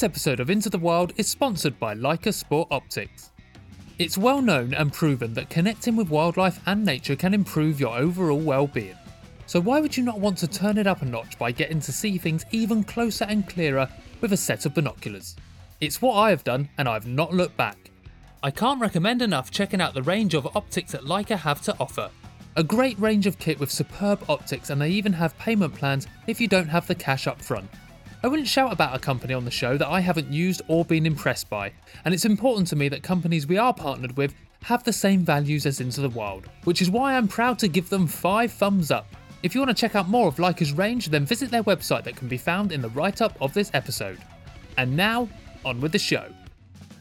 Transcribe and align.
This 0.00 0.08
episode 0.08 0.40
of 0.40 0.48
Into 0.48 0.70
the 0.70 0.78
Wild 0.78 1.12
is 1.18 1.28
sponsored 1.28 1.78
by 1.78 1.94
Leica 1.94 2.32
Sport 2.32 2.68
Optics. 2.70 3.32
It's 3.98 4.16
well 4.16 4.40
known 4.40 4.72
and 4.72 4.90
proven 4.90 5.34
that 5.34 5.50
connecting 5.50 5.94
with 5.94 6.08
wildlife 6.08 6.58
and 6.64 6.86
nature 6.86 7.16
can 7.16 7.34
improve 7.34 7.78
your 7.78 7.94
overall 7.98 8.38
well-being. 8.38 8.96
So 9.44 9.60
why 9.60 9.78
would 9.78 9.94
you 9.94 10.02
not 10.02 10.18
want 10.18 10.38
to 10.38 10.48
turn 10.48 10.78
it 10.78 10.86
up 10.86 11.02
a 11.02 11.04
notch 11.04 11.38
by 11.38 11.52
getting 11.52 11.80
to 11.80 11.92
see 11.92 12.16
things 12.16 12.46
even 12.50 12.82
closer 12.82 13.26
and 13.26 13.46
clearer 13.46 13.90
with 14.22 14.32
a 14.32 14.38
set 14.38 14.64
of 14.64 14.72
binoculars? 14.72 15.36
It's 15.82 16.00
what 16.00 16.14
I 16.14 16.30
have 16.30 16.44
done 16.44 16.70
and 16.78 16.88
I've 16.88 17.06
not 17.06 17.34
looked 17.34 17.58
back. 17.58 17.90
I 18.42 18.50
can't 18.50 18.80
recommend 18.80 19.20
enough 19.20 19.50
checking 19.50 19.82
out 19.82 19.92
the 19.92 20.02
range 20.02 20.32
of 20.32 20.56
optics 20.56 20.92
that 20.92 21.04
Leica 21.04 21.36
have 21.36 21.60
to 21.64 21.76
offer. 21.78 22.08
A 22.56 22.64
great 22.64 22.98
range 22.98 23.26
of 23.26 23.38
kit 23.38 23.60
with 23.60 23.70
superb 23.70 24.24
optics 24.30 24.70
and 24.70 24.80
they 24.80 24.88
even 24.88 25.12
have 25.12 25.36
payment 25.36 25.74
plans 25.74 26.06
if 26.26 26.40
you 26.40 26.48
don't 26.48 26.68
have 26.68 26.86
the 26.86 26.94
cash 26.94 27.26
up 27.26 27.42
front. 27.42 27.68
I 28.22 28.28
wouldn't 28.28 28.48
shout 28.48 28.70
about 28.70 28.94
a 28.94 28.98
company 28.98 29.32
on 29.32 29.46
the 29.46 29.50
show 29.50 29.78
that 29.78 29.88
I 29.88 30.00
haven't 30.00 30.30
used 30.30 30.60
or 30.68 30.84
been 30.84 31.06
impressed 31.06 31.48
by, 31.48 31.72
and 32.04 32.12
it's 32.12 32.26
important 32.26 32.68
to 32.68 32.76
me 32.76 32.90
that 32.90 33.02
companies 33.02 33.46
we 33.46 33.56
are 33.56 33.72
partnered 33.72 34.14
with 34.18 34.34
have 34.62 34.84
the 34.84 34.92
same 34.92 35.24
values 35.24 35.64
as 35.64 35.80
Into 35.80 36.02
the 36.02 36.10
Wild, 36.10 36.46
which 36.64 36.82
is 36.82 36.90
why 36.90 37.16
I'm 37.16 37.28
proud 37.28 37.58
to 37.60 37.68
give 37.68 37.88
them 37.88 38.06
5 38.06 38.52
thumbs 38.52 38.90
up. 38.90 39.06
If 39.42 39.54
you 39.54 39.62
want 39.62 39.74
to 39.74 39.80
check 39.80 39.94
out 39.96 40.10
more 40.10 40.28
of 40.28 40.36
Leica's 40.36 40.74
range, 40.74 41.08
then 41.08 41.24
visit 41.24 41.50
their 41.50 41.62
website 41.62 42.04
that 42.04 42.16
can 42.16 42.28
be 42.28 42.36
found 42.36 42.72
in 42.72 42.82
the 42.82 42.90
write 42.90 43.22
up 43.22 43.40
of 43.40 43.54
this 43.54 43.70
episode. 43.72 44.18
And 44.76 44.94
now, 44.94 45.26
on 45.64 45.80
with 45.80 45.92
the 45.92 45.98
show. 45.98 46.26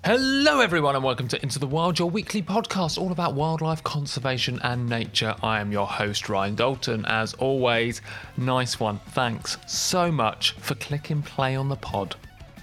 Hello, 0.05 0.61
everyone, 0.61 0.95
and 0.95 1.03
welcome 1.03 1.28
to 1.28 1.42
Into 1.42 1.59
the 1.59 1.67
Wild, 1.67 2.00
your 2.00 2.09
weekly 2.09 2.42
podcast 2.42 2.97
all 2.97 3.11
about 3.11 3.33
wildlife 3.33 3.83
conservation 3.83 4.58
and 4.64 4.88
nature. 4.88 5.36
I 5.44 5.59
am 5.59 5.73
your 5.73 5.86
host, 5.86 6.30
Ryan 6.30 6.56
Dalton. 6.56 7.03
As 7.06 7.33
always, 7.33 8.02
nice 8.38 8.80
one. 8.80 9.02
Thanks 9.09 9.58
so 9.67 10.09
much 10.09 10.52
for 10.53 10.75
clicking 10.75 11.22
play 11.22 11.58
on 11.58 11.67
the 11.67 11.75
pod. 11.75 12.16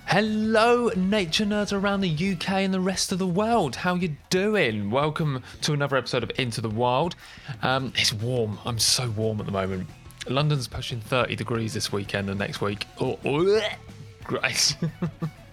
Hello, 0.06 0.90
nature 0.96 1.44
nerds 1.44 1.78
around 1.78 2.00
the 2.00 2.32
UK 2.32 2.48
and 2.52 2.72
the 2.72 2.80
rest 2.80 3.12
of 3.12 3.18
the 3.18 3.26
world. 3.26 3.76
How 3.76 3.96
you 3.96 4.16
doing? 4.30 4.90
Welcome 4.90 5.42
to 5.60 5.74
another 5.74 5.98
episode 5.98 6.22
of 6.22 6.32
Into 6.38 6.62
the 6.62 6.70
Wild. 6.70 7.16
Um, 7.62 7.92
it's 7.96 8.14
warm. 8.14 8.58
I'm 8.64 8.78
so 8.78 9.10
warm 9.10 9.40
at 9.40 9.46
the 9.46 9.52
moment. 9.52 9.90
London's 10.26 10.68
pushing 10.68 11.00
30 11.00 11.36
degrees 11.36 11.74
this 11.74 11.92
weekend 11.92 12.30
and 12.30 12.38
next 12.38 12.62
week. 12.62 12.86
Oh, 12.98 13.18
oh 13.26 13.60
great. 14.24 14.74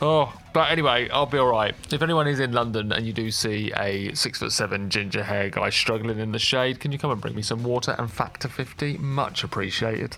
Oh, 0.00 0.32
but 0.52 0.70
anyway, 0.70 1.08
I'll 1.10 1.26
be 1.26 1.38
all 1.38 1.50
right. 1.50 1.74
If 1.92 2.02
anyone 2.02 2.26
is 2.26 2.40
in 2.40 2.52
London 2.52 2.92
and 2.92 3.06
you 3.06 3.12
do 3.12 3.30
see 3.30 3.72
a 3.76 4.14
six 4.14 4.38
foot 4.38 4.52
seven 4.52 4.90
ginger 4.90 5.22
hair 5.22 5.50
guy 5.50 5.70
struggling 5.70 6.18
in 6.18 6.32
the 6.32 6.38
shade, 6.38 6.80
can 6.80 6.92
you 6.92 6.98
come 6.98 7.10
and 7.10 7.20
bring 7.20 7.34
me 7.34 7.42
some 7.42 7.62
water 7.62 7.94
and 7.98 8.10
factor 8.10 8.48
50? 8.48 8.98
Much 8.98 9.44
appreciated. 9.44 10.16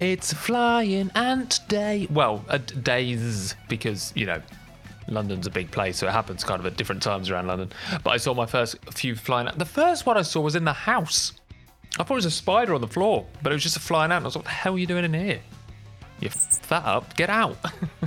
It's 0.00 0.32
flying 0.32 1.10
ant 1.14 1.60
day. 1.68 2.06
Well, 2.10 2.44
uh, 2.48 2.58
days 2.58 3.54
because 3.68 4.12
you 4.16 4.26
know 4.26 4.42
London's 5.08 5.46
a 5.46 5.50
big 5.50 5.70
place, 5.70 5.98
so 5.98 6.08
it 6.08 6.12
happens 6.12 6.44
kind 6.44 6.60
of 6.60 6.66
at 6.66 6.76
different 6.76 7.02
times 7.02 7.30
around 7.30 7.46
London. 7.46 7.70
But 8.02 8.10
I 8.10 8.16
saw 8.16 8.34
my 8.34 8.46
first 8.46 8.76
few 8.92 9.14
flying 9.14 9.46
ant. 9.46 9.58
The 9.58 9.64
first 9.64 10.06
one 10.06 10.16
I 10.16 10.22
saw 10.22 10.40
was 10.40 10.56
in 10.56 10.64
the 10.64 10.72
house. 10.72 11.32
I 11.98 12.02
thought 12.02 12.14
it 12.14 12.16
was 12.16 12.24
a 12.24 12.30
spider 12.30 12.74
on 12.74 12.80
the 12.80 12.88
floor, 12.88 13.24
but 13.42 13.52
it 13.52 13.54
was 13.54 13.62
just 13.62 13.76
a 13.76 13.80
flying 13.80 14.10
ant. 14.10 14.24
I 14.24 14.26
was 14.26 14.34
like, 14.36 14.44
"What 14.44 14.50
the 14.50 14.56
hell 14.56 14.74
are 14.74 14.78
you 14.78 14.86
doing 14.86 15.04
in 15.04 15.14
here?" 15.14 15.40
You 16.20 16.28
f 16.28 16.68
that 16.68 16.84
up, 16.84 17.16
get 17.16 17.30
out. 17.30 17.56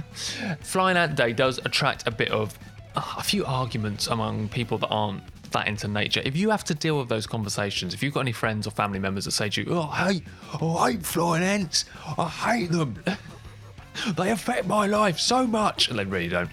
Flying 0.62 0.98
Ant 0.98 1.16
Day 1.16 1.34
does 1.34 1.60
attract 1.60 2.08
a 2.08 2.12
bit 2.12 2.32
of 2.32 2.58
uh, 2.96 3.16
a 3.18 3.24
few 3.24 3.46
arguments 3.46 4.08
among 4.08 4.50
people 4.50 4.78
that 4.80 4.88
aren't 4.88 5.24
that 5.52 5.68
into 5.68 5.88
nature. 5.88 6.22
If 6.26 6.36
you 6.36 6.50
have 6.50 6.64
to 6.66 6.74
deal 6.74 6.98
with 6.98 7.10
those 7.10 7.28
conversations, 7.28 7.94
if 7.94 8.04
you've 8.04 8.14
got 8.14 8.22
any 8.22 8.32
friends 8.32 8.68
or 8.68 8.72
family 8.72 9.00
members 9.00 9.26
that 9.26 9.32
say 9.32 9.50
to 9.50 9.62
you, 9.62 9.68
"Oh, 9.70 9.88
hate, 9.88 10.24
oh, 10.62 10.78
I 10.78 10.94
hate 10.94 11.06
flying 11.06 11.44
ants. 11.44 11.86
I 12.18 12.28
hate 12.28 12.72
them. 12.72 13.02
they 14.18 14.32
affect 14.32 14.68
my 14.68 14.88
life 14.88 15.20
so 15.20 15.46
much," 15.46 15.90
and 15.90 16.00
they 16.00 16.06
really 16.06 16.30
don't. 16.30 16.50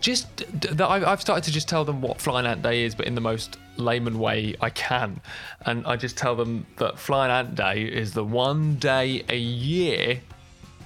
Just 0.00 0.44
I've 0.80 1.20
started 1.20 1.44
to 1.44 1.52
just 1.52 1.68
tell 1.68 1.84
them 1.84 2.00
what 2.00 2.20
Flying 2.20 2.44
Ant 2.44 2.60
Day 2.60 2.82
is, 2.82 2.92
but 2.92 3.06
in 3.06 3.14
the 3.14 3.20
most 3.20 3.58
layman 3.76 4.18
way 4.18 4.56
I 4.60 4.70
can, 4.70 5.20
and 5.64 5.86
I 5.86 5.94
just 5.96 6.16
tell 6.16 6.34
them 6.34 6.66
that 6.78 6.98
Flying 6.98 7.30
Ant 7.30 7.54
Day 7.54 7.84
is 7.84 8.12
the 8.12 8.24
one 8.24 8.76
day 8.76 9.22
a 9.28 9.38
year 9.38 10.20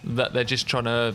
that 0.07 0.33
they're 0.33 0.45
just 0.45 0.67
trying 0.67 0.85
to 0.85 1.15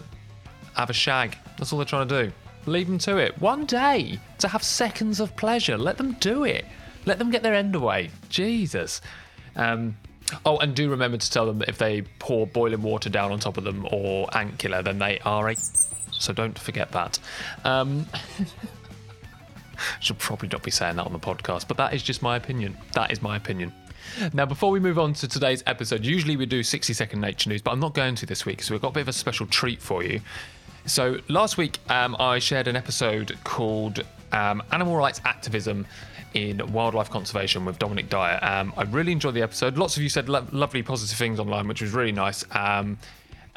have 0.76 0.90
a 0.90 0.94
shag. 0.94 1.38
That's 1.58 1.72
all 1.72 1.80
they're 1.80 1.86
trying 1.86 2.08
to 2.08 2.26
do. 2.26 2.32
Leave 2.66 2.88
them 2.88 2.98
to 3.00 3.18
it. 3.18 3.40
One 3.42 3.66
day 3.66 4.20
to 4.40 4.48
have 4.48 4.64
seconds 4.64 5.20
of 5.20 5.36
pleasure. 5.36 5.78
Let 5.78 5.98
them 5.98 6.14
do 6.20 6.44
it. 6.44 6.66
Let 7.06 7.18
them 7.18 7.32
get 7.32 7.42
their 7.42 7.54
end 7.54 7.76
away. 7.76 8.12
Jesus. 8.30 9.02
Um, 9.56 9.98
oh, 10.46 10.58
and 10.58 10.76
do 10.76 10.90
remember 10.90 11.18
to 11.18 11.32
tell 11.32 11.46
them 11.46 11.60
that 11.60 11.70
if 11.70 11.78
they 11.78 12.04
pour 12.20 12.46
boiling 12.46 12.84
water 12.84 13.10
down 13.10 13.32
on 13.32 13.40
top 13.40 13.58
of 13.58 13.64
them 13.64 13.88
or 13.92 14.28
ant 14.38 14.60
then 14.60 15.00
they 15.00 15.20
are 15.20 15.50
a. 15.50 15.56
So 16.12 16.34
don't 16.34 16.58
forget 16.58 16.92
that. 16.92 17.20
Um, 17.66 18.06
should 20.00 20.20
probably 20.20 20.50
not 20.50 20.62
be 20.62 20.72
saying 20.72 20.98
that 20.98 21.06
on 21.06 21.14
the 21.14 21.20
podcast, 21.20 21.68
but 21.68 21.78
that 21.78 21.94
is 21.94 22.04
just 22.04 22.22
my 22.22 22.36
opinion. 22.36 22.78
That 22.94 23.12
is 23.12 23.22
my 23.22 23.36
opinion. 23.36 23.74
Now, 24.34 24.46
before 24.46 24.72
we 24.72 24.80
move 24.80 25.00
on 25.00 25.14
to 25.14 25.28
today's 25.28 25.64
episode, 25.68 26.06
usually 26.06 26.36
we 26.36 26.46
do 26.46 26.64
60 26.64 26.94
second 26.94 27.22
nature 27.22 27.50
news, 27.50 27.62
but 27.62 27.72
I'm 27.72 27.80
not 27.80 27.94
going 27.94 28.16
to 28.16 28.26
this 28.26 28.46
week, 28.46 28.62
so 28.62 28.74
we've 28.74 28.82
got 28.82 28.90
a 28.90 28.94
bit 28.94 29.02
of 29.02 29.08
a 29.08 29.14
special 29.14 29.46
treat 29.48 29.82
for 29.82 30.04
you. 30.04 30.22
So, 30.86 31.20
last 31.28 31.58
week 31.58 31.80
um, 31.90 32.16
I 32.20 32.40
shared 32.40 32.68
an 32.68 32.76
episode 32.76 33.38
called 33.44 34.04
um, 34.32 34.64
Animal 34.72 34.96
Rights 34.96 35.22
Activism 35.26 35.86
in 36.34 36.66
Wildlife 36.72 37.10
Conservation 37.10 37.66
with 37.66 37.78
Dominic 37.78 38.10
Dyer. 38.10 38.40
Um, 38.42 38.74
I 38.78 38.84
really 38.84 39.12
enjoyed 39.12 39.34
the 39.34 39.42
episode. 39.42 39.78
Lots 39.78 39.98
of 39.98 40.04
you 40.04 40.10
said 40.10 40.30
lo- 40.30 40.48
lovely, 40.52 40.82
positive 40.82 41.18
things 41.18 41.40
online, 41.40 41.68
which 41.68 41.82
was 41.82 41.92
really 41.92 42.12
nice. 42.12 42.46
Um, 42.52 42.98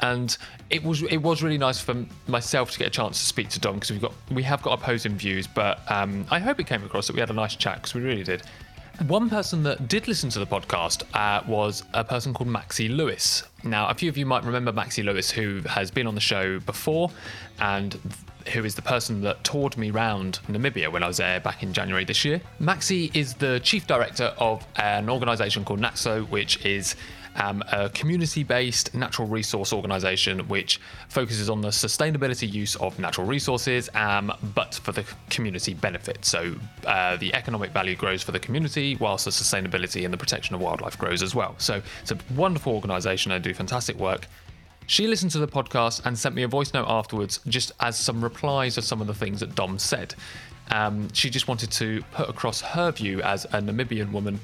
and 0.01 0.37
it 0.69 0.83
was 0.83 1.03
it 1.03 1.17
was 1.17 1.41
really 1.41 1.57
nice 1.57 1.79
for 1.79 1.95
myself 2.27 2.71
to 2.71 2.79
get 2.79 2.87
a 2.87 2.91
chance 2.91 3.19
to 3.19 3.25
speak 3.25 3.49
to 3.49 3.59
Dom 3.59 3.75
because 3.75 3.91
we've 3.91 4.01
got 4.01 4.13
we 4.29 4.43
have 4.43 4.61
got 4.61 4.79
opposing 4.79 5.15
views, 5.15 5.47
but 5.47 5.79
um, 5.89 6.25
I 6.29 6.39
hope 6.39 6.59
it 6.59 6.67
came 6.67 6.83
across 6.83 7.07
that 7.07 7.13
we 7.13 7.21
had 7.21 7.29
a 7.29 7.33
nice 7.33 7.55
chat 7.55 7.77
because 7.77 7.93
we 7.93 8.01
really 8.01 8.23
did. 8.23 8.43
One 9.03 9.29
person 9.29 9.63
that 9.63 9.87
did 9.87 10.07
listen 10.07 10.29
to 10.31 10.39
the 10.39 10.47
podcast 10.47 11.03
uh, 11.13 11.43
was 11.45 11.83
a 11.93 12.03
person 12.03 12.33
called 12.33 12.49
Maxi 12.49 12.89
Louis. 12.89 13.43
Now, 13.63 13.87
a 13.89 13.93
few 13.93 14.09
of 14.09 14.17
you 14.17 14.25
might 14.25 14.43
remember 14.43 14.71
Maxi 14.71 15.03
Louis, 15.03 15.29
who 15.29 15.59
has 15.67 15.91
been 15.91 16.07
on 16.07 16.15
the 16.15 16.21
show 16.21 16.59
before 16.59 17.11
and 17.59 17.99
who 18.53 18.63
is 18.63 18.75
the 18.75 18.81
person 18.81 19.21
that 19.21 19.43
toured 19.43 19.77
me 19.77 19.91
around 19.91 20.39
Namibia 20.47 20.91
when 20.91 21.03
I 21.03 21.07
was 21.07 21.17
there 21.17 21.39
back 21.39 21.61
in 21.61 21.73
January 21.73 22.05
this 22.05 22.23
year. 22.23 22.41
Maxie 22.59 23.11
is 23.13 23.33
the 23.33 23.59
chief 23.59 23.85
director 23.85 24.33
of 24.37 24.65
an 24.77 25.09
organisation 25.09 25.65
called 25.65 25.81
NACSO, 25.81 26.29
which 26.29 26.65
is 26.65 26.95
um, 27.35 27.63
a 27.71 27.89
community 27.89 28.43
based 28.43 28.93
natural 28.93 29.27
resource 29.27 29.73
organization 29.73 30.47
which 30.47 30.79
focuses 31.09 31.49
on 31.49 31.61
the 31.61 31.69
sustainability 31.69 32.51
use 32.51 32.75
of 32.77 32.97
natural 32.99 33.27
resources, 33.27 33.89
um, 33.93 34.31
but 34.53 34.75
for 34.75 34.91
the 34.91 35.05
community 35.29 35.73
benefit. 35.73 36.23
So 36.25 36.55
uh, 36.85 37.17
the 37.17 37.33
economic 37.33 37.71
value 37.71 37.95
grows 37.95 38.23
for 38.23 38.31
the 38.31 38.39
community, 38.39 38.95
whilst 38.97 39.25
the 39.25 39.31
sustainability 39.31 40.05
and 40.05 40.13
the 40.13 40.17
protection 40.17 40.55
of 40.55 40.61
wildlife 40.61 40.97
grows 40.97 41.21
as 41.21 41.35
well. 41.35 41.55
So 41.57 41.81
it's 42.01 42.11
a 42.11 42.17
wonderful 42.35 42.73
organization 42.73 43.31
and 43.31 43.43
do 43.43 43.53
fantastic 43.53 43.97
work. 43.97 44.27
She 44.87 45.07
listened 45.07 45.31
to 45.31 45.39
the 45.39 45.47
podcast 45.47 46.05
and 46.05 46.17
sent 46.17 46.35
me 46.35 46.43
a 46.43 46.47
voice 46.47 46.73
note 46.73 46.85
afterwards, 46.87 47.39
just 47.47 47.71
as 47.79 47.97
some 47.97 48.23
replies 48.23 48.75
to 48.75 48.83
some 48.83 49.01
of 49.01 49.07
the 49.07 49.15
things 49.15 49.39
that 49.39 49.55
Dom 49.55 49.79
said. 49.79 50.13
Um, 50.71 51.11
she 51.13 51.29
just 51.29 51.47
wanted 51.47 51.71
to 51.73 52.03
put 52.11 52.29
across 52.29 52.61
her 52.61 52.91
view 52.91 53.21
as 53.21 53.45
a 53.45 53.61
Namibian 53.61 54.11
woman 54.11 54.39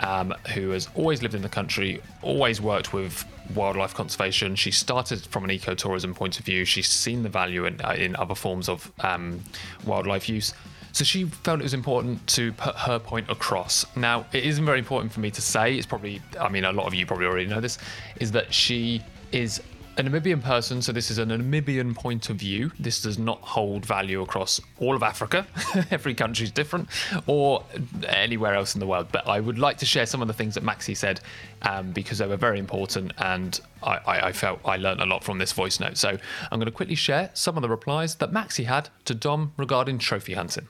um, 0.00 0.34
who 0.54 0.70
has 0.70 0.88
always 0.94 1.22
lived 1.22 1.34
in 1.34 1.42
the 1.42 1.48
country, 1.48 2.00
always 2.22 2.60
worked 2.60 2.92
with 2.92 3.24
wildlife 3.54 3.94
conservation. 3.94 4.54
She 4.54 4.70
started 4.70 5.20
from 5.26 5.44
an 5.44 5.50
ecotourism 5.50 6.14
point 6.14 6.38
of 6.38 6.44
view. 6.44 6.64
She's 6.64 6.88
seen 6.88 7.22
the 7.22 7.28
value 7.28 7.64
in, 7.66 7.80
uh, 7.80 7.94
in 7.98 8.16
other 8.16 8.34
forms 8.34 8.68
of 8.68 8.90
um, 9.00 9.42
wildlife 9.84 10.28
use. 10.28 10.54
So 10.92 11.04
she 11.04 11.24
felt 11.24 11.60
it 11.60 11.64
was 11.64 11.74
important 11.74 12.26
to 12.28 12.52
put 12.52 12.74
her 12.74 12.98
point 12.98 13.30
across. 13.30 13.84
Now, 13.96 14.26
it 14.32 14.44
isn't 14.44 14.64
very 14.64 14.78
important 14.78 15.12
for 15.12 15.20
me 15.20 15.30
to 15.30 15.40
say. 15.40 15.76
It's 15.76 15.86
probably, 15.86 16.20
I 16.40 16.48
mean, 16.48 16.64
a 16.64 16.72
lot 16.72 16.86
of 16.86 16.94
you 16.94 17.06
probably 17.06 17.26
already 17.26 17.46
know 17.46 17.60
this, 17.60 17.78
is 18.16 18.32
that 18.32 18.52
she 18.52 19.02
is 19.30 19.62
a 19.98 20.02
Namibian 20.02 20.40
person, 20.40 20.80
so 20.80 20.92
this 20.92 21.10
is 21.10 21.18
a 21.18 21.24
Namibian 21.24 21.92
point 21.92 22.30
of 22.30 22.36
view. 22.36 22.70
This 22.78 23.02
does 23.02 23.18
not 23.18 23.40
hold 23.40 23.84
value 23.84 24.22
across 24.22 24.60
all 24.78 24.94
of 24.94 25.02
Africa. 25.02 25.44
Every 25.90 26.14
country 26.14 26.44
is 26.44 26.52
different, 26.52 26.88
or 27.26 27.64
anywhere 28.06 28.54
else 28.54 28.74
in 28.74 28.80
the 28.80 28.86
world. 28.86 29.08
But 29.10 29.26
I 29.26 29.40
would 29.40 29.58
like 29.58 29.76
to 29.78 29.86
share 29.86 30.06
some 30.06 30.22
of 30.22 30.28
the 30.28 30.34
things 30.34 30.54
that 30.54 30.62
Maxi 30.62 30.96
said 30.96 31.20
um, 31.62 31.90
because 31.90 32.18
they 32.18 32.28
were 32.28 32.36
very 32.36 32.60
important, 32.60 33.12
and 33.18 33.60
I, 33.82 33.98
I, 34.06 34.26
I, 34.28 34.32
felt 34.32 34.60
I 34.64 34.76
learned 34.76 35.00
a 35.00 35.06
lot 35.06 35.24
from 35.24 35.38
this 35.38 35.50
voice 35.50 35.80
note. 35.80 35.96
So 35.96 36.10
I'm 36.10 36.58
going 36.60 36.66
to 36.66 36.72
quickly 36.72 36.94
share 36.94 37.30
some 37.34 37.56
of 37.56 37.62
the 37.62 37.68
replies 37.68 38.14
that 38.16 38.30
Maxi 38.30 38.66
had 38.66 38.90
to 39.06 39.14
Dom 39.16 39.52
regarding 39.56 39.98
trophy 39.98 40.34
hunting. 40.34 40.68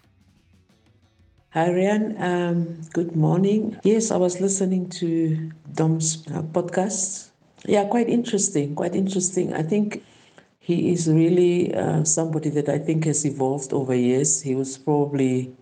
Hi, 1.50 1.70
Ryan. 1.70 2.22
Um, 2.22 2.80
good 2.94 3.14
morning. 3.14 3.78
Yes, 3.82 4.10
I 4.10 4.16
was 4.16 4.40
listening 4.40 4.88
to 4.90 5.50
Dom's 5.74 6.26
uh, 6.28 6.42
podcast 6.42 7.27
yeah, 7.68 7.84
quite 7.84 8.08
interesting. 8.08 8.74
Quite 8.74 8.94
interesting. 8.94 9.54
I 9.54 9.62
think 9.62 10.02
he 10.58 10.90
is 10.90 11.08
really 11.08 11.74
uh, 11.74 12.04
somebody 12.04 12.50
that 12.50 12.68
I 12.68 12.78
think 12.78 13.04
has 13.04 13.24
evolved 13.24 13.72
over 13.72 13.94
years. 13.94 14.42
He 14.42 14.54
was 14.54 14.76
probably, 14.78 15.52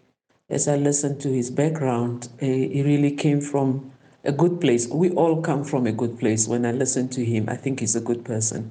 as 0.49 0.69
I 0.69 0.77
listened 0.77 1.21
to 1.21 1.29
his 1.29 1.51
background, 1.51 2.29
uh, 2.41 2.47
he 2.47 2.83
really 2.83 3.13
came 3.13 3.41
from 3.41 3.93
a 4.25 4.33
good 4.33 4.61
place. 4.61 4.89
We 4.89 5.11
all 5.11 5.43
come 5.43 5.65
from 5.65 5.87
a 5.87 5.93
good 5.93 6.19
place. 6.19 6.49
When 6.49 6.65
I 6.65 6.73
listen 6.73 7.09
to 7.11 7.25
him, 7.25 7.49
I 7.49 7.57
think 7.57 7.81
he's 7.81 7.97
a 7.97 8.01
good 8.01 8.25
person. 8.25 8.71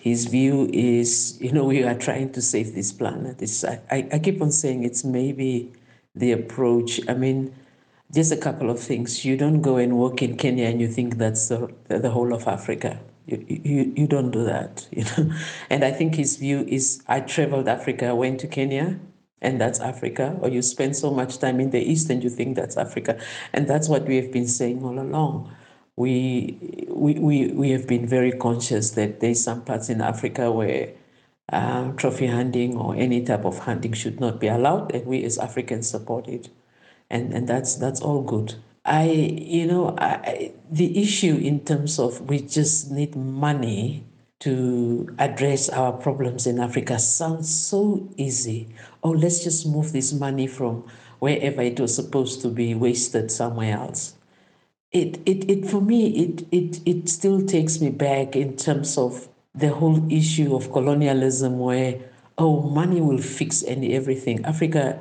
his 0.00 0.24
view 0.24 0.68
is, 0.72 1.38
you 1.42 1.52
know, 1.52 1.64
we 1.64 1.84
are 1.84 1.94
trying 1.94 2.32
to 2.32 2.40
save 2.40 2.74
this 2.74 2.90
planet. 2.90 3.42
It's, 3.42 3.64
I, 3.64 4.08
I 4.10 4.18
keep 4.18 4.40
on 4.40 4.50
saying 4.50 4.84
it's 4.84 5.04
maybe 5.04 5.72
the 6.14 6.32
approach. 6.32 7.00
I 7.06 7.12
mean, 7.12 7.54
just 8.12 8.32
a 8.32 8.36
couple 8.36 8.70
of 8.70 8.80
things. 8.80 9.24
You 9.24 9.36
don't 9.36 9.62
go 9.62 9.76
and 9.76 9.98
work 9.98 10.22
in 10.22 10.36
Kenya 10.36 10.66
and 10.66 10.80
you 10.80 10.88
think 10.88 11.18
that's 11.18 11.48
the, 11.48 11.72
the 11.88 12.10
whole 12.10 12.32
of 12.32 12.46
Africa. 12.48 13.00
You, 13.26 13.44
you, 13.48 13.92
you 13.96 14.06
don't 14.06 14.30
do 14.30 14.44
that, 14.44 14.86
you 14.92 15.04
know. 15.04 15.32
And 15.68 15.84
I 15.84 15.92
think 15.92 16.14
his 16.14 16.36
view 16.36 16.64
is 16.68 17.02
I 17.06 17.20
traveled 17.20 17.68
Africa, 17.68 18.14
went 18.14 18.40
to 18.40 18.48
Kenya, 18.48 18.98
and 19.40 19.60
that's 19.60 19.80
Africa. 19.80 20.36
Or 20.40 20.48
you 20.48 20.62
spend 20.62 20.96
so 20.96 21.10
much 21.10 21.38
time 21.38 21.60
in 21.60 21.70
the 21.70 21.80
East 21.80 22.10
and 22.10 22.22
you 22.22 22.30
think 22.30 22.56
that's 22.56 22.76
Africa. 22.76 23.20
And 23.52 23.68
that's 23.68 23.88
what 23.88 24.06
we 24.06 24.16
have 24.16 24.32
been 24.32 24.48
saying 24.48 24.82
all 24.82 24.98
along. 24.98 25.54
We, 25.96 26.86
we, 26.88 27.14
we, 27.14 27.48
we 27.48 27.70
have 27.70 27.86
been 27.86 28.06
very 28.06 28.32
conscious 28.32 28.92
that 28.92 29.20
there's 29.20 29.42
some 29.42 29.62
parts 29.62 29.90
in 29.90 30.00
Africa 30.00 30.50
where 30.50 30.92
uh, 31.52 31.92
trophy 31.92 32.26
hunting 32.26 32.76
or 32.76 32.94
any 32.94 33.22
type 33.22 33.44
of 33.44 33.58
hunting 33.58 33.92
should 33.92 34.20
not 34.20 34.40
be 34.40 34.46
allowed, 34.46 34.94
and 34.94 35.04
we 35.04 35.24
as 35.24 35.36
Africans 35.36 35.90
support 35.90 36.28
it 36.28 36.48
and 37.10 37.32
and 37.32 37.48
that's 37.48 37.76
that's 37.76 38.00
all 38.00 38.22
good. 38.22 38.54
I 38.84 39.04
you 39.04 39.66
know 39.66 39.94
I, 39.98 40.52
the 40.70 41.00
issue 41.02 41.36
in 41.36 41.64
terms 41.64 41.98
of 41.98 42.20
we 42.22 42.40
just 42.40 42.90
need 42.90 43.14
money 43.16 44.04
to 44.40 45.14
address 45.18 45.68
our 45.68 45.92
problems 45.92 46.46
in 46.46 46.58
Africa 46.58 46.98
sounds 46.98 47.54
so 47.54 48.08
easy. 48.16 48.74
Oh, 49.02 49.10
let's 49.10 49.44
just 49.44 49.66
move 49.66 49.92
this 49.92 50.12
money 50.14 50.46
from 50.46 50.84
wherever 51.18 51.60
it 51.60 51.78
was 51.78 51.94
supposed 51.94 52.40
to 52.42 52.48
be 52.48 52.74
wasted 52.74 53.30
somewhere 53.30 53.76
else. 53.76 54.14
It, 54.92 55.20
it, 55.26 55.48
it 55.48 55.66
for 55.66 55.80
me, 55.80 56.08
it, 56.24 56.46
it, 56.50 56.80
it 56.86 57.08
still 57.08 57.46
takes 57.46 57.80
me 57.80 57.90
back 57.90 58.34
in 58.34 58.56
terms 58.56 58.96
of 58.98 59.28
the 59.54 59.68
whole 59.68 60.10
issue 60.10 60.56
of 60.56 60.72
colonialism 60.72 61.58
where, 61.58 62.00
oh, 62.38 62.62
money 62.62 63.00
will 63.00 63.18
fix 63.18 63.62
any 63.62 63.94
everything. 63.94 64.44
Africa 64.44 65.00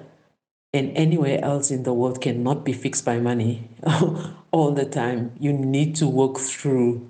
and 0.74 0.95
anywhere 0.95 1.44
else 1.44 1.71
in 1.71 1.83
the 1.83 1.94
world 1.94 2.21
cannot 2.21 2.63
be 2.63 2.74
fixed 2.74 3.04
by 3.04 3.19
money 3.19 3.68
all 4.51 4.71
the 4.71 4.86
time. 4.86 5.31
You 5.39 5.51
need 5.51 5.95
to 5.95 6.07
work 6.07 6.38
through 6.38 7.10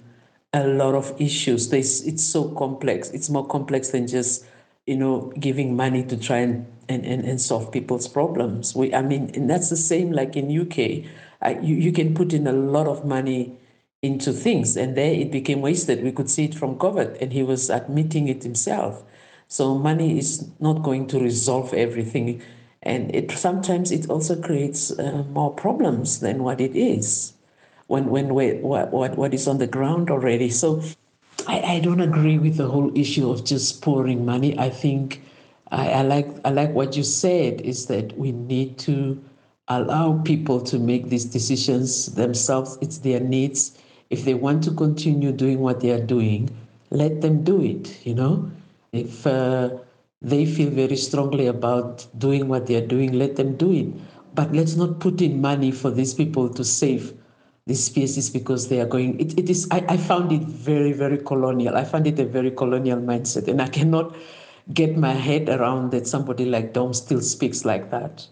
a 0.53 0.65
lot 0.65 0.95
of 0.95 1.13
issues. 1.19 1.69
There's, 1.69 2.05
it's 2.05 2.23
so 2.23 2.49
complex. 2.55 3.09
It's 3.09 3.29
more 3.29 3.45
complex 3.45 3.89
than 3.89 4.07
just, 4.07 4.45
you 4.87 4.95
know, 4.95 5.33
giving 5.39 5.75
money 5.75 6.03
to 6.05 6.17
try 6.17 6.37
and, 6.37 6.65
and, 6.87 7.05
and, 7.05 7.25
and 7.25 7.41
solve 7.41 7.71
people's 7.71 8.07
problems. 8.07 8.75
We, 8.75 8.93
I 8.93 9.01
mean, 9.01 9.31
and 9.33 9.49
that's 9.49 9.69
the 9.69 9.77
same 9.77 10.11
like 10.11 10.37
in 10.37 10.45
UK. 10.49 10.77
You, 11.61 11.75
you 11.75 11.91
can 11.91 12.13
put 12.13 12.33
in 12.33 12.47
a 12.47 12.53
lot 12.53 12.87
of 12.87 13.05
money 13.05 13.57
into 14.01 14.31
things 14.31 14.77
and 14.77 14.95
there 14.95 15.13
it 15.13 15.31
became 15.31 15.59
wasted. 15.59 16.01
We 16.01 16.13
could 16.13 16.29
see 16.29 16.45
it 16.45 16.55
from 16.55 16.77
COVID 16.77 17.21
and 17.21 17.33
he 17.33 17.43
was 17.43 17.69
admitting 17.69 18.29
it 18.29 18.43
himself. 18.43 19.03
So 19.49 19.77
money 19.77 20.17
is 20.17 20.49
not 20.59 20.83
going 20.83 21.07
to 21.07 21.19
resolve 21.19 21.73
everything 21.73 22.41
and 22.83 23.13
it 23.15 23.31
sometimes 23.31 23.91
it 23.91 24.09
also 24.09 24.39
creates 24.41 24.91
uh, 24.99 25.23
more 25.31 25.53
problems 25.53 26.19
than 26.19 26.43
what 26.43 26.61
it 26.61 26.75
is 26.75 27.33
when 27.87 28.07
when 28.09 28.33
we, 28.35 28.53
what, 28.55 28.91
what 28.91 29.17
what 29.17 29.33
is 29.33 29.47
on 29.47 29.57
the 29.57 29.67
ground 29.67 30.09
already. 30.09 30.49
So 30.49 30.81
I, 31.47 31.61
I 31.61 31.79
don't 31.79 32.01
agree 32.01 32.37
with 32.37 32.57
the 32.57 32.67
whole 32.67 32.95
issue 32.97 33.29
of 33.29 33.43
just 33.45 33.81
pouring 33.81 34.25
money. 34.25 34.57
I 34.57 34.69
think 34.69 35.21
I, 35.71 35.89
I 35.89 36.01
like 36.03 36.27
i 36.45 36.49
like 36.49 36.71
what 36.73 36.95
you 36.97 37.03
said 37.03 37.61
is 37.61 37.87
that 37.87 38.17
we 38.17 38.31
need 38.31 38.77
to 38.79 39.21
allow 39.67 40.19
people 40.23 40.59
to 40.61 40.79
make 40.79 41.09
these 41.09 41.25
decisions 41.25 42.15
themselves. 42.15 42.77
It's 42.81 42.99
their 42.99 43.19
needs. 43.19 43.77
If 44.09 44.25
they 44.25 44.33
want 44.33 44.63
to 44.63 44.71
continue 44.71 45.31
doing 45.31 45.59
what 45.59 45.81
they 45.81 45.91
are 45.91 46.03
doing 46.03 46.49
let 46.91 47.21
them 47.21 47.43
do 47.43 47.61
it 47.61 48.05
you 48.05 48.13
know? 48.15 48.49
If 48.91 49.27
uh, 49.27 49.69
they 50.21 50.45
feel 50.45 50.69
very 50.69 50.95
strongly 50.97 51.47
about 51.47 52.07
doing 52.17 52.47
what 52.47 52.67
they 52.67 52.75
are 52.75 52.85
doing, 52.85 53.13
let 53.13 53.35
them 53.35 53.55
do 53.55 53.71
it. 53.71 53.87
But 54.35 54.53
let's 54.53 54.75
not 54.75 54.99
put 54.99 55.21
in 55.21 55.41
money 55.41 55.71
for 55.71 55.91
these 55.91 56.13
people 56.13 56.49
to 56.53 56.63
save 56.63 57.13
these 57.65 57.83
species 57.83 58.29
because 58.29 58.67
they 58.67 58.79
are 58.81 58.85
going. 58.85 59.19
It, 59.19 59.37
it 59.39 59.49
is. 59.49 59.67
I, 59.71 59.85
I 59.87 59.97
found 59.97 60.31
it 60.31 60.41
very, 60.41 60.91
very 60.91 61.17
colonial. 61.17 61.75
I 61.77 61.83
found 61.83 62.07
it 62.07 62.19
a 62.19 62.25
very 62.25 62.51
colonial 62.51 62.99
mindset, 62.99 63.47
and 63.47 63.61
I 63.61 63.67
cannot 63.67 64.15
get 64.73 64.97
my 64.97 65.13
head 65.13 65.49
around 65.49 65.91
that 65.91 66.07
somebody 66.07 66.45
like 66.45 66.73
Dom 66.73 66.93
still 66.93 67.21
speaks 67.21 67.65
like 67.65 67.89
that. 67.91 68.27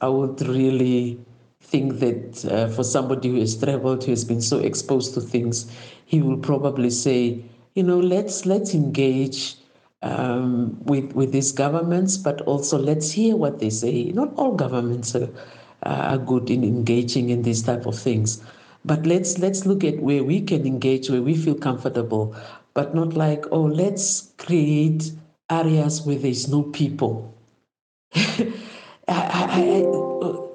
I 0.00 0.08
would 0.08 0.40
really 0.46 1.18
think 1.60 1.98
that 2.00 2.44
uh, 2.44 2.68
for 2.68 2.84
somebody 2.84 3.30
who 3.30 3.40
has 3.40 3.56
traveled, 3.56 4.04
who 4.04 4.10
has 4.10 4.24
been 4.24 4.40
so 4.40 4.58
exposed 4.58 5.14
to 5.14 5.20
things, 5.20 5.70
he 6.04 6.22
will 6.22 6.38
probably 6.38 6.90
say, 6.90 7.44
you 7.74 7.82
know, 7.82 7.98
let's 7.98 8.46
let's 8.46 8.74
engage 8.74 9.56
um, 10.04 10.76
with 10.84 11.12
with 11.14 11.32
these 11.32 11.50
governments, 11.50 12.16
but 12.16 12.42
also 12.42 12.78
let's 12.78 13.10
hear 13.10 13.36
what 13.36 13.58
they 13.58 13.70
say. 13.70 14.12
Not 14.12 14.32
all 14.36 14.52
governments 14.54 15.16
are, 15.16 15.30
are 15.82 16.18
good 16.18 16.50
in 16.50 16.62
engaging 16.62 17.30
in 17.30 17.42
these 17.42 17.62
type 17.62 17.86
of 17.86 17.98
things, 17.98 18.44
but 18.84 19.06
let's 19.06 19.38
let's 19.38 19.64
look 19.64 19.82
at 19.82 19.98
where 20.00 20.22
we 20.22 20.42
can 20.42 20.66
engage, 20.66 21.08
where 21.08 21.22
we 21.22 21.34
feel 21.34 21.54
comfortable, 21.56 22.36
but 22.74 22.94
not 22.94 23.14
like 23.14 23.46
oh 23.50 23.64
let's 23.64 24.32
create 24.36 25.10
areas 25.50 26.02
where 26.02 26.16
there's 26.18 26.48
no 26.48 26.62
people. 26.62 27.34
I, 28.14 28.52
I, 29.08 29.78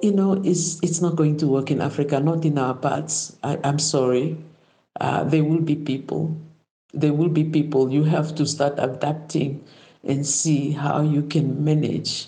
you 0.02 0.12
know, 0.14 0.40
it's 0.44 0.78
it's 0.80 1.00
not 1.00 1.16
going 1.16 1.36
to 1.38 1.48
work 1.48 1.72
in 1.72 1.80
Africa, 1.80 2.20
not 2.20 2.44
in 2.44 2.56
our 2.56 2.74
parts. 2.74 3.36
I, 3.42 3.58
am 3.64 3.80
sorry. 3.80 4.38
Uh, 5.00 5.24
there 5.24 5.44
will 5.44 5.60
be 5.60 5.76
people 5.76 6.36
there 6.92 7.12
will 7.12 7.28
be 7.28 7.44
people 7.44 7.90
you 7.90 8.04
have 8.04 8.34
to 8.34 8.46
start 8.46 8.74
adapting 8.78 9.64
and 10.04 10.26
see 10.26 10.72
how 10.72 11.02
you 11.02 11.22
can 11.22 11.62
manage 11.62 12.26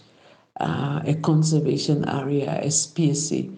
uh, 0.60 1.00
a 1.06 1.14
conservation 1.14 2.08
area, 2.08 2.60
a 2.62 2.70
species, 2.70 3.50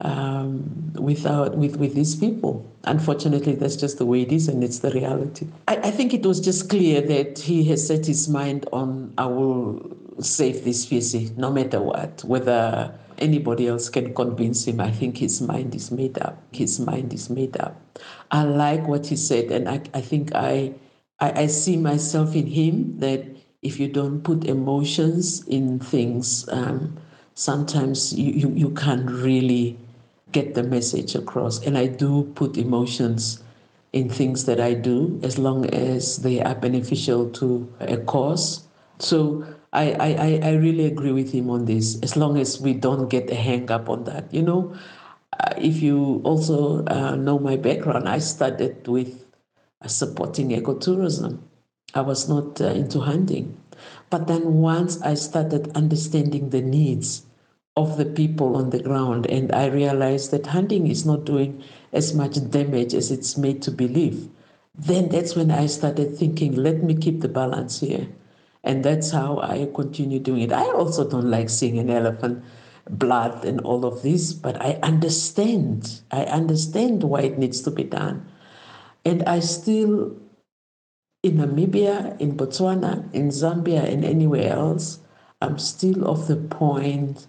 um, 0.00 0.92
without 0.94 1.56
with 1.56 1.76
with 1.76 1.94
these 1.94 2.14
people. 2.14 2.70
Unfortunately, 2.84 3.54
that's 3.54 3.76
just 3.76 3.98
the 3.98 4.04
way 4.06 4.22
it 4.22 4.32
is, 4.32 4.48
and 4.48 4.62
it's 4.62 4.80
the 4.80 4.90
reality. 4.90 5.46
I, 5.68 5.76
I 5.76 5.90
think 5.90 6.12
it 6.12 6.24
was 6.24 6.40
just 6.40 6.68
clear 6.68 7.00
that 7.00 7.38
he 7.38 7.64
has 7.64 7.86
set 7.86 8.06
his 8.06 8.28
mind 8.28 8.66
on 8.72 9.14
I 9.16 9.26
will 9.26 9.96
save 10.20 10.64
this 10.64 10.82
species 10.82 11.32
no 11.32 11.50
matter 11.50 11.80
what, 11.80 12.22
whether 12.24 12.94
anybody 13.18 13.68
else 13.68 13.88
can 13.88 14.14
convince 14.14 14.66
him. 14.66 14.80
I 14.80 14.90
think 14.90 15.18
his 15.18 15.40
mind 15.40 15.74
is 15.74 15.90
made 15.90 16.18
up. 16.18 16.42
His 16.52 16.78
mind 16.80 17.12
is 17.12 17.30
made 17.30 17.56
up. 17.58 17.80
I 18.34 18.42
like 18.42 18.88
what 18.88 19.06
he 19.06 19.14
said, 19.14 19.52
and 19.52 19.68
I, 19.68 19.80
I 19.94 20.00
think 20.00 20.34
I, 20.34 20.74
I, 21.20 21.42
I 21.42 21.46
see 21.46 21.76
myself 21.76 22.34
in 22.34 22.48
him 22.48 22.98
that 22.98 23.22
if 23.62 23.78
you 23.78 23.86
don't 23.86 24.22
put 24.22 24.44
emotions 24.44 25.46
in 25.46 25.78
things, 25.78 26.48
um, 26.50 26.98
sometimes 27.34 28.12
you, 28.12 28.32
you, 28.32 28.50
you 28.50 28.70
can't 28.70 29.08
really 29.08 29.78
get 30.32 30.56
the 30.56 30.64
message 30.64 31.14
across. 31.14 31.64
And 31.64 31.78
I 31.78 31.86
do 31.86 32.24
put 32.34 32.58
emotions 32.58 33.40
in 33.92 34.10
things 34.10 34.46
that 34.46 34.58
I 34.58 34.74
do 34.74 35.20
as 35.22 35.38
long 35.38 35.66
as 35.72 36.16
they 36.16 36.42
are 36.42 36.56
beneficial 36.56 37.30
to 37.38 37.72
a 37.78 37.98
cause. 37.98 38.66
So 38.98 39.46
I, 39.72 39.92
I, 39.92 40.40
I 40.42 40.52
really 40.54 40.86
agree 40.86 41.12
with 41.12 41.30
him 41.30 41.50
on 41.50 41.66
this, 41.66 42.00
as 42.02 42.16
long 42.16 42.36
as 42.36 42.60
we 42.60 42.74
don't 42.74 43.08
get 43.08 43.30
a 43.30 43.36
hang 43.36 43.70
up 43.70 43.88
on 43.88 44.02
that. 44.04 44.34
You 44.34 44.42
know, 44.42 44.74
if 45.58 45.82
you 45.82 46.20
also 46.24 46.84
uh, 46.86 47.16
know 47.16 47.38
my 47.38 47.56
background, 47.56 48.08
I 48.08 48.18
started 48.18 48.86
with 48.86 49.24
uh, 49.82 49.88
supporting 49.88 50.50
ecotourism. 50.50 51.40
I 51.94 52.00
was 52.00 52.28
not 52.28 52.60
uh, 52.60 52.66
into 52.66 53.00
hunting. 53.00 53.56
But 54.10 54.26
then 54.26 54.54
once 54.54 55.00
I 55.02 55.14
started 55.14 55.76
understanding 55.76 56.50
the 56.50 56.62
needs 56.62 57.22
of 57.76 57.96
the 57.96 58.04
people 58.04 58.56
on 58.56 58.70
the 58.70 58.82
ground, 58.82 59.26
and 59.26 59.52
I 59.52 59.66
realized 59.66 60.30
that 60.30 60.46
hunting 60.46 60.86
is 60.86 61.04
not 61.04 61.24
doing 61.24 61.62
as 61.92 62.14
much 62.14 62.38
damage 62.50 62.94
as 62.94 63.10
it's 63.10 63.36
made 63.36 63.62
to 63.62 63.70
believe, 63.70 64.28
then 64.76 65.08
that's 65.08 65.34
when 65.34 65.50
I 65.50 65.66
started 65.66 66.16
thinking, 66.16 66.54
let 66.54 66.82
me 66.82 66.94
keep 66.94 67.20
the 67.20 67.28
balance 67.28 67.80
here. 67.80 68.08
And 68.62 68.84
that's 68.84 69.10
how 69.10 69.38
I 69.40 69.68
continue 69.74 70.18
doing 70.18 70.42
it. 70.42 70.52
I 70.52 70.64
also 70.70 71.08
don't 71.08 71.30
like 71.30 71.50
seeing 71.50 71.78
an 71.78 71.90
elephant 71.90 72.42
blood 72.88 73.44
and 73.44 73.60
all 73.60 73.84
of 73.84 74.02
this, 74.02 74.32
but 74.32 74.60
I 74.60 74.78
understand. 74.82 76.00
I 76.10 76.24
understand 76.24 77.04
why 77.04 77.20
it 77.22 77.38
needs 77.38 77.60
to 77.62 77.70
be 77.70 77.84
done. 77.84 78.26
And 79.04 79.22
I 79.24 79.40
still, 79.40 80.16
in 81.22 81.38
Namibia, 81.38 82.20
in 82.20 82.36
Botswana, 82.36 83.12
in 83.14 83.28
Zambia, 83.28 83.84
and 83.84 84.04
anywhere 84.04 84.52
else, 84.52 85.00
I'm 85.40 85.58
still 85.58 86.08
of 86.08 86.26
the 86.26 86.36
point 86.36 87.26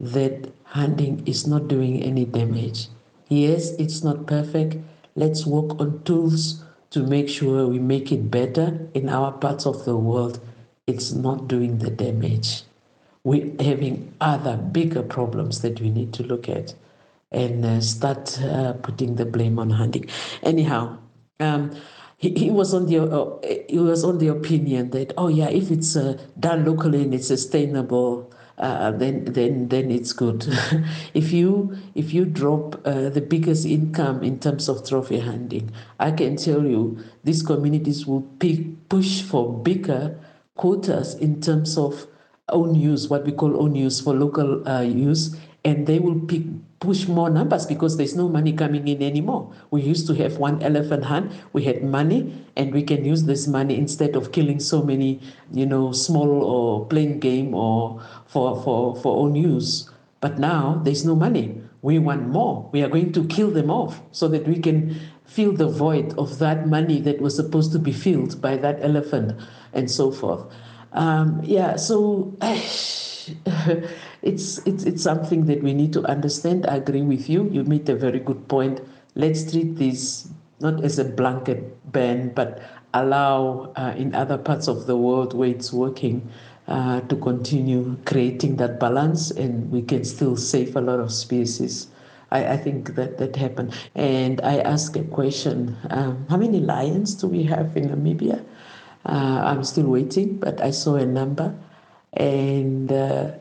that 0.00 0.52
hunting 0.64 1.22
is 1.26 1.46
not 1.46 1.68
doing 1.68 2.02
any 2.02 2.24
damage. 2.24 2.88
Yes, 3.28 3.70
it's 3.78 4.02
not 4.02 4.26
perfect. 4.26 4.76
Let's 5.14 5.46
work 5.46 5.80
on 5.80 6.02
tools 6.04 6.64
to 6.90 7.02
make 7.02 7.28
sure 7.28 7.66
we 7.66 7.78
make 7.78 8.12
it 8.12 8.30
better 8.30 8.88
in 8.94 9.08
our 9.08 9.32
parts 9.32 9.66
of 9.66 9.84
the 9.84 9.96
world 9.96 10.40
it's 10.86 11.12
not 11.12 11.48
doing 11.48 11.78
the 11.78 11.90
damage. 11.90 12.62
We're 13.24 13.54
having 13.60 14.14
other 14.20 14.56
bigger 14.56 15.02
problems 15.02 15.62
that 15.62 15.80
we 15.80 15.90
need 15.90 16.12
to 16.14 16.22
look 16.22 16.48
at 16.48 16.74
and 17.32 17.64
uh, 17.64 17.80
start 17.80 18.40
uh, 18.42 18.74
putting 18.74 19.16
the 19.16 19.24
blame 19.24 19.58
on 19.58 19.70
hunting. 19.70 20.08
Anyhow, 20.42 20.98
um, 21.40 21.74
he, 22.18 22.34
he 22.34 22.50
was 22.50 22.74
on 22.74 22.86
the 22.86 23.02
uh, 23.02 23.38
he 23.68 23.78
was 23.78 24.04
on 24.04 24.18
the 24.18 24.28
opinion 24.28 24.90
that 24.90 25.12
oh 25.16 25.28
yeah 25.28 25.48
if 25.48 25.70
it's 25.70 25.96
uh, 25.96 26.16
done 26.38 26.64
locally 26.64 27.02
and 27.02 27.12
it's 27.12 27.26
sustainable 27.26 28.30
uh, 28.58 28.92
then 28.92 29.24
then 29.24 29.68
then 29.68 29.90
it's 29.90 30.12
good. 30.12 30.46
if 31.14 31.32
you 31.32 31.76
if 31.94 32.14
you 32.14 32.24
drop 32.24 32.80
uh, 32.86 33.08
the 33.08 33.20
biggest 33.20 33.66
income 33.66 34.22
in 34.22 34.38
terms 34.38 34.68
of 34.68 34.86
trophy 34.86 35.18
hunting, 35.18 35.72
I 35.98 36.12
can 36.12 36.36
tell 36.36 36.64
you 36.64 36.98
these 37.24 37.42
communities 37.42 38.06
will 38.06 38.22
pick, 38.38 38.88
push 38.88 39.22
for 39.22 39.52
bigger 39.52 40.16
quotas 40.56 41.14
in 41.16 41.40
terms 41.40 41.76
of 41.76 42.06
own 42.48 42.74
use, 42.74 43.08
what 43.08 43.24
we 43.24 43.32
call 43.32 43.62
own 43.62 43.74
use 43.74 44.00
for 44.00 44.14
local 44.14 44.66
uh, 44.68 44.82
use, 44.82 45.36
and 45.64 45.86
they 45.86 45.98
will 45.98 46.20
pick 46.20 46.42
push 46.84 47.08
more 47.08 47.30
numbers 47.30 47.64
because 47.64 47.96
there's 47.96 48.14
no 48.14 48.28
money 48.28 48.52
coming 48.52 48.86
in 48.86 49.02
anymore. 49.02 49.50
We 49.70 49.80
used 49.80 50.06
to 50.08 50.14
have 50.14 50.36
one 50.36 50.62
elephant 50.62 51.04
hunt, 51.04 51.32
we 51.54 51.64
had 51.64 51.82
money, 51.82 52.44
and 52.56 52.74
we 52.74 52.82
can 52.82 53.04
use 53.04 53.24
this 53.24 53.46
money 53.46 53.78
instead 53.78 54.14
of 54.16 54.32
killing 54.32 54.60
so 54.60 54.82
many, 54.82 55.20
you 55.50 55.64
know, 55.64 55.92
small 55.92 56.44
or 56.44 56.86
plain 56.86 57.20
game 57.20 57.54
or 57.54 58.02
for, 58.26 58.62
for, 58.62 58.96
for 58.96 59.16
own 59.24 59.34
use. 59.34 59.90
But 60.20 60.38
now 60.38 60.82
there's 60.84 61.06
no 61.06 61.14
money. 61.16 61.62
We 61.80 61.98
want 61.98 62.28
more. 62.28 62.68
We 62.72 62.82
are 62.82 62.88
going 62.88 63.12
to 63.12 63.26
kill 63.28 63.50
them 63.50 63.70
off 63.70 64.00
so 64.12 64.28
that 64.28 64.46
we 64.46 64.58
can 64.58 65.00
fill 65.24 65.52
the 65.52 65.68
void 65.68 66.12
of 66.18 66.38
that 66.38 66.68
money 66.68 67.00
that 67.00 67.20
was 67.20 67.36
supposed 67.36 67.72
to 67.72 67.78
be 67.78 67.92
filled 67.92 68.40
by 68.40 68.56
that 68.58 68.78
elephant 68.82 69.40
and 69.72 69.90
so 69.90 70.10
forth. 70.10 70.44
Um, 70.94 71.40
yeah, 71.44 71.76
so 71.76 72.34
it's, 72.42 73.28
it's, 74.22 74.58
it's 74.64 75.02
something 75.02 75.46
that 75.46 75.62
we 75.62 75.74
need 75.74 75.92
to 75.92 76.04
understand. 76.04 76.66
I 76.66 76.76
agree 76.76 77.02
with 77.02 77.28
you. 77.28 77.48
You 77.50 77.64
made 77.64 77.88
a 77.88 77.96
very 77.96 78.20
good 78.20 78.48
point. 78.48 78.80
Let's 79.14 79.50
treat 79.50 79.76
this 79.76 80.28
not 80.60 80.82
as 80.82 80.98
a 80.98 81.04
blanket 81.04 81.92
ban, 81.92 82.30
but 82.34 82.62
allow 82.94 83.72
uh, 83.76 83.92
in 83.96 84.14
other 84.14 84.38
parts 84.38 84.68
of 84.68 84.86
the 84.86 84.96
world 84.96 85.34
where 85.34 85.48
it's 85.48 85.72
working 85.72 86.28
uh, 86.68 87.00
to 87.02 87.16
continue 87.16 87.96
creating 88.06 88.56
that 88.56 88.80
balance 88.80 89.30
and 89.32 89.70
we 89.70 89.82
can 89.82 90.04
still 90.04 90.36
save 90.36 90.76
a 90.76 90.80
lot 90.80 91.00
of 91.00 91.12
species. 91.12 91.88
I, 92.30 92.54
I 92.54 92.56
think 92.56 92.94
that 92.94 93.18
that 93.18 93.36
happened. 93.36 93.74
And 93.94 94.40
I 94.42 94.58
asked 94.58 94.96
a 94.96 95.04
question 95.04 95.76
um, 95.90 96.26
how 96.30 96.36
many 96.36 96.60
lions 96.60 97.14
do 97.14 97.26
we 97.26 97.42
have 97.44 97.76
in 97.76 97.90
Namibia? 97.90 98.44
Uh, 99.04 99.42
I'm 99.44 99.64
still 99.64 99.86
waiting, 99.86 100.36
but 100.38 100.60
I 100.62 100.70
saw 100.70 100.96
a 100.96 101.06
number. 101.06 101.54
And 102.14 102.90
uh, 102.90 103.32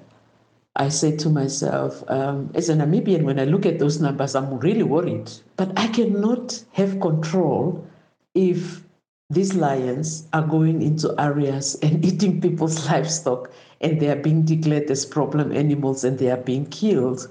I 0.75 0.89
said 0.89 1.19
to 1.19 1.29
myself, 1.29 2.03
um, 2.09 2.51
as 2.55 2.69
a 2.69 2.75
Namibian, 2.75 3.23
when 3.23 3.39
I 3.39 3.45
look 3.45 3.65
at 3.65 3.79
those 3.79 4.01
numbers, 4.01 4.35
I'm 4.35 4.59
really 4.59 4.83
worried. 4.83 5.31
But 5.55 5.77
I 5.77 5.87
cannot 5.87 6.63
have 6.73 6.99
control 6.99 7.87
if 8.33 8.83
these 9.29 9.53
lions 9.55 10.27
are 10.33 10.45
going 10.45 10.81
into 10.81 11.13
areas 11.19 11.75
and 11.83 12.03
eating 12.03 12.41
people's 12.41 12.85
livestock, 12.89 13.51
and 13.81 13.99
they 13.99 14.09
are 14.09 14.15
being 14.15 14.43
declared 14.43 14.89
as 14.89 15.05
problem 15.05 15.51
animals 15.51 16.03
and 16.03 16.17
they 16.17 16.31
are 16.31 16.37
being 16.37 16.65
killed. 16.67 17.27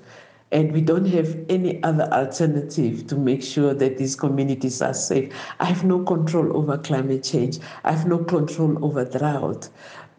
And 0.52 0.70
we 0.72 0.82
don't 0.82 1.06
have 1.06 1.36
any 1.48 1.82
other 1.82 2.04
alternative 2.12 3.06
to 3.08 3.16
make 3.16 3.42
sure 3.42 3.72
that 3.74 3.96
these 3.96 4.14
communities 4.14 4.82
are 4.82 4.94
safe. 4.94 5.32
I 5.58 5.64
have 5.64 5.82
no 5.82 6.04
control 6.04 6.56
over 6.56 6.78
climate 6.78 7.24
change, 7.24 7.58
I 7.84 7.92
have 7.92 8.06
no 8.06 8.18
control 8.18 8.84
over 8.84 9.04
drought. 9.04 9.70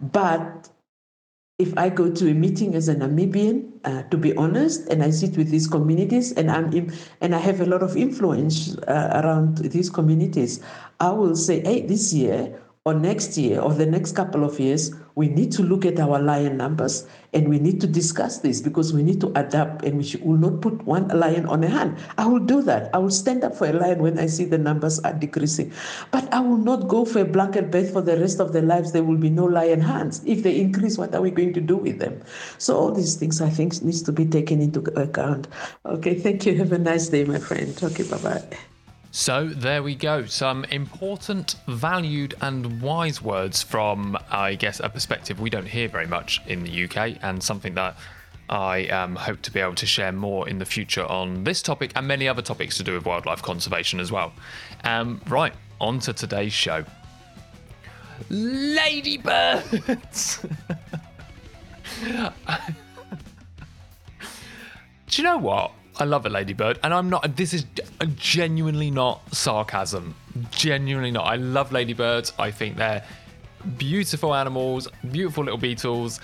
But 0.01 0.69
if 1.59 1.77
I 1.77 1.89
go 1.89 2.11
to 2.11 2.31
a 2.31 2.33
meeting 2.33 2.73
as 2.73 2.89
a 2.89 2.95
Namibian, 2.95 3.69
uh, 3.85 4.03
to 4.09 4.17
be 4.17 4.35
honest, 4.35 4.89
and 4.89 5.03
I 5.03 5.11
sit 5.11 5.37
with 5.37 5.49
these 5.49 5.67
communities, 5.67 6.31
and 6.33 6.49
I'm 6.49 6.73
in, 6.73 6.91
and 7.21 7.35
I 7.35 7.37
have 7.37 7.61
a 7.61 7.65
lot 7.65 7.83
of 7.83 7.95
influence 7.95 8.75
uh, 8.87 9.21
around 9.23 9.59
these 9.59 9.89
communities, 9.89 10.61
I 10.99 11.11
will 11.11 11.35
say, 11.35 11.61
hey, 11.61 11.85
this 11.85 12.11
year 12.11 12.59
or 12.85 12.93
next 12.93 13.37
year 13.37 13.61
or 13.61 13.73
the 13.73 13.85
next 13.85 14.11
couple 14.11 14.43
of 14.43 14.59
years, 14.59 14.93
we 15.15 15.29
need 15.29 15.53
to 15.53 15.63
look 15.63 15.85
at 15.85 15.97
our 16.01 16.19
lion 16.19 16.57
numbers 16.57 17.07
and 17.31 17.47
we 17.47 17.57
need 17.57 17.79
to 17.79 17.87
discuss 17.87 18.39
this 18.39 18.59
because 18.59 18.91
we 18.91 19.01
need 19.01 19.21
to 19.21 19.31
adapt 19.39 19.85
and 19.85 19.97
we 19.97 20.03
should, 20.03 20.21
will 20.21 20.35
not 20.35 20.59
put 20.59 20.83
one 20.83 21.07
lion 21.07 21.45
on 21.45 21.63
a 21.63 21.69
hand. 21.69 21.97
I 22.17 22.27
will 22.27 22.39
do 22.43 22.61
that. 22.63 22.93
I 22.93 22.97
will 22.97 23.09
stand 23.09 23.45
up 23.45 23.55
for 23.55 23.67
a 23.67 23.71
lion 23.71 24.01
when 24.01 24.19
I 24.19 24.25
see 24.25 24.43
the 24.43 24.57
numbers 24.57 24.99
are 24.99 25.13
decreasing. 25.13 25.71
But 26.11 26.33
I 26.33 26.41
will 26.41 26.57
not 26.57 26.89
go 26.89 27.05
for 27.05 27.19
a 27.19 27.25
blanket 27.25 27.71
bet 27.71 27.89
for 27.89 28.01
the 28.01 28.17
rest 28.17 28.41
of 28.41 28.51
their 28.51 28.61
lives. 28.63 28.91
There 28.91 29.03
will 29.03 29.17
be 29.17 29.29
no 29.29 29.45
lion 29.45 29.79
hands. 29.79 30.21
If 30.25 30.43
they 30.43 30.59
increase, 30.59 30.97
what 30.97 31.15
are 31.15 31.21
we 31.21 31.31
going 31.31 31.53
to 31.53 31.61
do 31.61 31.77
with 31.77 31.99
them? 31.99 32.21
So 32.57 32.75
all 32.77 32.91
these 32.91 33.15
things 33.15 33.39
I 33.39 33.49
think 33.49 33.81
needs 33.81 34.01
to 34.01 34.11
be 34.11 34.25
taken 34.25 34.59
into 34.59 34.81
account. 34.99 35.47
Okay, 35.85 36.15
thank 36.15 36.45
you. 36.45 36.57
Have 36.57 36.73
a 36.73 36.79
nice 36.79 37.07
day, 37.07 37.23
my 37.23 37.39
friend. 37.39 37.79
Okay, 37.81 38.03
bye-bye. 38.03 38.72
So 39.15 39.47
there 39.47 39.83
we 39.83 39.93
go. 39.93 40.25
Some 40.25 40.65
important, 40.65 41.57
valued, 41.67 42.33
and 42.41 42.81
wise 42.81 43.21
words 43.21 43.61
from, 43.61 44.17
I 44.31 44.55
guess, 44.55 44.79
a 44.79 44.89
perspective 44.89 45.39
we 45.39 45.51
don't 45.51 45.67
hear 45.67 45.87
very 45.87 46.07
much 46.07 46.41
in 46.47 46.63
the 46.63 46.85
UK, 46.85 47.17
and 47.21 47.41
something 47.41 47.75
that 47.75 47.95
I 48.49 48.87
um, 48.87 49.15
hope 49.15 49.43
to 49.43 49.51
be 49.51 49.59
able 49.59 49.75
to 49.75 49.85
share 49.85 50.11
more 50.11 50.49
in 50.49 50.57
the 50.57 50.65
future 50.65 51.05
on 51.05 51.43
this 51.43 51.61
topic 51.61 51.91
and 51.95 52.07
many 52.07 52.27
other 52.27 52.41
topics 52.41 52.75
to 52.77 52.83
do 52.83 52.95
with 52.95 53.05
wildlife 53.05 53.43
conservation 53.43 53.99
as 53.99 54.11
well. 54.11 54.33
Um, 54.83 55.21
right, 55.27 55.53
on 55.79 55.99
to 55.99 56.13
today's 56.13 56.51
show. 56.51 56.83
Ladybirds! 58.31 59.67
Do 65.07 65.21
you 65.21 65.23
know 65.23 65.37
what? 65.37 65.71
I 65.97 66.05
love 66.05 66.25
a 66.25 66.29
ladybird, 66.29 66.79
and 66.83 66.93
I'm 66.93 67.09
not. 67.09 67.35
This 67.35 67.53
is 67.53 67.65
genuinely 68.15 68.89
not 68.89 69.21
sarcasm. 69.33 70.15
Genuinely 70.51 71.11
not. 71.11 71.25
I 71.25 71.35
love 71.35 71.71
ladybirds. 71.71 72.33
I 72.39 72.51
think 72.51 72.77
they're 72.77 73.03
beautiful 73.77 74.33
animals, 74.33 74.87
beautiful 75.11 75.43
little 75.43 75.59
beetles. 75.59 76.19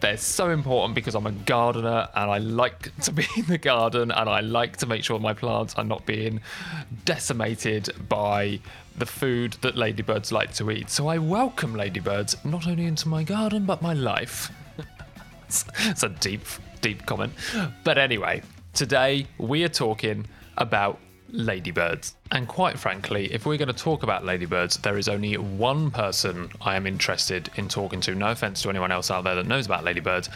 They're 0.00 0.16
so 0.16 0.50
important 0.50 0.94
because 0.94 1.14
I'm 1.14 1.26
a 1.26 1.32
gardener 1.32 2.08
and 2.14 2.30
I 2.30 2.38
like 2.38 2.94
to 3.02 3.12
be 3.12 3.26
in 3.36 3.46
the 3.46 3.58
garden 3.58 4.10
and 4.10 4.28
I 4.28 4.40
like 4.40 4.76
to 4.78 4.86
make 4.86 5.02
sure 5.02 5.18
my 5.18 5.32
plants 5.32 5.74
are 5.76 5.84
not 5.84 6.04
being 6.04 6.40
decimated 7.04 7.90
by 8.08 8.60
the 8.98 9.06
food 9.06 9.54
that 9.62 9.76
ladybirds 9.76 10.30
like 10.30 10.52
to 10.54 10.70
eat. 10.70 10.90
So 10.90 11.08
I 11.08 11.18
welcome 11.18 11.74
ladybirds 11.74 12.36
not 12.44 12.66
only 12.66 12.84
into 12.84 13.08
my 13.08 13.22
garden 13.22 13.64
but 13.64 13.80
my 13.80 13.94
life. 13.94 14.50
it's 15.48 16.02
a 16.02 16.08
deep, 16.08 16.44
deep 16.82 17.06
comment. 17.06 17.32
But 17.82 17.96
anyway, 17.96 18.42
Today, 18.74 19.28
we 19.38 19.62
are 19.62 19.68
talking 19.68 20.26
about 20.58 20.98
ladybirds. 21.30 22.16
And 22.32 22.48
quite 22.48 22.76
frankly, 22.76 23.32
if 23.32 23.46
we're 23.46 23.56
going 23.56 23.68
to 23.68 23.72
talk 23.72 24.02
about 24.02 24.24
ladybirds, 24.24 24.78
there 24.78 24.98
is 24.98 25.08
only 25.08 25.36
one 25.36 25.92
person 25.92 26.50
I 26.60 26.74
am 26.74 26.84
interested 26.84 27.50
in 27.54 27.68
talking 27.68 28.00
to. 28.00 28.16
No 28.16 28.32
offense 28.32 28.62
to 28.62 28.70
anyone 28.70 28.90
else 28.90 29.12
out 29.12 29.22
there 29.22 29.36
that 29.36 29.46
knows 29.46 29.66
about 29.66 29.84
ladybirds, 29.84 30.28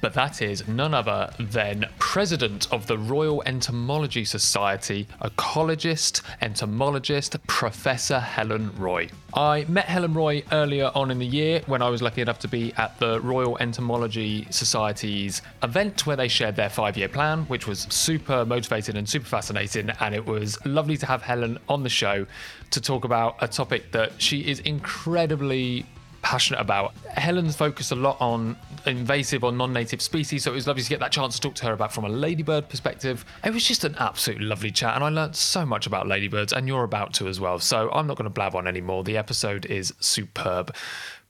but 0.00 0.14
that 0.14 0.42
is 0.42 0.66
none 0.68 0.94
other 0.94 1.32
than 1.38 1.86
President 1.98 2.72
of 2.72 2.86
the 2.86 2.98
Royal 2.98 3.42
Entomology 3.44 4.24
Society, 4.24 5.06
ecologist, 5.22 6.22
entomologist, 6.40 7.36
Professor 7.46 8.20
Helen 8.20 8.72
Roy. 8.76 9.08
I 9.34 9.64
met 9.68 9.86
Helen 9.86 10.14
Roy 10.14 10.44
earlier 10.52 10.92
on 10.94 11.10
in 11.10 11.18
the 11.18 11.26
year 11.26 11.62
when 11.66 11.82
I 11.82 11.88
was 11.88 12.02
lucky 12.02 12.20
enough 12.20 12.38
to 12.40 12.48
be 12.48 12.72
at 12.76 12.98
the 13.00 13.20
Royal 13.20 13.58
Entomology 13.58 14.46
Society's 14.50 15.42
event 15.62 16.06
where 16.06 16.16
they 16.16 16.28
shared 16.28 16.54
their 16.54 16.70
five 16.70 16.96
year 16.96 17.08
plan, 17.08 17.44
which 17.46 17.66
was 17.66 17.80
super 17.90 18.44
motivating 18.44 18.96
and 18.96 19.08
super 19.08 19.26
fascinating. 19.26 19.90
And 20.00 20.14
it 20.14 20.24
was 20.24 20.64
lovely 20.64 20.96
to 20.98 21.06
have 21.06 21.22
Helen 21.22 21.58
on 21.68 21.82
the 21.82 21.88
show 21.88 22.26
to 22.70 22.80
talk 22.80 23.04
about 23.04 23.36
a 23.40 23.48
topic 23.48 23.92
that 23.92 24.20
she 24.20 24.40
is 24.40 24.60
incredibly 24.60 25.86
passionate 26.24 26.58
about. 26.58 26.94
Helen's 27.16 27.54
focused 27.54 27.92
a 27.92 27.94
lot 27.94 28.16
on 28.18 28.56
invasive 28.86 29.44
or 29.44 29.52
non-native 29.52 30.00
species, 30.00 30.42
so 30.42 30.50
it 30.50 30.54
was 30.54 30.66
lovely 30.66 30.82
to 30.82 30.88
get 30.88 30.98
that 31.00 31.12
chance 31.12 31.34
to 31.34 31.40
talk 31.40 31.54
to 31.56 31.66
her 31.66 31.74
about 31.74 31.92
from 31.92 32.04
a 32.04 32.08
ladybird 32.08 32.68
perspective. 32.68 33.24
It 33.44 33.52
was 33.52 33.68
just 33.68 33.84
an 33.84 33.94
absolute 33.98 34.40
lovely 34.40 34.70
chat, 34.70 34.94
and 34.96 35.04
I 35.04 35.10
learned 35.10 35.36
so 35.36 35.64
much 35.66 35.86
about 35.86 36.08
ladybirds, 36.08 36.52
and 36.52 36.66
you're 36.66 36.82
about 36.82 37.12
to 37.14 37.28
as 37.28 37.38
well. 37.38 37.58
So 37.58 37.90
I'm 37.92 38.06
not 38.06 38.16
going 38.16 38.24
to 38.24 38.30
blab 38.30 38.56
on 38.56 38.66
anymore. 38.66 39.04
The 39.04 39.18
episode 39.18 39.66
is 39.66 39.92
superb. 40.00 40.74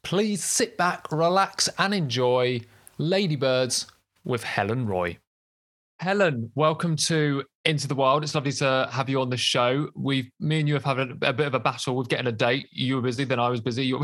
Please 0.05 0.45
sit 0.45 0.79
back, 0.79 1.11
relax, 1.11 1.69
and 1.77 1.93
enjoy 1.93 2.61
Ladybirds 2.97 3.87
with 4.25 4.45
Helen 4.45 4.87
Roy. 4.87 5.19
Helen, 6.01 6.51
welcome 6.57 6.97
to 6.97 7.45
Into 7.65 7.87
the 7.87 7.95
Wild. 7.95 8.25
It's 8.25 8.35
lovely 8.35 8.53
to 8.53 8.89
have 8.91 9.09
you 9.09 9.21
on 9.21 9.31
the 9.31 9.37
show. 9.37 9.89
We, 9.95 10.33
me 10.41 10.59
and 10.59 10.69
you 10.69 10.75
have 10.75 10.85
had 10.85 10.99
a, 10.99 11.11
a 11.23 11.33
bit 11.33 11.47
of 11.47 11.55
a 11.55 11.61
battle 11.61 11.95
with 11.95 12.09
getting 12.09 12.27
a 12.27 12.33
date. 12.33 12.69
You 12.73 12.97
were 12.97 13.03
busy, 13.03 13.23
then 13.25 13.39
I 13.39 13.49
was 13.49 13.61
busy. 13.61 13.95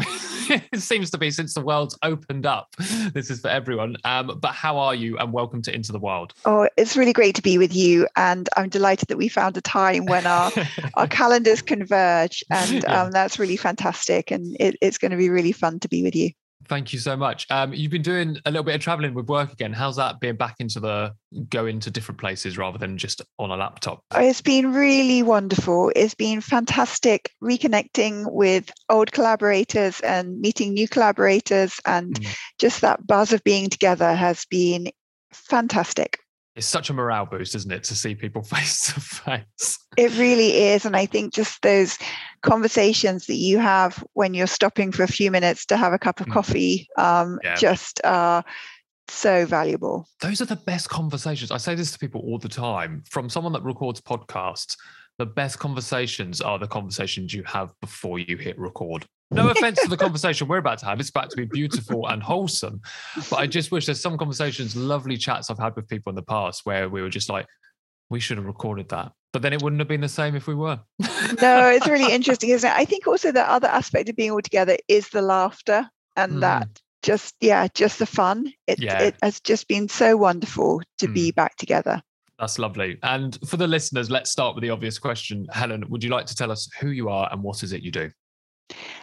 it 0.73 0.81
seems 0.81 1.11
to 1.11 1.19
be 1.19 1.33
since 1.33 1.53
the 1.55 1.61
world's 1.61 1.99
opened 2.03 2.47
up. 2.47 2.69
This 3.13 3.29
is 3.29 3.41
for 3.41 3.49
everyone. 3.49 3.97
Um, 4.05 4.39
but 4.41 4.53
how 4.53 4.79
are 4.79 4.95
you? 4.95 5.19
And 5.19 5.33
welcome 5.33 5.63
to 5.63 5.75
Into 5.75 5.91
the 5.91 5.99
Wild. 5.99 6.33
Oh, 6.45 6.69
it's 6.77 6.97
really 6.97 7.13
great 7.13 7.35
to 7.35 7.43
be 7.43 7.59
with 7.59 7.75
you, 7.75 8.07
and 8.17 8.49
I'm 8.57 8.69
delighted 8.69 9.09
that 9.09 9.19
we 9.19 9.29
found 9.29 9.57
a 9.57 9.61
time 9.61 10.07
when 10.07 10.27
our 10.27 10.53
our 10.95 11.09
calendars 11.09 11.61
converge, 11.61 12.45
and 12.51 12.85
yeah. 12.85 13.03
um, 13.03 13.11
that's 13.11 13.39
really 13.39 13.57
fantastic. 13.57 14.31
And 14.31 14.57
it, 14.61 14.77
it's 14.81 14.99
going 14.99 15.11
to 15.11 15.17
be 15.17 15.29
really 15.29 15.53
fun 15.53 15.81
to 15.81 15.89
be 15.89 16.03
with 16.03 16.15
you. 16.15 16.31
Thank 16.69 16.93
you 16.93 16.99
so 16.99 17.17
much. 17.17 17.47
Um, 17.51 17.73
you've 17.73 17.91
been 17.91 18.03
doing 18.03 18.39
a 18.45 18.51
little 18.51 18.65
bit 18.65 18.75
of 18.75 18.81
traveling 18.81 19.15
with 19.15 19.29
work 19.29 19.53
again. 19.53 19.73
How's 19.73 19.97
that 19.97 20.21
being 20.21 20.37
back 20.37 20.57
into 20.61 20.79
the 20.79 21.15
going 21.49 21.81
to 21.81 21.91
different 21.91 22.21
places 22.21 22.59
rather 22.59 22.79
than 22.79 22.99
just 22.99 23.23
on 23.39 23.51
a 23.51 23.57
laptop? 23.57 24.05
It's 24.15 24.43
been 24.43 24.73
really 24.73 25.23
wonderful. 25.23 25.91
It's 25.97 26.15
been 26.15 26.41
fantastic 26.41 27.33
reconnecting 27.43 28.31
with 28.31 28.71
old 28.89 29.11
collaborators 29.13 30.01
and 30.01 30.41
meeting 30.41 30.75
new 30.75 30.87
collaborators, 30.87 31.81
and 31.87 32.15
mm. 32.15 32.37
just 32.59 32.83
that 32.83 33.07
buzz 33.07 33.33
of 33.33 33.43
being 33.43 33.71
together 33.71 34.15
has 34.15 34.45
been 34.45 34.91
fantastic 35.33 36.19
it's 36.61 36.69
such 36.69 36.91
a 36.91 36.93
morale 36.93 37.25
boost, 37.25 37.55
isn't 37.55 37.73
it, 37.73 37.85
to 37.85 37.95
see 37.95 38.15
people 38.15 38.43
face 38.57 38.93
to 38.93 39.01
face? 39.01 39.79
It 39.97 40.17
really 40.19 40.59
is. 40.59 40.85
And 40.85 40.95
I 40.95 41.07
think 41.07 41.33
just 41.33 41.63
those 41.63 41.97
conversations 42.43 43.25
that 43.27 43.37
you 43.37 43.59
have 43.59 44.05
when 44.13 44.35
you're 44.35 44.47
stopping 44.47 44.93
for 44.93 45.03
a 45.03 45.09
few 45.09 45.31
minutes 45.31 45.65
to 45.67 45.79
have 45.79 45.95
a 45.95 45.99
cup 45.99 46.21
of 46.21 46.27
mm. 46.27 46.33
coffee 46.35 46.87
um, 46.99 47.39
yeah. 47.43 47.55
just 47.55 48.03
are 48.05 48.45
so 49.09 49.47
valuable. 49.47 50.07
Those 50.21 50.43
are 50.43 50.45
the 50.45 50.55
best 50.55 50.91
conversations. 50.91 51.51
I 51.51 51.57
say 51.57 51.75
this 51.75 51.93
to 51.93 51.99
people 51.99 52.21
all 52.21 52.39
the 52.39 52.49
time 52.49 53.05
from 53.09 53.31
someone 53.31 53.55
that 53.55 53.65
records 53.65 54.03
podcasts. 54.03 54.77
The 55.17 55.25
best 55.25 55.59
conversations 55.59 56.43
are 56.43 56.59
the 56.59 56.69
conversations 56.69 57.33
you 57.33 57.43
have 57.45 57.73
before 57.81 58.19
you 58.19 58.37
hit 58.37 58.59
record. 58.59 59.07
No 59.33 59.49
offense 59.49 59.81
to 59.83 59.89
the 59.89 59.97
conversation 59.97 60.49
we're 60.49 60.59
about 60.59 60.79
to 60.79 60.87
have. 60.87 60.99
It's 60.99 61.11
about 61.11 61.31
to 61.31 61.37
be 61.37 61.45
beautiful 61.45 62.09
and 62.09 62.23
wholesome. 62.23 62.81
But 63.31 63.37
I 63.39 63.47
just 63.47 63.71
wish 63.71 63.87
there's 63.87 64.01
some 64.01 64.19
conversations, 64.19 64.75
lovely 64.75 65.17
chats 65.17 65.51
I've 65.51 65.59
had 65.59 65.77
with 65.77 65.89
people 65.89 66.11
in 66.11 66.17
the 66.17 66.23
past 66.23 66.63
where 66.65 66.89
we 66.89 67.01
were 67.01 67.11
just 67.11 67.29
like, 67.29 67.47
we 68.09 68.19
should 68.19 68.39
have 68.39 68.47
recorded 68.47 68.89
that. 68.89 69.13
But 69.33 69.43
then 69.43 69.53
it 69.53 69.63
wouldn't 69.63 69.79
have 69.79 69.87
been 69.87 70.01
the 70.01 70.09
same 70.09 70.35
if 70.35 70.49
we 70.49 70.57
were. 70.57 70.81
no, 71.41 71.69
it's 71.69 71.87
really 71.87 72.13
interesting, 72.13 72.51
isn't 72.51 72.69
it? 72.69 72.77
I 72.77 72.85
think 72.85 73.07
also 73.07 73.31
the 73.31 73.49
other 73.49 73.69
aspect 73.69 74.09
of 74.09 74.17
being 74.17 74.33
all 74.33 74.43
together 74.43 74.77
is 74.89 75.09
the 75.11 75.23
laughter 75.23 75.89
and 76.17 76.35
mm. 76.35 76.41
that 76.41 76.69
just, 77.05 77.37
yeah, 77.41 77.69
just 77.73 78.01
the 78.01 78.07
fun. 78.07 78.53
It, 78.67 78.81
yeah. 78.81 79.01
it 79.01 79.17
has 79.23 79.41
just 79.41 79.69
been 79.69 79.89
so 79.89 80.17
wonderful 80.17 80.83
to 80.99 81.07
mm. 81.07 81.15
be 81.15 81.31
back 81.31 81.57
together. 81.57 82.03
That's 82.41 82.59
lovely. 82.59 82.99
And 83.05 83.39
for 83.47 83.59
the 83.59 83.69
listeners, 83.69 84.11
let's 84.11 84.33
start 84.33 84.57
with 84.57 84.63
the 84.63 84.71
obvious 84.71 84.99
question. 84.99 85.47
Helen, 85.53 85.85
would 85.89 86.03
you 86.03 86.11
like 86.11 86.27
to 86.27 86.35
tell 86.35 86.51
us 86.51 86.69
who 86.81 86.89
you 86.89 87.09
are 87.09 87.29
and 87.31 87.43
what 87.43 87.63
is 87.63 87.73
it 87.73 87.83
you 87.83 87.93
do? 87.93 88.11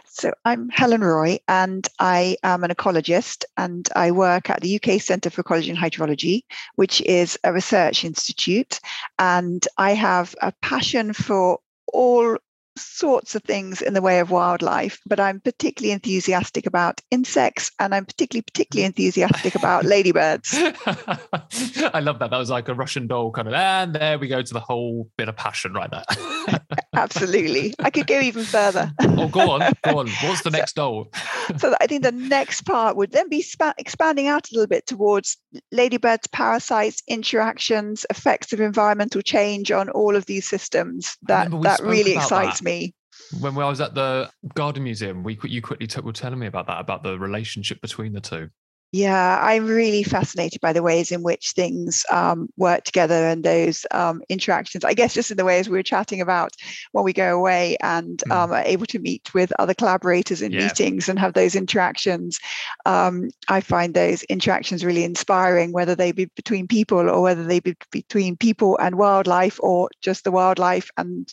So 0.05 0.33
I'm 0.45 0.69
Helen 0.69 1.01
Roy, 1.01 1.37
and 1.47 1.87
I 1.99 2.37
am 2.43 2.63
an 2.63 2.71
ecologist, 2.71 3.45
and 3.55 3.87
I 3.95 4.09
work 4.11 4.49
at 4.49 4.61
the 4.61 4.79
UK 4.81 4.99
Centre 4.99 5.29
for 5.29 5.41
Ecology 5.41 5.69
and 5.69 5.77
Hydrology, 5.77 6.43
which 6.75 7.01
is 7.01 7.37
a 7.43 7.53
research 7.53 8.03
institute. 8.03 8.79
And 9.19 9.67
I 9.77 9.91
have 9.91 10.35
a 10.41 10.53
passion 10.63 11.13
for 11.13 11.59
all 11.93 12.37
sorts 12.77 13.35
of 13.35 13.43
things 13.43 13.81
in 13.81 13.93
the 13.93 14.01
way 14.01 14.19
of 14.19 14.31
wildlife, 14.31 14.99
but 15.05 15.19
I'm 15.19 15.39
particularly 15.39 15.91
enthusiastic 15.91 16.65
about 16.65 17.01
insects 17.11 17.71
and 17.79 17.93
I'm 17.93 18.05
particularly 18.05 18.43
particularly 18.43 18.85
enthusiastic 18.85 19.55
about 19.55 19.85
ladybirds. 19.85 20.53
I 20.55 21.99
love 22.01 22.19
that. 22.19 22.29
That 22.31 22.37
was 22.37 22.49
like 22.49 22.67
a 22.69 22.73
Russian 22.73 23.07
doll 23.07 23.31
kind 23.31 23.47
of 23.47 23.53
and 23.53 23.93
there 23.93 24.19
we 24.19 24.27
go 24.27 24.41
to 24.41 24.53
the 24.53 24.59
whole 24.59 25.09
bit 25.17 25.29
of 25.29 25.35
passion 25.35 25.73
right 25.73 25.89
there. 25.89 26.59
Absolutely. 26.93 27.73
I 27.79 27.89
could 27.89 28.07
go 28.07 28.19
even 28.19 28.43
further. 28.43 28.91
oh 29.01 29.27
go 29.27 29.51
on, 29.51 29.73
go 29.83 29.99
on. 29.99 30.07
What's 30.23 30.41
the 30.41 30.49
next 30.49 30.75
doll? 30.75 31.09
so 31.57 31.75
I 31.79 31.87
think 31.87 32.03
the 32.03 32.11
next 32.11 32.61
part 32.61 32.95
would 32.97 33.11
then 33.11 33.29
be 33.29 33.41
spa- 33.41 33.73
expanding 33.77 34.27
out 34.27 34.49
a 34.49 34.53
little 34.53 34.67
bit 34.67 34.87
towards 34.87 35.37
ladybirds, 35.71 36.27
parasites, 36.27 37.03
interactions, 37.07 38.05
effects 38.09 38.53
of 38.53 38.59
environmental 38.59 39.21
change 39.21 39.71
on 39.71 39.89
all 39.89 40.15
of 40.15 40.25
these 40.25 40.47
systems. 40.47 41.17
That 41.23 41.51
that 41.61 41.79
really 41.81 42.13
excites 42.13 42.59
that. 42.59 42.65
me 42.65 42.66
me. 42.67 42.93
When 43.39 43.57
I 43.57 43.69
was 43.69 43.81
at 43.81 43.95
the 43.95 44.29
Garden 44.53 44.83
Museum, 44.83 45.23
we 45.23 45.39
you 45.43 45.61
quickly 45.61 45.87
were 46.03 46.13
telling 46.13 46.39
me 46.39 46.47
about 46.47 46.67
that, 46.67 46.79
about 46.79 47.03
the 47.03 47.17
relationship 47.17 47.81
between 47.81 48.13
the 48.13 48.21
two. 48.21 48.49
Yeah, 48.93 49.39
I'm 49.41 49.65
really 49.67 50.01
fascinated 50.03 50.61
by 50.61 50.71
the 50.71 50.81
ways 50.81 51.11
in 51.11 51.21
which 51.21 51.51
things 51.51 52.05
um, 52.09 52.47
work 52.55 52.85
together 52.85 53.27
and 53.27 53.43
those 53.43 53.85
um, 53.91 54.21
interactions. 54.29 54.85
I 54.85 54.93
guess 54.93 55.13
just 55.13 55.29
in 55.29 55.35
the 55.35 55.43
ways 55.43 55.67
we 55.67 55.77
were 55.77 55.83
chatting 55.83 56.21
about 56.21 56.51
when 56.93 57.03
we 57.03 57.11
go 57.11 57.37
away 57.37 57.75
and 57.81 58.19
mm. 58.19 58.31
um, 58.31 58.53
are 58.53 58.63
able 58.63 58.85
to 58.85 58.99
meet 58.99 59.33
with 59.33 59.51
other 59.59 59.73
collaborators 59.73 60.41
in 60.41 60.53
yeah. 60.53 60.59
meetings 60.59 61.09
and 61.09 61.19
have 61.19 61.33
those 61.33 61.53
interactions. 61.53 62.39
Um, 62.85 63.29
I 63.49 63.59
find 63.59 63.93
those 63.93 64.23
interactions 64.23 64.85
really 64.85 65.03
inspiring, 65.03 65.73
whether 65.73 65.93
they 65.93 66.13
be 66.13 66.25
between 66.37 66.65
people 66.65 67.09
or 67.09 67.21
whether 67.21 67.43
they 67.43 67.59
be 67.59 67.75
between 67.91 68.37
people 68.37 68.77
and 68.77 68.97
wildlife 68.97 69.59
or 69.61 69.89
just 70.01 70.23
the 70.23 70.31
wildlife. 70.31 70.89
And 70.95 71.27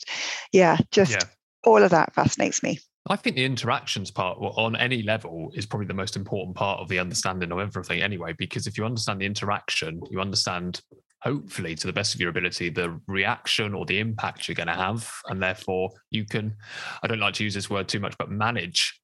yeah, 0.50 0.78
just 0.90 1.12
yeah. 1.12 1.28
all 1.64 1.84
of 1.84 1.92
that 1.92 2.14
fascinates 2.14 2.64
me. 2.64 2.80
I 3.08 3.16
think 3.16 3.36
the 3.36 3.44
interactions 3.44 4.10
part 4.10 4.38
on 4.40 4.76
any 4.76 5.02
level 5.02 5.50
is 5.54 5.66
probably 5.66 5.86
the 5.86 5.94
most 5.94 6.16
important 6.16 6.56
part 6.56 6.80
of 6.80 6.88
the 6.88 6.98
understanding 6.98 7.52
of 7.52 7.58
everything 7.58 8.00
anyway, 8.00 8.32
because 8.38 8.66
if 8.66 8.78
you 8.78 8.86
understand 8.86 9.20
the 9.20 9.26
interaction, 9.26 10.00
you 10.10 10.22
understand, 10.22 10.80
hopefully, 11.20 11.74
to 11.74 11.86
the 11.86 11.92
best 11.92 12.14
of 12.14 12.20
your 12.20 12.30
ability, 12.30 12.70
the 12.70 12.98
reaction 13.06 13.74
or 13.74 13.84
the 13.84 13.98
impact 13.98 14.48
you're 14.48 14.54
going 14.54 14.68
to 14.68 14.72
have. 14.72 15.10
And 15.26 15.42
therefore, 15.42 15.90
you 16.10 16.24
can, 16.24 16.56
I 17.02 17.06
don't 17.06 17.20
like 17.20 17.34
to 17.34 17.44
use 17.44 17.52
this 17.52 17.68
word 17.68 17.88
too 17.88 18.00
much, 18.00 18.16
but 18.16 18.30
manage 18.30 18.98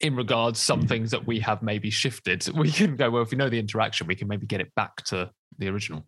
in 0.00 0.16
regards 0.16 0.58
some 0.58 0.82
mm. 0.82 0.88
things 0.88 1.12
that 1.12 1.26
we 1.26 1.38
have 1.38 1.62
maybe 1.62 1.90
shifted 1.90 2.48
we 2.56 2.70
can 2.70 2.96
go 2.96 3.10
well 3.10 3.22
if 3.22 3.30
we 3.30 3.36
know 3.36 3.50
the 3.50 3.58
interaction 3.58 4.06
we 4.06 4.14
can 4.14 4.28
maybe 4.28 4.46
get 4.46 4.60
it 4.60 4.74
back 4.74 4.96
to 5.04 5.30
the 5.60 5.68
original 5.68 6.04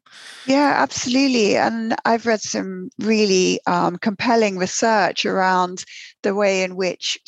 yeah 0.46 0.74
absolutely 0.76 1.56
and 1.56 1.94
i've 2.04 2.26
read 2.26 2.40
some 2.40 2.90
really 2.98 3.60
um, 3.66 3.96
compelling 3.98 4.58
research 4.58 5.24
around 5.24 5.84
the 6.22 6.34
way 6.34 6.64
in 6.64 6.74
which 6.74 7.18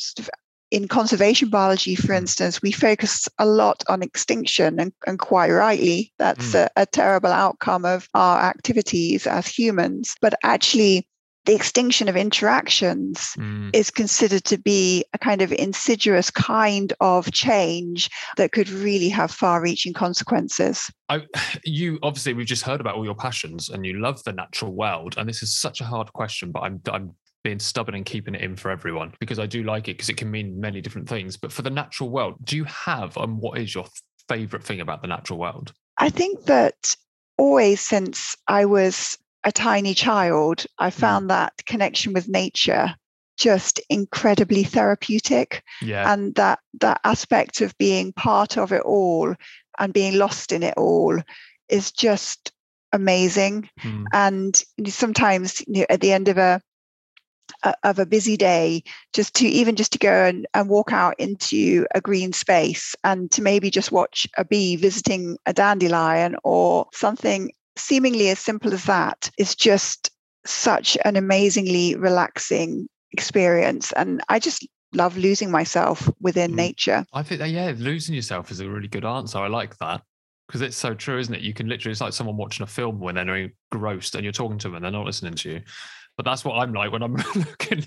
in 0.71 0.87
conservation 0.87 1.49
biology, 1.49 1.95
for 1.95 2.07
hmm. 2.07 2.17
instance, 2.17 2.61
we 2.61 2.71
focus 2.71 3.29
a 3.39 3.45
lot 3.45 3.83
on 3.87 4.01
extinction, 4.01 4.79
and, 4.79 4.91
and 5.05 5.19
quite 5.19 5.51
rightly, 5.51 6.11
that's 6.17 6.53
mm. 6.53 6.65
a, 6.65 6.81
a, 6.81 6.85
terrible 6.85 7.29
outcome 7.29 7.85
of 7.85 8.09
our 8.13 8.41
activities 8.41 9.27
as 9.27 9.47
humans. 9.47 10.15
But 10.21 10.33
actually, 10.43 11.07
the 11.45 11.55
extinction 11.55 12.09
of 12.09 12.15
interactions 12.15 13.35
mm. 13.37 13.69
is 13.73 13.91
considered 13.91 14.43
to 14.45 14.57
be 14.57 15.05
a 15.13 15.17
kind 15.17 15.41
of 15.41 15.51
insidious 15.51 16.31
kind 16.31 16.93
of 16.99 17.31
change 17.31 18.09
that 18.37 18.51
could 18.51 18.69
really 18.69 19.09
have 19.09 19.31
far 19.31 19.61
reaching 19.61 19.93
consequences. 19.93 20.91
I, 21.09 21.21
you 21.63 21.99
obviously, 22.03 22.33
we've 22.33 22.45
just 22.47 22.63
heard 22.63 22.81
about 22.81 22.95
all 22.95 23.05
your 23.05 23.15
passions 23.15 23.69
and 23.69 23.85
you 23.85 23.99
love 23.99 24.23
the 24.23 24.33
natural 24.33 24.73
world. 24.73 25.15
And 25.17 25.29
this 25.29 25.43
is 25.43 25.55
such 25.55 25.81
a 25.81 25.85
hard 25.85 26.11
question, 26.13 26.51
but 26.51 26.63
I'm, 26.63 26.81
I'm 26.91 27.15
being 27.43 27.59
stubborn 27.59 27.95
and 27.95 28.05
keeping 28.05 28.33
it 28.33 28.41
in 28.41 28.55
for 28.55 28.71
everyone 28.71 29.13
because 29.19 29.37
I 29.37 29.45
do 29.45 29.63
like 29.63 29.87
it 29.87 29.93
because 29.93 30.09
it 30.09 30.17
can 30.17 30.31
mean 30.31 30.59
many 30.59 30.81
different 30.81 31.07
things. 31.07 31.37
But 31.37 31.51
for 31.51 31.61
the 31.61 31.69
natural 31.69 32.09
world, 32.09 32.35
do 32.43 32.55
you 32.55 32.63
have, 32.65 33.15
and 33.17 33.37
what 33.37 33.59
is 33.59 33.73
your 33.73 33.85
favorite 34.27 34.63
thing 34.63 34.81
about 34.81 35.01
the 35.01 35.07
natural 35.07 35.37
world? 35.37 35.71
I 35.97 36.09
think 36.09 36.45
that 36.45 36.95
always 37.37 37.81
since 37.81 38.35
I 38.47 38.65
was 38.65 39.17
a 39.45 39.51
tiny 39.51 39.93
child, 39.93 40.65
I 40.77 40.89
mm. 40.89 40.93
found 40.93 41.29
that 41.29 41.53
connection 41.65 42.13
with 42.13 42.27
nature 42.27 42.95
just 43.37 43.79
incredibly 43.89 44.63
therapeutic. 44.63 45.63
Yeah. 45.81 46.11
And 46.11 46.33
that 46.35 46.59
that 46.81 46.99
aspect 47.03 47.61
of 47.61 47.77
being 47.77 48.13
part 48.13 48.57
of 48.57 48.71
it 48.71 48.81
all 48.81 49.35
and 49.79 49.93
being 49.93 50.17
lost 50.17 50.51
in 50.51 50.63
it 50.63 50.73
all 50.77 51.19
is 51.69 51.91
just 51.91 52.51
amazing. 52.91 53.69
Mm. 53.81 54.05
And 54.13 54.63
sometimes 54.87 55.61
you 55.67 55.81
know, 55.81 55.85
at 55.89 56.01
the 56.01 56.11
end 56.11 56.27
of 56.27 56.37
a 56.37 56.61
of 57.83 57.99
a 57.99 58.05
busy 58.05 58.37
day 58.37 58.83
just 59.13 59.33
to 59.35 59.47
even 59.47 59.75
just 59.75 59.91
to 59.91 59.99
go 59.99 60.25
and, 60.25 60.47
and 60.53 60.69
walk 60.69 60.91
out 60.91 61.19
into 61.19 61.85
a 61.93 62.01
green 62.01 62.33
space 62.33 62.95
and 63.03 63.31
to 63.31 63.41
maybe 63.41 63.69
just 63.69 63.91
watch 63.91 64.27
a 64.37 64.45
bee 64.45 64.75
visiting 64.75 65.37
a 65.45 65.53
dandelion 65.53 66.35
or 66.43 66.87
something 66.93 67.51
seemingly 67.77 68.29
as 68.29 68.39
simple 68.39 68.73
as 68.73 68.85
that 68.85 69.29
is 69.37 69.55
just 69.55 70.11
such 70.45 70.97
an 71.05 71.15
amazingly 71.15 71.95
relaxing 71.95 72.87
experience. 73.11 73.91
And 73.93 74.21
I 74.29 74.39
just 74.39 74.67
love 74.93 75.17
losing 75.17 75.51
myself 75.51 76.09
within 76.19 76.51
mm. 76.51 76.55
nature. 76.55 77.05
I 77.13 77.23
think, 77.23 77.41
yeah, 77.45 77.73
losing 77.77 78.15
yourself 78.15 78.51
is 78.51 78.59
a 78.59 78.69
really 78.69 78.87
good 78.87 79.05
answer. 79.05 79.39
I 79.39 79.47
like 79.47 79.77
that 79.77 80.01
because 80.47 80.61
it's 80.61 80.77
so 80.77 80.93
true, 80.93 81.19
isn't 81.19 81.33
it? 81.33 81.41
You 81.41 81.53
can 81.53 81.67
literally, 81.67 81.91
it's 81.91 82.01
like 82.01 82.13
someone 82.13 82.37
watching 82.37 82.63
a 82.63 82.67
film 82.67 82.99
when 82.99 83.15
they're 83.15 83.51
engrossed 83.71 84.15
and 84.15 84.23
you're 84.23 84.33
talking 84.33 84.57
to 84.59 84.67
them 84.67 84.75
and 84.75 84.85
they're 84.85 84.91
not 84.91 85.05
listening 85.05 85.33
to 85.33 85.51
you. 85.51 85.61
But 86.17 86.23
that's 86.23 86.45
what 86.45 86.53
I'm 86.53 86.73
like 86.73 86.91
when 86.91 87.03
I'm 87.03 87.15
looking 87.35 87.85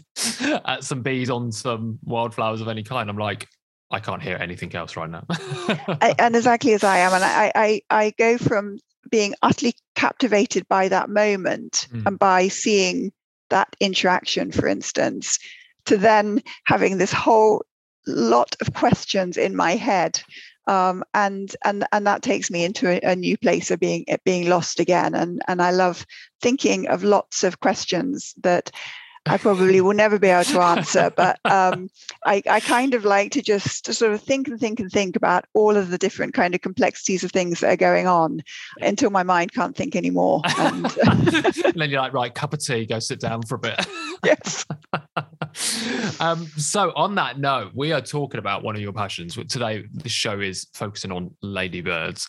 at 0.66 0.84
some 0.84 1.02
bees 1.02 1.30
on 1.30 1.50
some 1.50 1.98
wildflowers 2.02 2.60
of 2.60 2.68
any 2.68 2.82
kind. 2.82 3.08
I'm 3.08 3.16
like, 3.16 3.48
I 3.90 4.00
can't 4.00 4.22
hear 4.22 4.36
anything 4.36 4.74
else 4.74 4.96
right 4.96 5.08
now. 5.08 5.24
I, 5.30 6.14
and 6.18 6.36
exactly 6.36 6.74
as 6.74 6.84
I 6.84 6.98
am, 6.98 7.14
and 7.14 7.24
I, 7.24 7.52
I, 7.54 7.80
I 7.88 8.12
go 8.18 8.36
from 8.36 8.78
being 9.10 9.34
utterly 9.42 9.74
captivated 9.94 10.66
by 10.68 10.88
that 10.88 11.08
moment 11.08 11.88
mm. 11.92 12.06
and 12.06 12.18
by 12.18 12.48
seeing 12.48 13.12
that 13.50 13.74
interaction, 13.80 14.52
for 14.52 14.66
instance, 14.66 15.38
to 15.86 15.96
then 15.96 16.42
having 16.64 16.98
this 16.98 17.12
whole 17.12 17.64
lot 18.06 18.56
of 18.60 18.74
questions 18.74 19.36
in 19.36 19.56
my 19.56 19.76
head. 19.76 20.20
Um, 20.66 21.02
and 21.14 21.54
and 21.64 21.86
and 21.92 22.06
that 22.06 22.20
takes 22.20 22.50
me 22.50 22.62
into 22.62 22.90
a, 22.90 23.12
a, 23.12 23.16
new 23.16 23.38
place 23.38 23.70
of 23.70 23.80
being 23.80 24.04
being 24.26 24.50
lost 24.50 24.80
again. 24.80 25.14
And 25.14 25.40
and 25.48 25.62
I 25.62 25.70
love 25.70 26.04
thinking 26.42 26.88
of 26.88 27.02
lots 27.02 27.42
of 27.42 27.60
questions 27.60 28.34
that 28.42 28.70
I 29.28 29.36
probably 29.36 29.80
will 29.80 29.94
never 29.94 30.18
be 30.18 30.28
able 30.28 30.44
to 30.44 30.60
answer, 30.60 31.12
but 31.16 31.38
um, 31.44 31.90
I, 32.24 32.42
I 32.48 32.60
kind 32.60 32.94
of 32.94 33.04
like 33.04 33.32
to 33.32 33.42
just 33.42 33.92
sort 33.92 34.12
of 34.12 34.20
think 34.20 34.48
and 34.48 34.58
think 34.58 34.80
and 34.80 34.90
think 34.90 35.16
about 35.16 35.44
all 35.54 35.76
of 35.76 35.90
the 35.90 35.98
different 35.98 36.34
kind 36.34 36.54
of 36.54 36.60
complexities 36.60 37.24
of 37.24 37.30
things 37.30 37.60
that 37.60 37.70
are 37.70 37.76
going 37.76 38.06
on 38.06 38.42
until 38.80 39.10
my 39.10 39.22
mind 39.22 39.52
can't 39.52 39.76
think 39.76 39.94
anymore. 39.96 40.42
And, 40.58 40.84
and 41.06 41.74
then 41.76 41.90
you're 41.90 42.00
like, 42.00 42.12
right, 42.12 42.34
cup 42.34 42.52
of 42.52 42.64
tea, 42.64 42.86
go 42.86 42.98
sit 42.98 43.20
down 43.20 43.42
for 43.42 43.56
a 43.56 43.58
bit. 43.58 43.86
yes. 44.24 44.64
um, 46.20 46.46
so 46.56 46.92
on 46.96 47.14
that 47.16 47.38
note, 47.38 47.72
we 47.74 47.92
are 47.92 48.00
talking 48.00 48.38
about 48.38 48.62
one 48.62 48.74
of 48.74 48.80
your 48.80 48.92
passions. 48.92 49.36
Today, 49.48 49.84
the 49.92 50.08
show 50.08 50.40
is 50.40 50.66
focusing 50.72 51.12
on 51.12 51.34
ladybirds. 51.42 52.28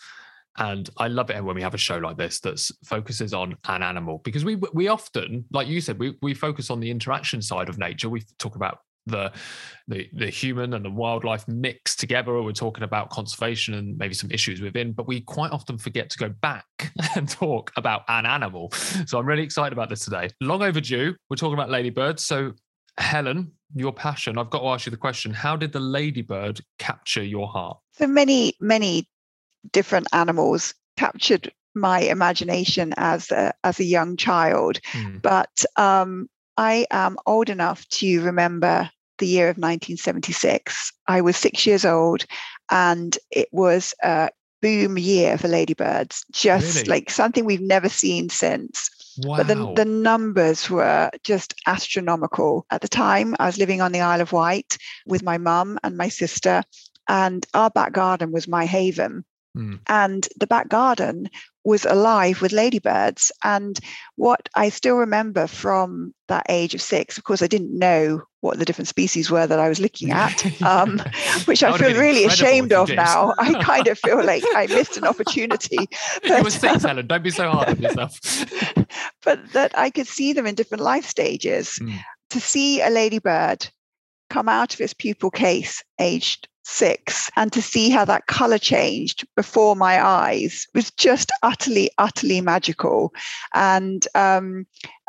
And 0.59 0.89
I 0.97 1.07
love 1.07 1.29
it 1.31 1.43
when 1.43 1.55
we 1.55 1.61
have 1.61 1.73
a 1.73 1.77
show 1.77 1.97
like 1.97 2.17
this 2.17 2.41
that 2.41 2.59
focuses 2.83 3.33
on 3.33 3.55
an 3.67 3.81
animal 3.81 4.19
because 4.23 4.43
we 4.43 4.57
we 4.73 4.89
often, 4.89 5.45
like 5.51 5.67
you 5.67 5.81
said, 5.81 5.97
we, 5.97 6.15
we 6.21 6.33
focus 6.33 6.69
on 6.69 6.79
the 6.79 6.91
interaction 6.91 7.41
side 7.41 7.69
of 7.69 7.77
nature. 7.77 8.09
We 8.09 8.23
talk 8.37 8.55
about 8.55 8.79
the, 9.05 9.31
the 9.87 10.09
the 10.13 10.29
human 10.29 10.73
and 10.73 10.83
the 10.83 10.89
wildlife 10.89 11.47
mixed 11.47 11.99
together, 11.99 12.33
or 12.33 12.43
we're 12.43 12.51
talking 12.51 12.83
about 12.83 13.09
conservation 13.09 13.73
and 13.75 13.97
maybe 13.97 14.13
some 14.13 14.29
issues 14.31 14.61
within, 14.61 14.91
but 14.91 15.07
we 15.07 15.21
quite 15.21 15.51
often 15.51 15.77
forget 15.77 16.09
to 16.11 16.17
go 16.17 16.29
back 16.29 16.65
and 17.15 17.29
talk 17.29 17.71
about 17.77 18.03
an 18.09 18.25
animal. 18.25 18.69
So 19.07 19.17
I'm 19.17 19.25
really 19.25 19.43
excited 19.43 19.73
about 19.73 19.89
this 19.89 20.03
today. 20.03 20.29
Long 20.41 20.61
overdue. 20.61 21.15
We're 21.29 21.37
talking 21.37 21.53
about 21.55 21.69
ladybirds. 21.69 22.25
So 22.25 22.51
Helen, 22.97 23.53
your 23.73 23.93
passion, 23.93 24.37
I've 24.37 24.49
got 24.49 24.59
to 24.59 24.67
ask 24.67 24.85
you 24.85 24.91
the 24.91 24.97
question: 24.97 25.33
How 25.33 25.55
did 25.55 25.71
the 25.71 25.79
ladybird 25.79 26.59
capture 26.77 27.23
your 27.23 27.47
heart? 27.47 27.77
for 27.99 28.07
many, 28.07 28.53
many 28.61 29.07
different 29.71 30.07
animals 30.13 30.73
captured 30.97 31.51
my 31.75 31.99
imagination 31.99 32.93
as 32.97 33.31
a 33.31 33.53
as 33.63 33.79
a 33.79 33.83
young 33.83 34.17
child. 34.17 34.79
Mm. 34.91 35.21
But 35.21 35.65
um, 35.75 36.29
I 36.57 36.85
am 36.91 37.17
old 37.25 37.49
enough 37.49 37.87
to 37.89 38.21
remember 38.21 38.89
the 39.19 39.27
year 39.27 39.45
of 39.49 39.57
1976. 39.57 40.91
I 41.07 41.21
was 41.21 41.37
six 41.37 41.65
years 41.65 41.85
old, 41.85 42.25
and 42.69 43.17
it 43.31 43.49
was 43.51 43.93
a 44.03 44.29
boom 44.61 44.97
year 44.97 45.37
for 45.37 45.47
ladybirds. 45.47 46.25
Just 46.31 46.77
really? 46.77 46.89
like 46.89 47.09
something 47.09 47.45
we've 47.45 47.61
never 47.61 47.89
seen 47.89 48.29
since. 48.29 48.89
Wow. 49.19 49.37
But 49.37 49.47
the, 49.47 49.73
the 49.73 49.85
numbers 49.85 50.69
were 50.69 51.11
just 51.23 51.53
astronomical. 51.67 52.65
At 52.71 52.81
the 52.81 52.87
time, 52.87 53.35
I 53.39 53.45
was 53.45 53.57
living 53.57 53.81
on 53.81 53.91
the 53.91 54.01
Isle 54.01 54.21
of 54.21 54.31
Wight 54.31 54.77
with 55.05 55.23
my 55.23 55.37
mum 55.37 55.77
and 55.83 55.97
my 55.97 56.09
sister, 56.09 56.63
and 57.07 57.45
our 57.53 57.69
back 57.69 57.93
garden 57.93 58.31
was 58.31 58.47
my 58.47 58.65
haven. 58.65 59.25
Mm. 59.57 59.79
And 59.87 60.27
the 60.39 60.47
back 60.47 60.69
garden 60.69 61.29
was 61.65 61.85
alive 61.85 62.41
with 62.41 62.51
ladybirds. 62.51 63.31
And 63.43 63.79
what 64.15 64.47
I 64.55 64.69
still 64.69 64.95
remember 64.95 65.47
from 65.47 66.13
that 66.27 66.45
age 66.49 66.73
of 66.73 66.81
six, 66.81 67.17
of 67.17 67.23
course, 67.23 67.41
I 67.41 67.47
didn't 67.47 67.77
know 67.77 68.23
what 68.41 68.57
the 68.57 68.65
different 68.65 68.87
species 68.87 69.29
were 69.29 69.45
that 69.45 69.59
I 69.59 69.67
was 69.67 69.79
looking 69.79 70.11
at, 70.11 70.61
um, 70.63 71.01
which 71.45 71.63
I 71.63 71.77
feel 71.77 71.99
really 71.99 72.25
ashamed 72.25 72.71
of 72.71 72.89
now. 72.89 73.33
I 73.39 73.61
kind 73.61 73.87
of 73.87 73.99
feel 73.99 74.23
like 74.23 74.43
I 74.55 74.67
missed 74.67 74.97
an 74.97 75.05
opportunity. 75.05 75.77
But, 76.21 76.23
you 76.37 76.43
were 76.43 76.49
six, 76.49 76.83
Helen. 76.83 77.07
Don't 77.07 77.23
be 77.23 77.31
so 77.31 77.49
hard 77.49 77.69
on 77.69 77.77
yourself. 77.81 78.19
but 79.23 79.51
that 79.53 79.77
I 79.77 79.89
could 79.89 80.07
see 80.07 80.33
them 80.33 80.45
in 80.45 80.55
different 80.55 80.83
life 80.83 81.05
stages. 81.05 81.79
Mm. 81.81 81.99
To 82.31 82.39
see 82.39 82.79
a 82.79 82.91
ladybird 82.91 83.67
come 84.29 84.47
out 84.47 84.75
of 84.75 84.81
its 84.81 84.93
pupal 84.93 85.33
case 85.33 85.83
aged 85.99 86.47
six 86.69 87.31
and 87.35 87.51
to 87.51 87.61
see 87.61 87.89
how 87.89 88.05
that 88.05 88.27
color 88.27 88.57
changed 88.57 89.27
before 89.35 89.75
my 89.75 90.03
eyes 90.03 90.67
was 90.73 90.91
just 90.91 91.31
utterly 91.43 91.89
utterly 91.97 92.41
magical. 92.41 93.13
And 93.53 94.07
um, 94.15 94.65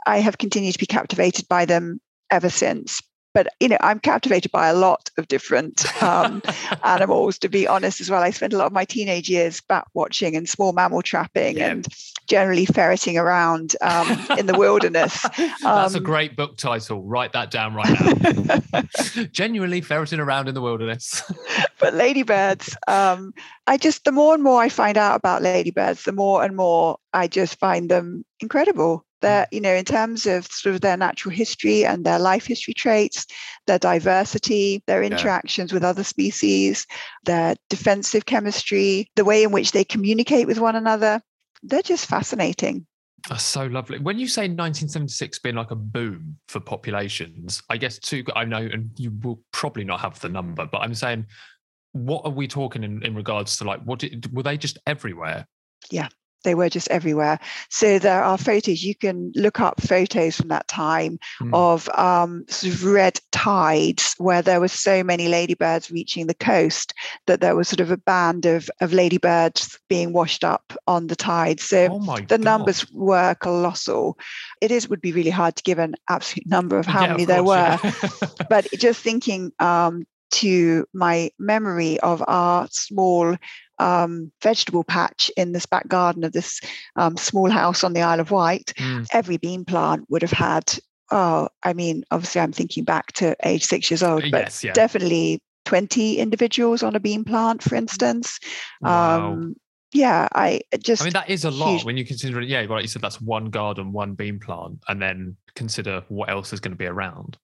i 0.06 0.18
have 0.18 0.38
continued 0.38 0.72
to 0.72 0.78
be 0.78 0.86
captivated 0.86 1.46
by 1.48 1.66
them 1.66 2.00
ever 2.30 2.48
since 2.48 3.02
but 3.34 3.48
you 3.60 3.68
know 3.68 3.78
i'm 3.80 3.98
captivated 3.98 4.50
by 4.52 4.68
a 4.68 4.74
lot 4.74 5.10
of 5.18 5.28
different 5.28 6.02
um, 6.02 6.42
animals 6.84 7.38
to 7.38 7.48
be 7.48 7.66
honest 7.66 8.00
as 8.00 8.10
well. 8.10 8.22
I 8.22 8.30
spent 8.30 8.52
a 8.52 8.58
lot 8.58 8.66
of 8.66 8.72
my 8.72 8.84
teenage 8.84 9.28
years 9.28 9.60
bat 9.60 9.86
watching 9.94 10.36
and 10.36 10.48
small 10.48 10.72
mammal 10.72 11.02
trapping 11.02 11.58
yeah. 11.58 11.70
and 11.70 11.86
generally 12.26 12.66
ferreting 12.66 13.18
around 13.18 13.76
um, 13.80 14.08
in 14.38 14.46
the 14.46 14.56
wilderness. 14.56 15.22
That's 15.62 15.94
a 15.94 15.98
um, 15.98 16.02
great 16.02 16.36
book 16.36 16.56
title. 16.56 17.02
Write 17.02 17.32
that 17.32 17.50
down 17.50 17.74
right 17.74 18.70
now. 18.72 18.82
Genuinely 19.32 19.80
ferreting 19.80 20.20
around 20.20 20.48
in 20.48 20.54
the 20.54 20.60
wilderness. 20.60 21.22
But 21.78 21.94
ladybirds 21.94 22.76
um, 22.88 23.32
i 23.66 23.76
just 23.76 24.04
the 24.04 24.12
more 24.12 24.34
and 24.34 24.42
more 24.42 24.60
i 24.60 24.68
find 24.68 24.98
out 24.98 25.16
about 25.16 25.42
ladybirds 25.42 26.04
the 26.04 26.12
more 26.12 26.42
and 26.44 26.56
more 26.56 26.98
i 27.12 27.26
just 27.26 27.58
find 27.58 27.90
them 27.90 28.24
incredible 28.40 29.04
Mm. 29.20 29.28
their, 29.28 29.46
you 29.50 29.60
know, 29.60 29.74
in 29.74 29.84
terms 29.84 30.26
of 30.26 30.46
sort 30.46 30.74
of 30.74 30.80
their 30.80 30.96
natural 30.96 31.34
history 31.34 31.84
and 31.84 32.04
their 32.04 32.18
life 32.18 32.46
history 32.46 32.74
traits, 32.74 33.26
their 33.66 33.78
diversity, 33.78 34.82
their 34.86 35.02
interactions 35.02 35.70
yeah. 35.70 35.76
with 35.76 35.84
other 35.84 36.04
species, 36.04 36.86
their 37.24 37.54
defensive 37.68 38.26
chemistry, 38.26 39.10
the 39.16 39.24
way 39.24 39.42
in 39.42 39.52
which 39.52 39.72
they 39.72 39.84
communicate 39.84 40.46
with 40.46 40.58
one 40.58 40.76
another, 40.76 41.20
they're 41.62 41.82
just 41.82 42.06
fascinating. 42.06 42.86
That's 43.28 43.44
so 43.44 43.66
lovely. 43.66 43.98
When 43.98 44.18
you 44.18 44.26
say 44.26 44.42
1976 44.42 45.40
being 45.40 45.54
like 45.54 45.70
a 45.70 45.76
boom 45.76 46.38
for 46.48 46.58
populations, 46.58 47.62
I 47.68 47.76
guess 47.76 47.98
two, 47.98 48.24
I 48.34 48.44
know, 48.44 48.58
and 48.58 48.90
you 48.96 49.12
will 49.22 49.42
probably 49.52 49.84
not 49.84 50.00
have 50.00 50.18
the 50.20 50.30
number, 50.30 50.66
but 50.66 50.78
I'm 50.78 50.94
saying, 50.94 51.26
what 51.92 52.22
are 52.24 52.30
we 52.30 52.48
talking 52.48 52.82
in, 52.82 53.02
in 53.02 53.14
regards 53.14 53.58
to 53.58 53.64
like, 53.64 53.82
what 53.82 53.98
did, 53.98 54.34
were 54.34 54.42
they 54.42 54.56
just 54.56 54.78
everywhere? 54.86 55.46
Yeah, 55.90 56.08
they 56.44 56.54
were 56.54 56.68
just 56.68 56.88
everywhere. 56.90 57.38
So 57.68 57.98
there 57.98 58.22
are 58.22 58.38
photos. 58.38 58.82
You 58.82 58.94
can 58.94 59.32
look 59.34 59.60
up 59.60 59.80
photos 59.80 60.36
from 60.36 60.48
that 60.48 60.68
time 60.68 61.18
mm. 61.40 61.50
of 61.52 61.88
um, 61.90 62.44
sort 62.48 62.74
of 62.74 62.84
red 62.84 63.20
tides 63.32 64.14
where 64.18 64.42
there 64.42 64.60
were 64.60 64.68
so 64.68 65.02
many 65.02 65.28
ladybirds 65.28 65.90
reaching 65.90 66.26
the 66.26 66.34
coast 66.34 66.94
that 67.26 67.40
there 67.40 67.56
was 67.56 67.68
sort 67.68 67.80
of 67.80 67.90
a 67.90 67.96
band 67.96 68.46
of, 68.46 68.70
of 68.80 68.92
ladybirds 68.92 69.78
being 69.88 70.12
washed 70.12 70.44
up 70.44 70.72
on 70.86 71.06
the 71.06 71.16
tide. 71.16 71.60
So 71.60 71.88
oh 71.90 72.16
the 72.16 72.38
God. 72.38 72.40
numbers 72.40 72.90
were 72.92 73.34
colossal. 73.34 74.18
It 74.60 74.70
is 74.70 74.88
would 74.88 75.00
be 75.00 75.12
really 75.12 75.30
hard 75.30 75.56
to 75.56 75.62
give 75.62 75.78
an 75.78 75.94
absolute 76.08 76.46
number 76.46 76.78
of 76.78 76.86
how 76.86 77.02
yeah, 77.02 77.10
many 77.12 77.22
of 77.24 77.28
there 77.28 77.44
were. 77.44 77.78
Yeah. 77.82 77.92
but 78.48 78.66
just 78.72 79.02
thinking 79.02 79.52
um, 79.58 80.06
to 80.30 80.86
my 80.92 81.30
memory 81.38 81.98
of 82.00 82.22
our 82.26 82.68
small 82.70 83.36
um, 83.78 84.30
vegetable 84.42 84.84
patch 84.84 85.30
in 85.36 85.52
this 85.52 85.66
back 85.66 85.88
garden 85.88 86.24
of 86.24 86.32
this 86.32 86.60
um, 86.96 87.16
small 87.16 87.50
house 87.50 87.82
on 87.82 87.94
the 87.94 88.02
Isle 88.02 88.20
of 88.20 88.30
Wight, 88.30 88.72
mm. 88.76 89.06
every 89.12 89.38
bean 89.38 89.64
plant 89.64 90.04
would 90.08 90.22
have 90.22 90.30
had, 90.30 90.78
oh, 91.10 91.48
I 91.62 91.72
mean, 91.72 92.04
obviously 92.10 92.40
I'm 92.40 92.52
thinking 92.52 92.84
back 92.84 93.12
to 93.14 93.36
age 93.44 93.64
six 93.64 93.90
years 93.90 94.02
old, 94.02 94.22
but 94.30 94.44
yes, 94.44 94.64
yeah. 94.64 94.72
definitely 94.72 95.40
20 95.64 96.18
individuals 96.18 96.82
on 96.82 96.94
a 96.94 97.00
bean 97.00 97.24
plant, 97.24 97.62
for 97.62 97.74
instance. 97.74 98.38
Wow. 98.80 99.32
Um, 99.32 99.56
yeah, 99.92 100.28
I 100.32 100.60
just. 100.78 101.02
I 101.02 101.06
mean, 101.06 101.12
that 101.14 101.28
is 101.28 101.44
a 101.44 101.50
lot 101.50 101.72
huge... 101.72 101.84
when 101.84 101.96
you 101.96 102.04
consider 102.04 102.40
it. 102.40 102.48
Yeah, 102.48 102.60
like 102.68 102.82
you 102.82 102.88
said, 102.88 103.02
that's 103.02 103.20
one 103.20 103.46
garden, 103.46 103.92
one 103.92 104.14
bean 104.14 104.38
plant, 104.38 104.78
and 104.86 105.02
then 105.02 105.36
consider 105.56 106.04
what 106.08 106.30
else 106.30 106.52
is 106.52 106.60
going 106.60 106.70
to 106.70 106.78
be 106.78 106.86
around 106.86 107.36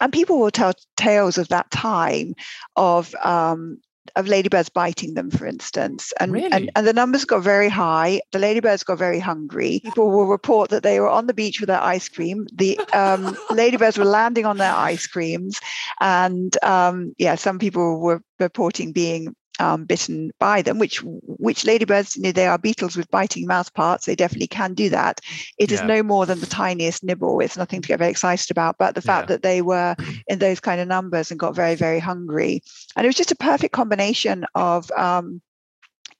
and 0.00 0.12
people 0.12 0.38
will 0.38 0.50
tell 0.50 0.72
tales 0.96 1.38
of 1.38 1.48
that 1.48 1.70
time 1.70 2.34
of 2.76 3.14
um, 3.22 3.78
of 4.16 4.28
ladybirds 4.28 4.68
biting 4.68 5.14
them, 5.14 5.30
for 5.30 5.46
instance. 5.46 6.12
And, 6.20 6.32
really? 6.32 6.52
and, 6.52 6.70
and 6.76 6.86
the 6.86 6.92
numbers 6.92 7.24
got 7.24 7.42
very 7.42 7.68
high. 7.68 8.20
The 8.32 8.38
ladybirds 8.38 8.84
got 8.84 8.98
very 8.98 9.18
hungry. 9.18 9.80
People 9.84 10.10
will 10.10 10.26
report 10.26 10.70
that 10.70 10.82
they 10.82 11.00
were 11.00 11.08
on 11.08 11.26
the 11.26 11.34
beach 11.34 11.60
with 11.60 11.68
their 11.68 11.80
ice 11.80 12.08
cream. 12.08 12.46
The 12.52 12.78
um, 12.92 13.36
ladybirds 13.50 13.98
were 13.98 14.04
landing 14.04 14.46
on 14.46 14.58
their 14.58 14.72
ice 14.72 15.06
creams. 15.06 15.58
And 16.00 16.56
um, 16.62 17.14
yeah, 17.18 17.34
some 17.34 17.58
people 17.58 18.00
were 18.00 18.22
reporting 18.38 18.92
being 18.92 19.34
um, 19.60 19.84
bitten 19.84 20.30
by 20.38 20.62
them, 20.62 20.78
which 20.78 21.00
which 21.02 21.64
ladybirds, 21.64 22.16
you 22.16 22.22
know, 22.22 22.32
they 22.32 22.46
are 22.46 22.58
beetles 22.58 22.96
with 22.96 23.10
biting 23.10 23.46
mouth 23.46 23.72
parts. 23.74 24.06
They 24.06 24.16
definitely 24.16 24.48
can 24.48 24.74
do 24.74 24.88
that. 24.90 25.20
It 25.58 25.70
yeah. 25.70 25.78
is 25.78 25.84
no 25.84 26.02
more 26.02 26.26
than 26.26 26.40
the 26.40 26.46
tiniest 26.46 27.04
nibble. 27.04 27.40
It's 27.40 27.56
nothing 27.56 27.82
to 27.82 27.88
get 27.88 27.98
very 27.98 28.10
excited 28.10 28.50
about. 28.50 28.76
But 28.78 28.94
the 28.94 29.02
fact 29.02 29.24
yeah. 29.24 29.36
that 29.36 29.42
they 29.42 29.62
were 29.62 29.96
in 30.26 30.38
those 30.38 30.60
kind 30.60 30.80
of 30.80 30.88
numbers 30.88 31.30
and 31.30 31.40
got 31.40 31.54
very, 31.54 31.74
very 31.74 32.00
hungry. 32.00 32.62
And 32.96 33.04
it 33.04 33.08
was 33.08 33.16
just 33.16 33.32
a 33.32 33.36
perfect 33.36 33.72
combination 33.72 34.44
of 34.54 34.90
um, 34.92 35.40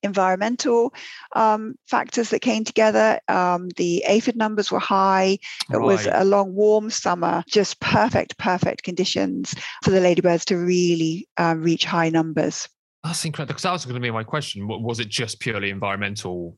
environmental 0.05 0.95
um, 1.35 1.75
factors 1.87 2.31
that 2.31 2.41
came 2.41 2.63
together. 2.63 3.19
Um, 3.27 3.69
the 3.77 4.05
aphid 4.07 4.37
numbers 4.37 4.71
were 4.71 4.79
high. 4.79 5.39
It 5.73 5.77
right. 5.77 5.81
was 5.81 6.07
a 6.11 6.25
long, 6.25 6.55
warm 6.55 6.91
summer, 6.91 7.43
just 7.49 7.81
perfect, 7.81 8.39
perfect 8.39 8.85
conditions 8.85 9.55
for 9.83 9.91
the 9.91 10.01
ladybirds 10.01 10.45
to 10.47 10.57
really 10.57 11.29
um, 11.37 11.63
reach 11.63 11.85
high 11.85 12.11
numbers. 12.11 12.69
That's 13.05 13.25
incredible. 13.25 13.53
Because 13.53 13.63
that 13.63 13.73
was 13.73 13.85
going 13.85 13.95
to 13.95 14.01
be 14.01 14.11
my 14.11 14.25
question. 14.25 14.67
Was 14.67 14.99
it 14.99 15.09
just 15.09 15.39
purely 15.39 15.71
environmental, 15.71 16.57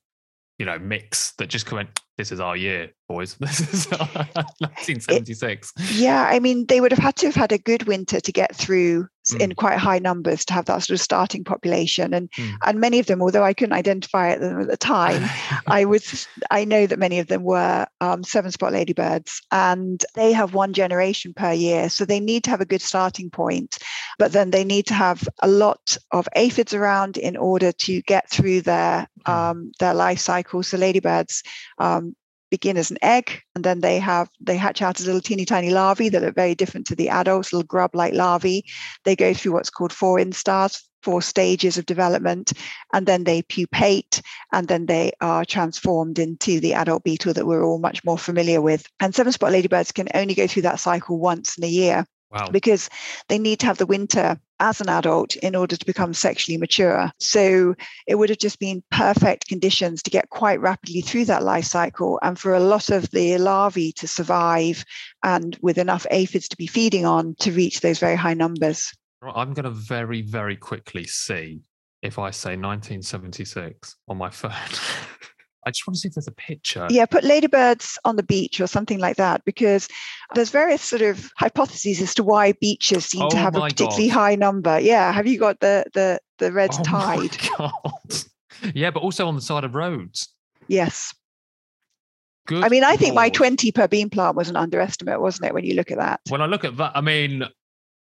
you 0.59 0.65
know, 0.65 0.79
mix 0.79 1.33
that 1.33 1.49
just 1.49 1.71
went, 1.71 2.01
this 2.17 2.31
is 2.33 2.41
our 2.41 2.57
year, 2.57 2.91
boys. 3.09 3.37
This 3.41 3.61
is 3.61 3.87
1976. 3.91 5.73
It, 5.79 5.91
yeah. 5.97 6.25
I 6.31 6.39
mean, 6.39 6.67
they 6.67 6.81
would 6.81 6.93
have 6.93 7.01
had 7.01 7.17
to 7.17 7.27
have 7.27 7.35
had 7.35 7.53
a 7.53 7.59
good 7.59 7.89
winter 7.89 8.21
to 8.21 8.33
get 8.33 8.55
through 8.55 9.09
mm. 9.33 9.41
in 9.41 9.55
quite 9.55 9.79
high 9.79 9.99
numbers 9.99 10.45
to 10.47 10.55
have 10.55 10.67
that 10.67 10.83
sort 10.83 10.95
of 10.95 11.01
starting 11.01 11.45
population. 11.45 12.15
And 12.15 12.31
mm. 12.33 12.55
and 12.65 12.81
many 12.81 12.99
of 12.99 13.07
them, 13.07 13.23
although 13.23 13.45
I 13.45 13.55
couldn't 13.55 13.73
identify 13.73 14.37
them 14.37 14.61
at 14.61 14.69
the 14.69 14.77
time, 14.77 15.29
I 15.67 15.85
was 15.85 16.27
I 16.51 16.65
know 16.65 16.87
that 16.87 16.99
many 16.99 17.19
of 17.19 17.29
them 17.29 17.43
were 17.43 17.87
um, 18.01 18.25
seven 18.25 18.51
spot 18.51 18.73
ladybirds, 18.73 19.43
and 19.51 20.05
they 20.15 20.33
have 20.33 20.55
one 20.55 20.73
generation 20.73 21.35
per 21.35 21.53
year, 21.53 21.89
so 21.89 22.05
they 22.05 22.21
need 22.21 22.45
to 22.45 22.51
have 22.51 22.61
a 22.61 22.67
good 22.67 22.83
starting 22.83 23.31
point. 23.31 23.79
But 24.19 24.33
then 24.33 24.51
they 24.51 24.65
need 24.65 24.87
to 24.87 24.95
have 24.95 25.29
a 25.43 25.49
lot 25.49 25.97
of 26.13 26.29
aphids 26.35 26.75
around 26.75 27.17
in 27.17 27.37
order 27.37 27.73
to 27.73 28.03
get 28.03 28.31
through 28.31 28.63
their 28.63 29.09
mm. 29.27 29.33
um, 29.33 29.73
their 29.79 29.95
life 29.95 30.19
cycle. 30.19 30.63
So 30.63 30.77
ladybirds 30.77 31.43
um, 31.79 32.15
begin 32.51 32.77
as 32.77 32.91
an 32.91 32.99
egg 33.03 33.43
and 33.55 33.65
then 33.65 33.81
they 33.81 33.99
have 33.99 34.29
they 34.41 34.57
hatch 34.57 34.83
out 34.83 35.01
as 35.01 35.07
little 35.07 35.21
teeny 35.21 35.45
tiny 35.45 35.71
larvae 35.71 36.09
that 36.09 36.23
are 36.23 36.33
very 36.33 36.55
different 36.55 36.87
to 36.87 36.97
the 36.97 37.09
adults 37.09 37.53
little 37.53 37.67
grub 37.67 37.95
like 37.95 38.15
larvae. 38.15 38.65
They 39.05 39.17
go 39.17 39.35
through 39.35 39.53
what's 39.53 39.71
called 39.71 39.93
four 39.93 40.19
instars 40.19 40.83
four 41.07 41.23
stages 41.23 41.79
of 41.79 41.87
development 41.87 42.53
and 42.93 43.07
then 43.07 43.23
they 43.23 43.41
pupate 43.43 44.21
and 44.53 44.67
then 44.67 44.87
they 44.87 45.13
are 45.21 45.45
transformed 45.45 46.19
into 46.19 46.59
the 46.59 46.75
adult 46.75 47.05
beetle 47.05 47.33
that 47.33 47.47
we're 47.47 47.65
all 47.65 47.79
much 47.79 48.05
more 48.05 48.19
familiar 48.19 48.61
with. 48.61 48.85
And 48.99 49.15
seven 49.15 49.33
spot 49.33 49.53
ladybirds 49.53 49.93
can 49.93 50.09
only 50.15 50.35
go 50.35 50.49
through 50.49 50.63
that 50.63 50.81
cycle 50.81 51.21
once 51.21 51.57
in 51.57 51.63
a 51.63 51.69
year 51.69 52.05
Wow. 52.31 52.49
Because 52.51 52.91
they 53.29 53.39
need 53.39 53.61
to 53.61 53.67
have 53.67 53.79
the 53.79 53.87
winter 53.87 54.41
as 54.59 54.81
an 54.81 54.89
adult 54.89 55.37
in 55.37 55.55
order 55.55 55.77
to 55.77 55.87
become 55.87 56.15
sexually 56.15 56.57
mature. 56.57 57.11
So 57.19 57.75
it 58.07 58.17
would 58.17 58.31
have 58.31 58.39
just 58.39 58.59
been 58.59 58.83
perfect 58.91 59.49
conditions 59.49 60.03
to 60.03 60.11
get 60.11 60.31
quite 60.31 60.61
rapidly 60.61 61.03
through 61.03 61.27
that 61.27 61.43
life 61.43 61.67
cycle 61.67 62.19
and 62.23 62.39
for 62.39 62.55
a 62.55 62.61
lot 62.61 62.91
of 62.91 63.11
the 63.11 63.39
larvae 63.39 63.93
to 63.93 64.09
survive 64.09 64.85
and 65.23 65.57
with 65.61 65.79
enough 65.79 66.07
aphids 66.11 66.49
to 66.49 66.57
be 66.57 66.67
feeding 66.67 67.05
on 67.05 67.37
to 67.41 67.53
reach 67.53 67.81
those 67.81 67.99
very 67.99 68.17
high 68.17 68.35
numbers. 68.35 68.93
I'm 69.23 69.53
going 69.55 69.65
to 69.65 69.71
very, 69.71 70.23
very 70.23 70.57
quickly 70.57 71.05
see 71.05 71.61
if 72.03 72.19
I 72.19 72.31
say 72.31 72.51
1976 72.51 73.97
on 74.09 74.19
my 74.19 74.31
phone. 74.31 74.53
I 75.67 75.71
just 75.71 75.87
want 75.87 75.97
to 75.97 76.01
see 76.01 76.09
if 76.09 76.15
there's 76.15 76.29
a 76.29 76.33
picture. 76.33 76.87
Yeah, 76.89 77.07
put 77.07 77.25
ladybirds 77.25 77.99
on 78.05 78.15
the 78.15 78.23
beach 78.23 78.61
or 78.61 78.69
something 78.69 79.01
like 79.01 79.17
that, 79.17 79.45
because 79.45 79.89
there's 80.35 80.51
various 80.51 80.81
sort 80.81 81.03
of 81.03 81.31
hypotheses 81.37 82.01
as 82.01 82.15
to 82.15 82.23
why 82.23 82.53
beaches 82.53 83.05
seem 83.05 83.23
oh 83.23 83.29
to 83.31 83.37
have 83.37 83.57
a 83.57 83.61
particularly 83.61 84.07
God. 84.09 84.15
high 84.15 84.35
number. 84.37 84.79
Yeah, 84.79 85.13
have 85.13 85.27
you 85.27 85.39
got 85.39 85.59
the 85.59 85.85
the 85.93 86.21
the 86.39 86.53
red 86.53 86.71
oh 86.73 86.83
tide? 86.85 87.37
yeah, 88.75 88.93
but 88.93 89.03
also 89.03 89.27
on 89.27 89.35
the 89.35 89.41
side 89.41 89.65
of 89.65 89.75
roads. 89.75 90.29
Yes. 90.69 91.13
Good 92.47 92.63
I 92.63 92.69
mean, 92.69 92.85
I 92.85 92.95
think 92.95 93.17
my 93.17 93.29
20 93.29 93.73
per 93.73 93.89
bean 93.89 94.09
plant 94.09 94.37
was 94.37 94.49
an 94.49 94.55
underestimate, 94.55 95.21
wasn't 95.21 95.47
it, 95.47 95.55
when 95.55 95.65
you 95.65 95.75
look 95.75 95.91
at 95.91 95.99
that? 95.99 96.21
When 96.29 96.41
I 96.41 96.47
look 96.47 96.65
at 96.65 96.77
that, 96.77 96.93
I 96.95 97.01
mean, 97.01 97.43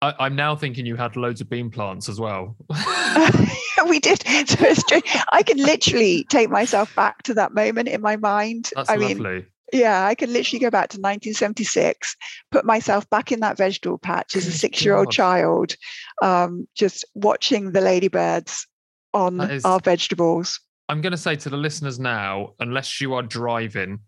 I, 0.02 0.26
am 0.26 0.36
now 0.36 0.56
thinking 0.56 0.86
you 0.86 0.96
had 0.96 1.16
loads 1.16 1.40
of 1.40 1.50
bean 1.50 1.70
plants 1.70 2.08
as 2.08 2.18
well. 2.18 2.56
we 3.88 3.98
did. 3.98 4.24
So 4.46 4.56
it's 4.64 4.82
true. 4.84 5.00
I 5.32 5.42
can 5.42 5.58
literally 5.58 6.24
take 6.30 6.48
myself 6.48 6.94
back 6.96 7.22
to 7.24 7.34
that 7.34 7.52
moment 7.52 7.88
in 7.88 8.00
my 8.00 8.16
mind. 8.16 8.70
That's 8.74 8.88
I 8.88 8.96
lovely. 8.96 9.16
Mean, 9.16 9.46
yeah, 9.72 10.06
I 10.06 10.14
can 10.14 10.32
literally 10.32 10.58
go 10.58 10.70
back 10.70 10.88
to 10.90 10.96
1976, 10.96 12.16
put 12.50 12.64
myself 12.64 13.08
back 13.10 13.30
in 13.30 13.40
that 13.40 13.56
vegetable 13.56 13.98
patch 13.98 14.34
as 14.34 14.46
a 14.46 14.52
six-year-old 14.52 15.12
child, 15.12 15.76
um, 16.22 16.66
just 16.74 17.04
watching 17.14 17.72
the 17.72 17.80
ladybirds 17.80 18.66
on 19.14 19.40
is, 19.40 19.64
our 19.64 19.78
vegetables. 19.78 20.58
I'm 20.88 21.00
going 21.00 21.12
to 21.12 21.18
say 21.18 21.36
to 21.36 21.48
the 21.48 21.56
listeners 21.56 22.00
now, 22.00 22.54
unless 22.58 23.00
you 23.00 23.14
are 23.14 23.22
driving 23.22 24.00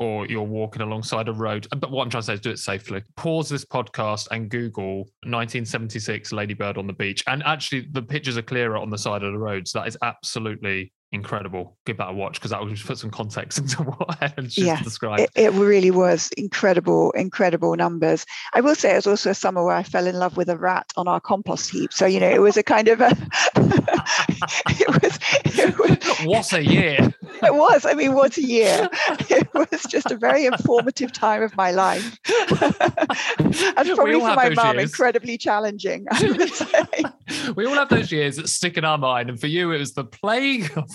or 0.00 0.26
you're 0.26 0.42
walking 0.42 0.82
alongside 0.82 1.28
a 1.28 1.32
road. 1.32 1.68
Uh, 1.70 1.76
but 1.76 1.90
what 1.90 2.02
I'm 2.02 2.10
trying 2.10 2.22
to 2.22 2.26
say 2.26 2.34
is 2.34 2.40
do 2.40 2.50
it 2.50 2.58
safely. 2.58 3.02
Pause 3.16 3.50
this 3.50 3.64
podcast 3.64 4.28
and 4.30 4.48
Google 4.48 5.00
1976 5.24 6.32
Ladybird 6.32 6.78
on 6.78 6.86
the 6.86 6.92
beach. 6.92 7.22
And 7.26 7.42
actually, 7.44 7.86
the 7.92 8.02
pictures 8.02 8.36
are 8.36 8.42
clearer 8.42 8.78
on 8.78 8.90
the 8.90 8.98
side 8.98 9.22
of 9.22 9.32
the 9.32 9.38
roads. 9.38 9.70
So 9.70 9.80
that 9.80 9.88
is 9.88 9.98
absolutely 10.02 10.92
incredible. 11.12 11.76
Give 11.86 11.96
that 11.96 12.10
a 12.10 12.12
watch 12.12 12.34
because 12.34 12.52
that 12.52 12.60
will 12.60 12.68
just 12.68 12.86
put 12.86 12.98
some 12.98 13.10
context 13.10 13.58
into 13.58 13.82
what 13.82 14.18
Helen's 14.18 14.54
just 14.54 14.66
yeah, 14.66 14.82
described. 14.82 15.22
It, 15.22 15.30
it, 15.34 15.52
really 15.52 15.90
was 15.90 16.30
incredible, 16.36 17.10
incredible 17.12 17.74
numbers. 17.76 18.24
I 18.54 18.60
will 18.60 18.74
say 18.74 18.92
it 18.92 18.96
was 18.96 19.06
also 19.06 19.30
a 19.30 19.34
summer 19.34 19.64
where 19.64 19.76
I 19.76 19.82
fell 19.82 20.06
in 20.06 20.16
love 20.18 20.36
with 20.36 20.48
a 20.48 20.56
rat 20.56 20.86
on 20.96 21.08
our 21.08 21.20
compost 21.20 21.70
heap. 21.70 21.92
So, 21.92 22.06
you 22.06 22.20
know, 22.20 22.30
it 22.30 22.40
was 22.40 22.56
a 22.56 22.62
kind 22.62 22.88
of 22.88 23.00
a 23.00 23.10
it 23.56 25.02
was, 25.02 25.18
it 25.44 25.78
was 25.78 25.98
what 26.24 26.52
a 26.52 26.64
year. 26.64 27.14
It 27.42 27.54
was. 27.54 27.86
I 27.86 27.94
mean, 27.94 28.12
what 28.12 28.36
a 28.36 28.42
year. 28.42 28.90
It 29.30 29.48
was 29.54 29.82
just 29.84 30.10
a 30.10 30.16
very 30.16 30.44
informative 30.44 31.10
time 31.12 31.42
of 31.42 31.56
my 31.56 31.70
life. 31.70 32.18
and 32.28 33.88
probably 33.94 34.20
for 34.20 34.34
my 34.34 34.50
mum, 34.50 34.78
incredibly 34.78 35.38
challenging, 35.38 36.06
I 36.10 36.22
would 36.22 36.52
say. 36.52 37.52
we 37.56 37.64
all 37.64 37.74
have 37.74 37.88
those 37.88 38.12
years 38.12 38.36
that 38.36 38.48
stick 38.48 38.76
in 38.76 38.84
our 38.84 38.98
mind. 38.98 39.30
And 39.30 39.40
for 39.40 39.46
you, 39.46 39.72
it 39.72 39.78
was 39.78 39.94
the 39.94 40.04
plague 40.04 40.70
of 40.76 40.90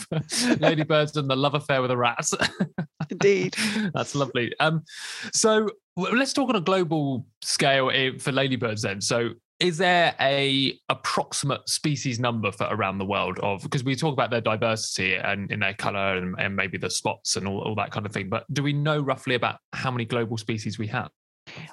ladybirds 0.60 1.18
and 1.18 1.30
the 1.30 1.36
love 1.36 1.56
affair 1.56 1.82
with 1.82 1.90
a 1.90 1.98
rat. 1.98 2.30
Indeed. 3.10 3.56
That's 3.94 4.14
lovely. 4.14 4.54
Um, 4.60 4.84
so 5.34 5.70
let's 5.98 6.34
talk 6.34 6.50
on 6.50 6.56
a 6.56 6.62
global 6.62 7.26
scale 7.42 7.90
eh, 7.92 8.12
for 8.20 8.32
ladybirds 8.32 8.84
then. 8.84 9.02
So 9.02 9.32
is 9.60 9.78
there 9.78 10.14
a 10.20 10.78
approximate 10.90 11.68
species 11.70 12.20
number 12.20 12.52
for 12.52 12.68
around 12.70 12.98
the 12.98 13.06
world 13.06 13.40
of 13.40 13.64
because 13.64 13.84
we 13.84 13.96
talk 13.96 14.14
about 14.14 14.30
their 14.30 14.42
diversity 14.42 15.16
and 15.16 15.52
in 15.52 15.62
their 15.62 15.74
color 15.74 16.18
and, 16.18 16.36
and 16.40 16.56
maybe 16.56 16.78
the 16.78 16.90
spots 16.90 17.36
and 17.36 17.48
all, 17.48 17.60
all 17.62 17.76
that 17.76 17.92
kind 17.92 18.06
of 18.06 18.12
thing 18.12 18.30
but 18.30 18.46
do 18.54 18.62
we 18.62 18.74
know 18.74 19.00
roughly 19.00 19.36
about 19.36 19.60
how 19.74 19.90
many 19.90 20.06
global 20.06 20.38
species 20.38 20.78
we 20.78 20.88
have 20.88 21.10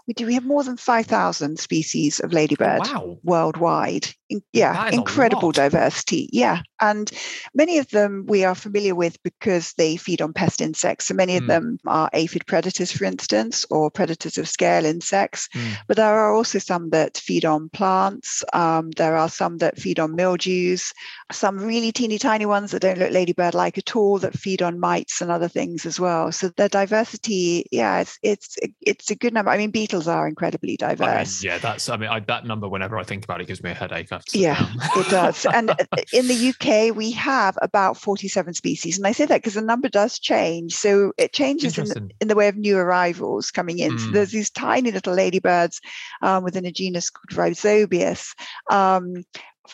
we 0.06 0.14
do. 0.14 0.26
We 0.26 0.34
have 0.34 0.44
more 0.44 0.64
than 0.64 0.76
five 0.76 1.06
thousand 1.06 1.58
species 1.58 2.20
of 2.20 2.32
ladybird 2.32 2.80
wow. 2.80 3.18
worldwide. 3.22 4.08
Yeah, 4.52 4.90
incredible 4.90 5.52
diversity. 5.52 6.28
Yeah, 6.32 6.62
and 6.80 7.10
many 7.54 7.78
of 7.78 7.88
them 7.90 8.24
we 8.26 8.44
are 8.44 8.54
familiar 8.54 8.94
with 8.94 9.22
because 9.22 9.72
they 9.74 9.96
feed 9.96 10.22
on 10.22 10.32
pest 10.32 10.60
insects. 10.60 11.06
So 11.06 11.14
many 11.14 11.36
of 11.36 11.44
mm. 11.44 11.48
them 11.48 11.78
are 11.86 12.10
aphid 12.12 12.46
predators, 12.46 12.92
for 12.92 13.04
instance, 13.04 13.64
or 13.70 13.90
predators 13.90 14.38
of 14.38 14.48
scale 14.48 14.84
insects. 14.84 15.48
Mm. 15.54 15.76
But 15.88 15.96
there 15.96 16.18
are 16.18 16.34
also 16.34 16.58
some 16.58 16.90
that 16.90 17.16
feed 17.16 17.44
on 17.44 17.68
plants. 17.70 18.44
Um, 18.52 18.90
there 18.92 19.16
are 19.16 19.28
some 19.28 19.58
that 19.58 19.78
feed 19.78 19.98
on 19.98 20.16
mildews. 20.16 20.92
Some 21.30 21.58
really 21.58 21.92
teeny 21.92 22.18
tiny 22.18 22.46
ones 22.46 22.70
that 22.70 22.82
don't 22.82 22.98
look 22.98 23.12
ladybird-like 23.12 23.78
at 23.78 23.96
all 23.96 24.18
that 24.18 24.38
feed 24.38 24.62
on 24.62 24.78
mites 24.78 25.20
and 25.20 25.30
other 25.30 25.48
things 25.48 25.86
as 25.86 25.98
well. 25.98 26.32
So 26.32 26.48
the 26.56 26.68
diversity, 26.68 27.66
yeah, 27.70 28.00
it's 28.00 28.18
it's 28.22 28.56
it's 28.80 29.10
a 29.10 29.14
good 29.14 29.32
number. 29.32 29.50
I 29.50 29.58
mean, 29.58 29.70
beetles 29.70 30.08
are 30.08 30.28
incredibly 30.28 30.76
diverse. 30.76 31.42
I 31.42 31.46
mean, 31.46 31.52
yeah, 31.52 31.58
that's. 31.58 31.88
I 31.88 31.96
mean, 31.96 32.08
I, 32.08 32.20
that 32.20 32.44
number. 32.44 32.68
Whenever 32.68 32.98
I 32.98 33.04
think 33.04 33.24
about 33.24 33.40
it, 33.40 33.46
gives 33.46 33.62
me 33.62 33.70
a 33.70 33.74
headache. 33.74 34.08
Yeah, 34.32 34.66
it 34.96 35.08
does. 35.10 35.46
And 35.46 35.70
uh, 35.70 35.76
in 36.12 36.28
the 36.28 36.48
UK, 36.50 36.94
we 36.96 37.12
have 37.12 37.58
about 37.60 37.96
forty-seven 37.96 38.54
species, 38.54 38.98
and 38.98 39.06
I 39.06 39.12
say 39.12 39.26
that 39.26 39.38
because 39.38 39.54
the 39.54 39.62
number 39.62 39.88
does 39.88 40.18
change. 40.18 40.74
So 40.74 41.12
it 41.18 41.32
changes 41.32 41.78
in 41.78 41.86
the, 41.86 42.10
in 42.20 42.28
the 42.28 42.34
way 42.34 42.48
of 42.48 42.56
new 42.56 42.76
arrivals 42.76 43.50
coming 43.50 43.78
in. 43.78 43.92
Mm. 43.92 44.00
So 44.00 44.10
there's 44.10 44.30
these 44.30 44.50
tiny 44.50 44.90
little 44.90 45.14
ladybirds 45.14 45.80
um, 46.22 46.44
within 46.44 46.66
a 46.66 46.72
genus 46.72 47.10
called 47.10 47.38
Rhizobius. 47.38 48.34
Um, 48.70 49.24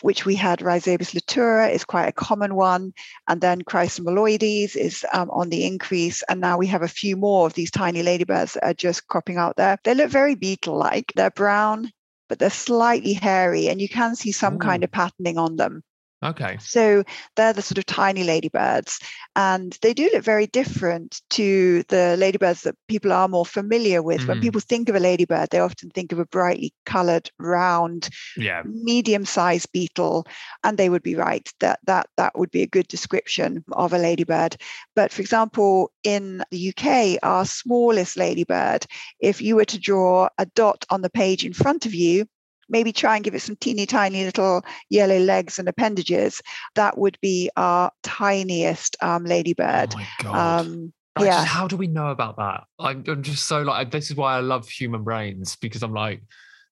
which 0.01 0.25
we 0.25 0.35
had 0.35 0.59
Rhizobius 0.59 1.13
litura 1.13 1.71
is 1.71 1.83
quite 1.83 2.07
a 2.07 2.13
common 2.13 2.55
one. 2.55 2.93
And 3.27 3.41
then 3.41 3.63
Chrysomeloides 3.63 4.75
is 4.75 5.05
um, 5.13 5.29
on 5.31 5.49
the 5.49 5.65
increase. 5.65 6.23
And 6.29 6.39
now 6.39 6.57
we 6.57 6.67
have 6.67 6.83
a 6.83 6.87
few 6.87 7.17
more 7.17 7.47
of 7.47 7.53
these 7.53 7.71
tiny 7.71 8.03
ladybirds 8.03 8.53
that 8.53 8.65
are 8.65 8.73
just 8.73 9.07
cropping 9.07 9.37
out 9.37 9.57
there. 9.57 9.79
They 9.83 9.95
look 9.95 10.09
very 10.09 10.35
beetle-like. 10.35 11.13
They're 11.15 11.31
brown, 11.31 11.91
but 12.29 12.39
they're 12.39 12.49
slightly 12.49 13.13
hairy 13.13 13.67
and 13.67 13.81
you 13.81 13.89
can 13.89 14.15
see 14.15 14.31
some 14.31 14.55
Ooh. 14.55 14.59
kind 14.59 14.83
of 14.83 14.91
patterning 14.91 15.37
on 15.37 15.57
them. 15.57 15.83
Okay. 16.21 16.57
So 16.59 17.03
they're 17.35 17.53
the 17.53 17.61
sort 17.61 17.77
of 17.77 17.85
tiny 17.85 18.23
ladybirds, 18.23 18.99
and 19.37 19.77
they 19.81 19.93
do 19.93 20.09
look 20.13 20.23
very 20.23 20.47
different 20.47 21.21
to 21.31 21.83
the 21.87 22.17
ladybirds 22.17 22.63
that 22.63 22.75
people 22.89 23.13
are 23.13 23.29
more 23.29 23.45
familiar 23.45 24.01
with. 24.01 24.21
Mm. 24.21 24.27
When 24.27 24.41
people 24.41 24.59
think 24.59 24.89
of 24.89 24.95
a 24.95 24.99
ladybird, 24.99 25.49
they 25.49 25.59
often 25.59 25.89
think 25.91 26.11
of 26.11 26.19
a 26.19 26.25
brightly 26.25 26.73
colored, 26.85 27.31
round, 27.39 28.09
yeah. 28.35 28.63
medium-sized 28.65 29.71
beetle, 29.71 30.27
and 30.65 30.77
they 30.77 30.89
would 30.89 31.03
be 31.03 31.15
right 31.15 31.49
that 31.61 31.79
that 31.85 32.09
that 32.17 32.37
would 32.37 32.51
be 32.51 32.63
a 32.63 32.67
good 32.67 32.89
description 32.89 33.63
of 33.71 33.93
a 33.93 33.97
ladybird. 33.97 34.57
But 34.95 35.13
for 35.13 35.21
example, 35.21 35.91
in 36.03 36.43
the 36.51 36.73
UK, 36.75 37.19
our 37.23 37.45
smallest 37.45 38.17
ladybird, 38.17 38.85
if 39.21 39.41
you 39.41 39.55
were 39.55 39.65
to 39.65 39.79
draw 39.79 40.27
a 40.37 40.45
dot 40.47 40.85
on 40.89 41.01
the 41.01 41.09
page 41.09 41.45
in 41.45 41.53
front 41.53 41.85
of 41.85 41.93
you, 41.93 42.27
maybe 42.69 42.91
try 42.93 43.15
and 43.15 43.23
give 43.23 43.35
it 43.35 43.41
some 43.41 43.55
teeny 43.55 43.85
tiny 43.85 44.25
little 44.25 44.63
yellow 44.89 45.17
legs 45.17 45.59
and 45.59 45.67
appendages. 45.67 46.41
That 46.75 46.97
would 46.97 47.17
be 47.21 47.49
our 47.55 47.91
tiniest 48.03 48.95
um, 49.01 49.25
ladybird. 49.25 49.95
Oh 50.25 50.33
um, 50.33 50.93
yeah. 51.19 51.41
Just, 51.41 51.47
how 51.47 51.67
do 51.67 51.75
we 51.75 51.87
know 51.87 52.09
about 52.09 52.37
that? 52.37 52.63
I'm, 52.79 53.03
I'm 53.07 53.23
just 53.23 53.47
so 53.47 53.61
like, 53.61 53.91
this 53.91 54.09
is 54.09 54.15
why 54.15 54.37
I 54.37 54.39
love 54.39 54.69
human 54.69 55.03
brains 55.03 55.55
because 55.57 55.83
I'm 55.83 55.93
like, 55.93 56.21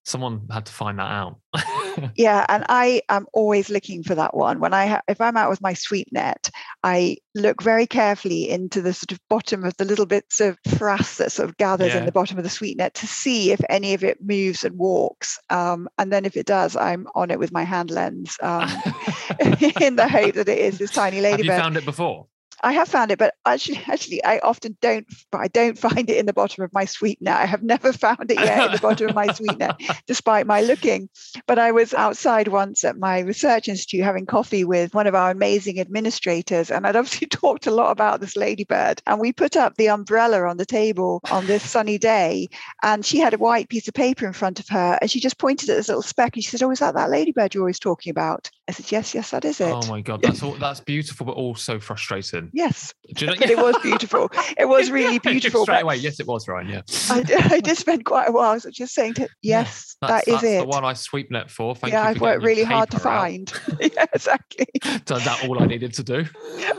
someone 0.07 0.47
had 0.49 0.65
to 0.65 0.71
find 0.71 0.99
that 0.99 1.11
out. 1.11 1.37
yeah, 2.15 2.45
and 2.47 2.65
I 2.69 3.01
am 3.09 3.27
always 3.33 3.69
looking 3.69 4.03
for 4.03 4.15
that 4.15 4.35
one. 4.35 4.59
When 4.59 4.73
I 4.73 4.87
ha- 4.87 5.01
if 5.07 5.19
I'm 5.19 5.35
out 5.35 5.49
with 5.49 5.61
my 5.61 5.73
sweep 5.73 6.07
net, 6.11 6.49
I 6.83 7.17
look 7.35 7.61
very 7.61 7.85
carefully 7.85 8.49
into 8.49 8.81
the 8.81 8.93
sort 8.93 9.11
of 9.11 9.19
bottom 9.29 9.65
of 9.65 9.75
the 9.77 9.85
little 9.85 10.05
bits 10.05 10.39
of 10.39 10.57
frass 10.69 11.17
that 11.17 11.33
sort 11.33 11.49
of 11.49 11.57
gathers 11.57 11.93
yeah. 11.93 11.99
in 11.99 12.05
the 12.05 12.11
bottom 12.11 12.37
of 12.37 12.45
the 12.45 12.49
sweep 12.49 12.77
net 12.77 12.93
to 12.95 13.07
see 13.07 13.51
if 13.51 13.59
any 13.69 13.93
of 13.93 14.03
it 14.03 14.23
moves 14.23 14.63
and 14.63 14.77
walks. 14.77 15.39
Um, 15.49 15.89
and 15.97 16.11
then 16.11 16.23
if 16.23 16.37
it 16.37 16.45
does, 16.45 16.77
I'm 16.77 17.07
on 17.13 17.29
it 17.29 17.39
with 17.39 17.51
my 17.51 17.63
hand 17.63 17.91
lens 17.91 18.37
um, 18.41 18.69
in 19.81 19.97
the 19.97 20.07
hope 20.09 20.35
that 20.35 20.47
it 20.47 20.57
is 20.57 20.77
this 20.77 20.91
tiny 20.91 21.19
ladybird. 21.19 21.47
Have 21.47 21.57
you 21.57 21.61
found 21.61 21.77
it 21.77 21.85
before? 21.85 22.27
I 22.63 22.73
have 22.73 22.87
found 22.87 23.11
it, 23.11 23.19
but 23.19 23.35
actually, 23.45 23.81
actually, 23.87 24.23
I 24.23 24.39
often 24.39 24.77
don't. 24.81 25.07
I 25.33 25.47
don't 25.47 25.77
find 25.77 26.09
it 26.09 26.17
in 26.17 26.25
the 26.25 26.33
bottom 26.33 26.63
of 26.63 26.73
my 26.73 26.85
sweep 26.85 27.21
net. 27.21 27.37
I 27.37 27.45
have 27.45 27.63
never 27.63 27.93
found 28.05 28.31
it 28.31 28.39
yet 28.39 28.65
in 28.65 28.71
the 28.71 28.79
bottom 28.79 29.09
of 29.09 29.15
my 29.15 29.27
sweep 29.33 29.57
net, 29.57 29.79
despite 30.07 30.47
my 30.47 30.61
looking. 30.61 31.09
But 31.45 31.59
I 31.59 31.71
was 31.71 31.93
outside 31.93 32.47
once 32.47 32.83
at 32.83 32.97
my 32.97 33.19
research 33.19 33.67
institute 33.67 34.03
having 34.03 34.25
coffee 34.25 34.63
with 34.63 34.93
one 34.93 35.07
of 35.07 35.15
our 35.15 35.31
amazing 35.31 35.79
administrators, 35.79 36.71
and 36.71 36.85
I'd 36.85 36.95
obviously 36.95 37.27
talked 37.27 37.67
a 37.67 37.71
lot 37.71 37.91
about 37.91 38.21
this 38.21 38.35
ladybird. 38.35 39.01
And 39.05 39.19
we 39.19 39.33
put 39.33 39.55
up 39.55 39.75
the 39.75 39.89
umbrella 39.89 40.43
on 40.47 40.57
the 40.57 40.65
table 40.65 41.21
on 41.31 41.45
this 41.45 41.67
sunny 41.69 41.97
day, 41.97 42.47
and 42.83 43.05
she 43.05 43.19
had 43.19 43.33
a 43.33 43.37
white 43.37 43.69
piece 43.69 43.87
of 43.87 43.93
paper 43.93 44.25
in 44.25 44.33
front 44.33 44.59
of 44.59 44.67
her, 44.69 44.97
and 45.01 45.09
she 45.11 45.19
just 45.19 45.37
pointed 45.37 45.69
at 45.69 45.77
this 45.77 45.87
little 45.87 46.01
speck, 46.01 46.35
and 46.35 46.43
she 46.43 46.49
said, 46.49 46.63
"Oh, 46.63 46.71
is 46.71 46.79
that 46.79 46.95
that 46.95 47.09
ladybird 47.09 47.53
you're 47.53 47.63
always 47.63 47.79
talking 47.79 48.11
about?" 48.11 48.49
I 48.67 48.71
said, 48.71 48.91
"Yes, 48.91 49.13
yes, 49.13 49.31
that 49.31 49.45
is 49.45 49.61
it." 49.61 49.73
Oh 49.73 49.87
my 49.87 50.01
god, 50.01 50.21
that's 50.21 50.43
all, 50.43 50.55
that's 50.55 50.79
beautiful, 50.79 51.25
but 51.25 51.33
also 51.33 51.79
frustrating. 51.79 52.46
Yes, 52.53 52.93
you 53.03 53.27
know, 53.27 53.33
but 53.37 53.49
it 53.49 53.57
was 53.57 53.75
beautiful. 53.81 54.29
It 54.57 54.67
was 54.67 54.91
really 54.97 55.19
beautiful. 55.19 55.63
Straight 55.63 55.83
away, 55.83 55.97
yes, 55.97 56.19
it 56.19 56.27
was 56.27 56.47
Ryan. 56.47 56.69
Yeah, 56.69 56.81
I, 57.09 57.23
I, 57.51 57.59
did 57.59 57.77
spend 57.77 58.05
quite 58.05 58.29
a 58.29 58.31
while 58.31 58.59
so 58.59 58.69
just 58.69 58.93
saying 58.93 59.15
to 59.15 59.27
yes, 59.41 59.95
yeah, 60.01 60.07
that's, 60.07 60.25
that 60.25 60.33
is 60.33 60.43
it. 60.43 60.59
The 60.61 60.67
one 60.67 60.85
I 60.85 60.93
sweep 60.93 61.31
net 61.31 61.49
for. 61.49 61.75
Thank 61.75 61.93
yeah, 61.93 62.03
I've 62.03 62.21
worked 62.21 62.43
really 62.43 62.63
hard 62.63 62.91
to 62.91 62.99
find. 62.99 63.51
yeah, 63.79 64.05
exactly. 64.13 64.67
Turned 65.05 65.27
out 65.27 65.47
all 65.47 65.61
I 65.61 65.65
needed 65.65 65.93
to 65.93 66.03
do. 66.03 66.25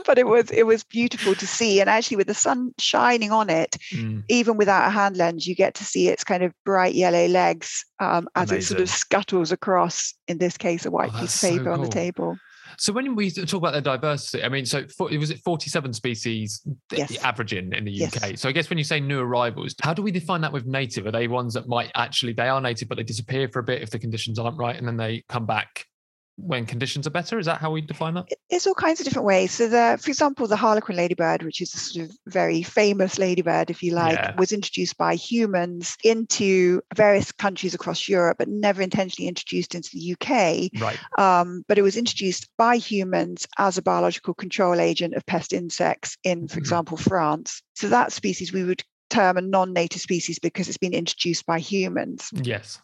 But 0.05 0.17
it 0.17 0.27
was 0.27 0.51
it 0.51 0.63
was 0.63 0.83
beautiful 0.83 1.35
to 1.35 1.47
see, 1.47 1.79
and 1.81 1.89
actually 1.89 2.17
with 2.17 2.27
the 2.27 2.33
sun 2.33 2.73
shining 2.79 3.31
on 3.31 3.49
it, 3.49 3.77
mm. 3.91 4.23
even 4.29 4.57
without 4.57 4.87
a 4.87 4.91
hand 4.91 5.17
lens, 5.17 5.47
you 5.47 5.55
get 5.55 5.73
to 5.75 5.85
see 5.85 6.07
its 6.07 6.23
kind 6.23 6.43
of 6.43 6.53
bright 6.65 6.95
yellow 6.95 7.27
legs 7.27 7.85
um, 7.99 8.27
as 8.35 8.51
Amazing. 8.51 8.57
it 8.57 8.65
sort 8.65 8.81
of 8.81 8.89
scuttles 8.89 9.51
across. 9.51 10.13
In 10.27 10.37
this 10.37 10.57
case, 10.57 10.85
a 10.85 10.91
white 10.91 11.11
oh, 11.13 11.19
piece 11.21 11.43
of 11.43 11.49
paper 11.49 11.63
so 11.63 11.63
cool. 11.65 11.73
on 11.73 11.81
the 11.81 11.87
table. 11.87 12.37
So 12.79 12.93
when 12.93 13.15
we 13.15 13.29
talk 13.29 13.53
about 13.53 13.73
the 13.73 13.81
diversity, 13.81 14.43
I 14.43 14.49
mean, 14.49 14.65
so 14.65 14.79
it 14.79 15.17
was 15.17 15.31
it 15.31 15.39
47 15.43 15.93
species 15.93 16.65
yes. 16.91 17.17
averaging 17.23 17.73
in 17.73 17.83
the 17.83 18.05
UK? 18.05 18.31
Yes. 18.31 18.41
So 18.41 18.47
I 18.47 18.53
guess 18.53 18.69
when 18.69 18.77
you 18.77 18.85
say 18.85 19.01
new 19.01 19.19
arrivals, 19.19 19.75
how 19.81 19.93
do 19.93 20.01
we 20.01 20.11
define 20.11 20.39
that 20.41 20.53
with 20.53 20.65
native? 20.65 21.05
Are 21.05 21.11
they 21.11 21.27
ones 21.27 21.53
that 21.55 21.67
might 21.67 21.91
actually 21.95 22.33
they 22.33 22.47
are 22.47 22.61
native, 22.61 22.87
but 22.87 22.97
they 22.97 23.03
disappear 23.03 23.49
for 23.49 23.59
a 23.59 23.63
bit 23.63 23.81
if 23.81 23.89
the 23.89 23.99
conditions 23.99 24.39
aren't 24.39 24.57
right, 24.57 24.77
and 24.77 24.87
then 24.87 24.95
they 24.95 25.23
come 25.27 25.45
back 25.45 25.85
when 26.41 26.65
conditions 26.65 27.07
are 27.07 27.11
better? 27.11 27.39
Is 27.39 27.45
that 27.45 27.59
how 27.59 27.71
we 27.71 27.81
define 27.81 28.13
that? 28.15 28.27
It's 28.49 28.67
all 28.67 28.73
kinds 28.73 28.99
of 28.99 29.05
different 29.05 29.25
ways. 29.25 29.51
So, 29.51 29.67
the, 29.67 29.99
for 30.01 30.09
example, 30.09 30.47
the 30.47 30.55
harlequin 30.55 30.95
ladybird, 30.95 31.43
which 31.43 31.61
is 31.61 31.73
a 31.73 31.77
sort 31.77 32.09
of 32.09 32.17
very 32.27 32.63
famous 32.63 33.17
ladybird, 33.17 33.69
if 33.69 33.83
you 33.83 33.93
like, 33.93 34.15
yeah. 34.15 34.35
was 34.37 34.51
introduced 34.51 34.97
by 34.97 35.15
humans 35.15 35.97
into 36.03 36.81
various 36.95 37.31
countries 37.31 37.73
across 37.73 38.07
Europe, 38.07 38.37
but 38.39 38.47
never 38.47 38.81
intentionally 38.81 39.27
introduced 39.27 39.75
into 39.75 39.89
the 39.93 40.13
UK. 40.13 40.81
Right. 40.81 40.99
Um, 41.17 41.63
but 41.67 41.77
it 41.77 41.83
was 41.83 41.97
introduced 41.97 42.49
by 42.57 42.77
humans 42.77 43.47
as 43.57 43.77
a 43.77 43.81
biological 43.81 44.33
control 44.33 44.79
agent 44.79 45.15
of 45.15 45.25
pest 45.25 45.53
insects 45.53 46.17
in, 46.23 46.47
for 46.47 46.53
mm-hmm. 46.53 46.59
example, 46.59 46.97
France. 46.97 47.61
So 47.75 47.89
that 47.89 48.11
species 48.11 48.53
we 48.53 48.63
would 48.63 48.83
term 49.09 49.37
a 49.37 49.41
non-native 49.41 50.01
species 50.01 50.39
because 50.39 50.67
it's 50.67 50.77
been 50.77 50.93
introduced 50.93 51.45
by 51.45 51.59
humans. 51.59 52.29
Yes. 52.33 52.79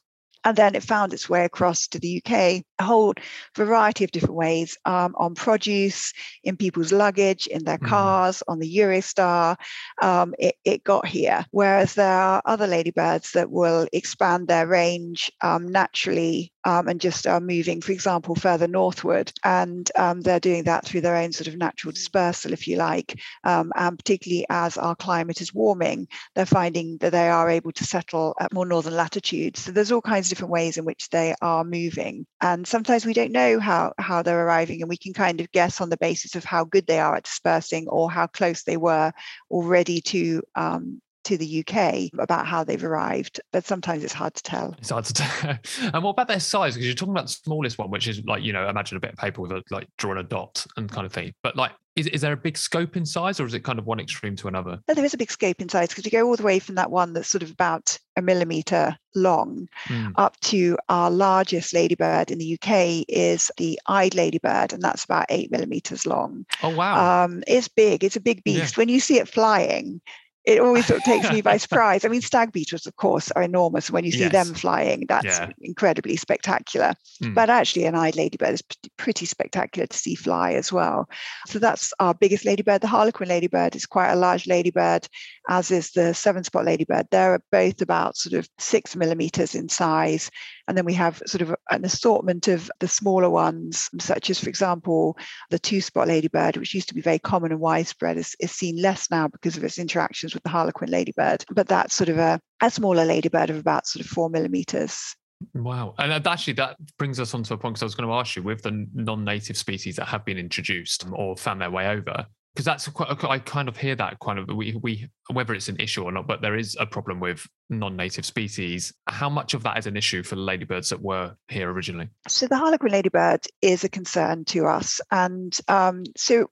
And 0.45 0.55
then 0.55 0.75
it 0.75 0.83
found 0.83 1.11
its 1.11 1.27
way 1.27 1.43
across 1.43 1.87
to 1.87 1.99
the 1.99 2.21
UK, 2.23 2.63
a 2.79 2.83
whole 2.83 3.15
variety 3.55 4.03
of 4.03 4.11
different 4.11 4.35
ways 4.35 4.77
um, 4.85 5.15
on 5.17 5.33
produce, 5.33 6.13
in 6.43 6.55
people's 6.55 6.91
luggage, 6.91 7.47
in 7.47 7.63
their 7.63 7.79
mm. 7.79 7.87
cars, 7.87 8.43
on 8.47 8.59
the 8.59 8.77
Eurostar. 8.77 9.57
Um, 10.01 10.35
it, 10.37 10.55
it, 10.63 10.83
got 10.83 11.07
here. 11.07 11.43
Whereas 11.49 11.95
there 11.95 12.07
are 12.07 12.41
other 12.45 12.67
ladybirds 12.67 13.31
that 13.31 13.49
will 13.49 13.87
expand 13.91 14.47
their 14.47 14.67
range 14.67 15.31
um, 15.41 15.67
naturally 15.71 16.53
um, 16.63 16.87
and 16.87 16.99
just 16.99 17.25
are 17.25 17.39
moving, 17.39 17.81
for 17.81 17.91
example, 17.91 18.35
further 18.35 18.67
northward. 18.67 19.31
And 19.43 19.89
um, 19.95 20.21
they're 20.21 20.39
doing 20.39 20.63
that 20.65 20.85
through 20.85 21.01
their 21.01 21.15
own 21.15 21.31
sort 21.31 21.47
of 21.47 21.57
natural 21.57 21.91
dispersal, 21.91 22.53
if 22.53 22.67
you 22.67 22.77
like. 22.77 23.19
Um, 23.43 23.71
and 23.75 23.97
particularly 23.97 24.45
as 24.49 24.77
our 24.77 24.95
climate 24.95 25.41
is 25.41 25.53
warming, 25.53 26.07
they're 26.35 26.45
finding 26.45 26.97
that 26.97 27.11
they 27.11 27.29
are 27.29 27.49
able 27.49 27.71
to 27.71 27.83
settle 27.83 28.35
at 28.39 28.53
more 28.53 28.65
northern 28.65 28.95
latitudes. 28.95 29.61
So 29.61 29.71
there's 29.71 29.91
all 29.91 30.01
kinds 30.01 30.31
of 30.31 30.34
different 30.35 30.51
ways 30.51 30.77
in 30.77 30.83
which 30.83 31.09
they 31.09 31.33
are 31.41 31.63
moving. 31.63 32.25
And 32.41 32.67
sometimes 32.67 33.05
we 33.05 33.13
don't 33.13 33.31
know 33.31 33.59
how, 33.59 33.93
how 33.97 34.21
they're 34.21 34.45
arriving, 34.45 34.81
and 34.81 34.89
we 34.89 34.97
can 34.97 35.13
kind 35.13 35.39
of 35.39 35.49
guess 35.51 35.79
on 35.79 35.89
the 35.89 35.97
basis 35.97 36.35
of 36.35 36.43
how 36.43 36.65
good 36.65 36.87
they 36.87 36.99
are 36.99 37.15
at 37.15 37.23
dispersing 37.23 37.87
or 37.87 38.11
how 38.11 38.27
close 38.27 38.63
they 38.63 38.77
were 38.77 39.13
already 39.49 40.01
to 40.01 40.43
um, 40.55 41.01
to 41.23 41.37
the 41.37 41.65
UK 41.65 42.11
about 42.19 42.45
how 42.45 42.63
they've 42.63 42.83
arrived, 42.83 43.41
but 43.51 43.65
sometimes 43.65 44.03
it's 44.03 44.13
hard 44.13 44.35
to 44.35 44.43
tell. 44.43 44.75
It's 44.77 44.91
hard 44.91 45.05
to 45.05 45.13
tell. 45.13 45.57
and 45.93 46.03
what 46.03 46.11
about 46.11 46.27
their 46.27 46.39
size? 46.39 46.75
Because 46.75 46.85
you're 46.85 46.93
talking 46.93 47.13
about 47.13 47.25
the 47.25 47.33
smallest 47.33 47.79
one, 47.79 47.89
which 47.89 48.07
is 48.07 48.23
like, 48.25 48.43
you 48.43 48.53
know, 48.53 48.69
imagine 48.69 48.97
a 48.97 48.99
bit 48.99 49.13
of 49.13 49.17
paper 49.17 49.41
with 49.41 49.51
a, 49.51 49.63
like 49.71 49.87
drawing 49.97 50.19
a 50.19 50.23
dot 50.23 50.65
and 50.77 50.89
kind 50.89 51.05
of 51.05 51.11
thing. 51.11 51.33
But 51.41 51.55
like, 51.55 51.71
is, 51.95 52.07
is 52.07 52.21
there 52.21 52.33
a 52.33 52.37
big 52.37 52.57
scope 52.57 52.97
in 52.97 53.05
size 53.05 53.39
or 53.39 53.45
is 53.45 53.53
it 53.53 53.61
kind 53.61 53.79
of 53.79 53.85
one 53.85 53.99
extreme 53.99 54.35
to 54.37 54.47
another? 54.47 54.79
No, 54.87 54.93
there 54.93 55.05
is 55.05 55.13
a 55.13 55.17
big 55.17 55.31
scope 55.31 55.61
in 55.61 55.69
size 55.69 55.89
because 55.89 56.03
you 56.05 56.11
go 56.11 56.27
all 56.27 56.35
the 56.35 56.43
way 56.43 56.59
from 56.59 56.75
that 56.75 56.91
one 56.91 57.13
that's 57.13 57.29
sort 57.29 57.43
of 57.43 57.51
about 57.51 57.97
a 58.17 58.21
millimeter 58.21 58.97
long 59.15 59.69
mm. 59.85 60.11
up 60.17 60.39
to 60.41 60.77
our 60.89 61.09
largest 61.09 61.73
ladybird 61.73 62.31
in 62.31 62.37
the 62.37 62.57
UK 62.61 63.05
is 63.07 63.49
the 63.57 63.79
eyed 63.87 64.13
ladybird, 64.13 64.73
and 64.73 64.81
that's 64.81 65.05
about 65.05 65.25
eight 65.29 65.51
millimeters 65.51 66.05
long. 66.05 66.45
Oh, 66.63 66.75
wow. 66.75 67.23
Um, 67.23 67.43
it's 67.47 67.69
big, 67.69 68.03
it's 68.03 68.17
a 68.17 68.21
big 68.21 68.43
beast. 68.43 68.75
Yeah. 68.75 68.81
When 68.81 68.89
you 68.89 68.99
see 68.99 69.19
it 69.19 69.29
flying, 69.29 70.01
it 70.45 70.59
always 70.59 70.85
sort 70.85 70.99
of 70.99 71.03
takes 71.03 71.31
me 71.31 71.41
by 71.41 71.57
surprise. 71.65 72.05
I 72.05 72.07
mean, 72.07 72.21
stag 72.21 72.51
beetles, 72.51 72.85
of 72.85 72.95
course, 72.97 73.31
are 73.31 73.41
enormous. 73.41 73.89
When 73.89 74.03
you 74.03 74.11
see 74.11 74.19
yes. 74.19 74.31
them 74.31 74.53
flying, 74.53 75.05
that's 75.07 75.25
yeah. 75.25 75.49
incredibly 75.61 76.15
spectacular. 76.17 76.93
Mm. 77.21 77.33
But 77.33 77.49
actually, 77.49 77.85
an 77.85 77.95
eyed 77.95 78.15
ladybird 78.15 78.53
is 78.53 78.63
pretty 78.97 79.25
spectacular 79.25 79.87
to 79.87 79.97
see 79.97 80.15
fly 80.15 80.53
as 80.53 80.71
well. 80.71 81.09
So 81.47 81.57
that's 81.59 81.93
our 81.99 82.13
biggest 82.13 82.45
ladybird. 82.45 82.81
The 82.81 82.87
harlequin 82.87 83.29
ladybird 83.29 83.75
is 83.75 83.85
quite 83.85 84.11
a 84.11 84.15
large 84.15 84.45
ladybird, 84.45 85.07
as 85.49 85.71
is 85.71 85.91
the 85.91 86.13
seven 86.13 86.43
spot 86.43 86.65
ladybird. 86.65 87.07
They're 87.11 87.39
both 87.51 87.81
about 87.81 88.17
sort 88.17 88.33
of 88.33 88.49
six 88.57 88.95
millimeters 88.95 89.55
in 89.55 89.69
size. 89.69 90.31
And 90.67 90.77
then 90.77 90.85
we 90.85 90.93
have 90.93 91.21
sort 91.25 91.41
of 91.41 91.55
an 91.69 91.85
assortment 91.85 92.47
of 92.47 92.71
the 92.79 92.87
smaller 92.87 93.29
ones, 93.29 93.89
such 93.99 94.29
as, 94.29 94.39
for 94.39 94.49
example, 94.49 95.17
the 95.49 95.59
two 95.59 95.81
spot 95.81 96.07
ladybird, 96.07 96.57
which 96.57 96.73
used 96.73 96.89
to 96.89 96.95
be 96.95 97.01
very 97.01 97.19
common 97.19 97.51
and 97.51 97.61
widespread, 97.61 98.17
is, 98.17 98.35
is 98.39 98.51
seen 98.51 98.81
less 98.81 99.11
now 99.11 99.27
because 99.27 99.57
of 99.57 99.63
its 99.63 99.77
interactions 99.77 100.33
with 100.33 100.43
the 100.43 100.49
harlequin 100.49 100.89
ladybird. 100.89 101.45
But 101.51 101.67
that's 101.67 101.95
sort 101.95 102.09
of 102.09 102.17
a, 102.17 102.39
a 102.61 102.71
smaller 102.71 103.05
ladybird 103.05 103.49
of 103.49 103.57
about 103.57 103.87
sort 103.87 104.03
of 104.03 104.09
four 104.09 104.29
millimeters. 104.29 105.15
Wow. 105.53 105.95
And 105.97 106.11
actually, 106.27 106.53
that 106.53 106.77
brings 106.97 107.19
us 107.19 107.33
on 107.33 107.43
to 107.43 107.53
a 107.53 107.57
point 107.57 107.75
because 107.75 107.83
I 107.83 107.85
was 107.85 107.95
going 107.95 108.09
to 108.09 108.15
ask 108.15 108.35
you 108.35 108.43
with 108.43 108.63
the 108.63 108.87
non 108.93 109.23
native 109.23 109.57
species 109.57 109.97
that 109.97 110.05
have 110.05 110.25
been 110.25 110.37
introduced 110.37 111.05
or 111.11 111.35
found 111.35 111.61
their 111.61 111.71
way 111.71 111.87
over, 111.87 112.25
because 112.55 112.65
that's 112.65 112.87
quite 112.87 113.09
I 113.23 113.39
kind 113.39 113.67
of 113.67 113.75
hear 113.75 113.95
that 113.97 114.17
kind 114.19 114.39
of 114.39 114.47
we 114.47 114.79
we 114.81 115.09
whether 115.31 115.53
it's 115.53 115.67
an 115.67 115.75
issue 115.77 116.03
or 116.03 116.11
not, 116.11 116.25
but 116.25 116.41
there 116.41 116.55
is 116.55 116.77
a 116.79 116.85
problem 116.85 117.19
with 117.19 117.45
non-native 117.69 118.25
species. 118.25 118.93
How 119.07 119.29
much 119.29 119.53
of 119.53 119.63
that 119.63 119.77
is 119.77 119.87
an 119.87 119.97
issue 119.97 120.23
for 120.23 120.35
the 120.35 120.41
ladybirds 120.41 120.89
that 120.89 121.01
were 121.01 121.35
here 121.49 121.69
originally? 121.69 122.07
So 122.29 122.47
the 122.47 122.57
harlequin 122.57 122.91
ladybird 122.91 123.45
is 123.61 123.83
a 123.83 123.89
concern 123.89 124.45
to 124.45 124.67
us, 124.67 125.01
and 125.11 125.57
um, 125.67 126.05
so 126.15 126.49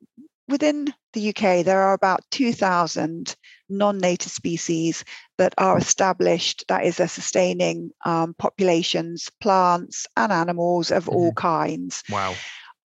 within 0.50 0.94
the 1.14 1.30
UK 1.30 1.64
there 1.64 1.82
are 1.82 1.94
about 1.94 2.20
two 2.32 2.52
thousand 2.52 3.38
non-native 3.70 4.32
species 4.32 5.06
that 5.38 5.54
are 5.58 5.78
established. 5.78 6.66
That 6.68 6.86
is, 6.86 6.98
they're 6.98 7.08
sustaining 7.08 7.92
um, 8.06 8.36
populations, 8.38 9.30
plants 9.42 10.06
and 10.18 10.32
animals 10.32 10.92
of 10.92 11.06
mm-hmm. 11.06 11.16
all 11.16 11.34
kinds. 11.34 12.04
Wow. 12.10 12.36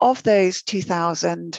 Of 0.01 0.23
those 0.23 0.63
2,000, 0.63 1.59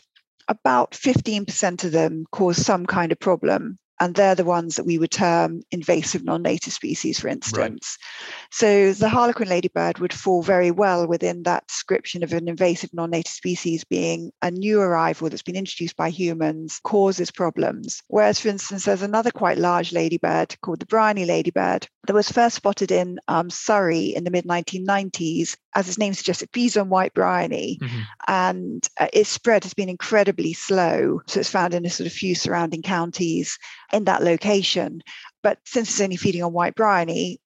about 0.49 0.91
15% 0.91 1.83
of 1.85 1.91
them 1.91 2.25
cause 2.31 2.57
some 2.57 2.85
kind 2.85 3.11
of 3.11 3.19
problem 3.19 3.79
and 3.99 4.15
they're 4.15 4.35
the 4.35 4.45
ones 4.45 4.75
that 4.75 4.85
we 4.85 4.97
would 4.97 5.11
term 5.11 5.61
invasive 5.71 6.23
non-native 6.23 6.71
species, 6.71 7.19
for 7.19 7.27
instance. 7.27 7.57
Right. 7.57 8.47
So 8.51 8.93
the 8.93 9.09
harlequin 9.09 9.49
ladybird 9.49 9.99
would 9.99 10.13
fall 10.13 10.41
very 10.41 10.71
well 10.71 11.05
within 11.07 11.43
that 11.43 11.67
description 11.67 12.23
of 12.23 12.31
an 12.31 12.47
invasive 12.47 12.91
non-native 12.93 13.31
species 13.31 13.83
being 13.83 14.31
a 14.41 14.51
new 14.51 14.79
arrival 14.79 15.29
that's 15.29 15.41
been 15.41 15.55
introduced 15.57 15.97
by 15.97 16.09
humans, 16.09 16.79
causes 16.83 17.29
problems. 17.29 18.01
Whereas, 18.07 18.39
for 18.39 18.47
instance, 18.47 18.85
there's 18.85 19.01
another 19.01 19.31
quite 19.31 19.57
large 19.57 19.91
ladybird 19.91 20.55
called 20.61 20.79
the 20.79 20.85
Bryony 20.85 21.25
ladybird 21.25 21.87
that 22.07 22.13
was 22.13 22.31
first 22.31 22.55
spotted 22.55 22.91
in 22.91 23.19
um, 23.27 23.49
Surrey 23.49 24.15
in 24.15 24.23
the 24.23 24.31
mid 24.31 24.45
1990s. 24.45 25.57
As 25.75 25.87
its 25.87 25.97
name 25.97 26.13
suggests, 26.13 26.41
it 26.41 26.49
feeds 26.53 26.77
on 26.77 26.89
white 26.89 27.13
bryony, 27.13 27.77
mm-hmm. 27.81 27.99
and 28.27 28.87
uh, 28.99 29.07
its 29.13 29.29
spread 29.29 29.63
has 29.63 29.73
been 29.73 29.89
incredibly 29.89 30.53
slow. 30.53 31.21
So 31.27 31.39
it's 31.39 31.49
found 31.49 31.73
in 31.73 31.85
a 31.85 31.89
sort 31.89 32.07
of 32.07 32.13
few 32.13 32.35
surrounding 32.35 32.81
counties 32.81 33.57
in 33.93 34.05
that 34.05 34.23
location. 34.23 35.01
But 35.43 35.59
since 35.65 35.89
it's 35.89 36.01
only 36.01 36.17
feeding 36.17 36.43
on 36.43 36.53
white 36.53 36.75
bryony, 36.75 37.39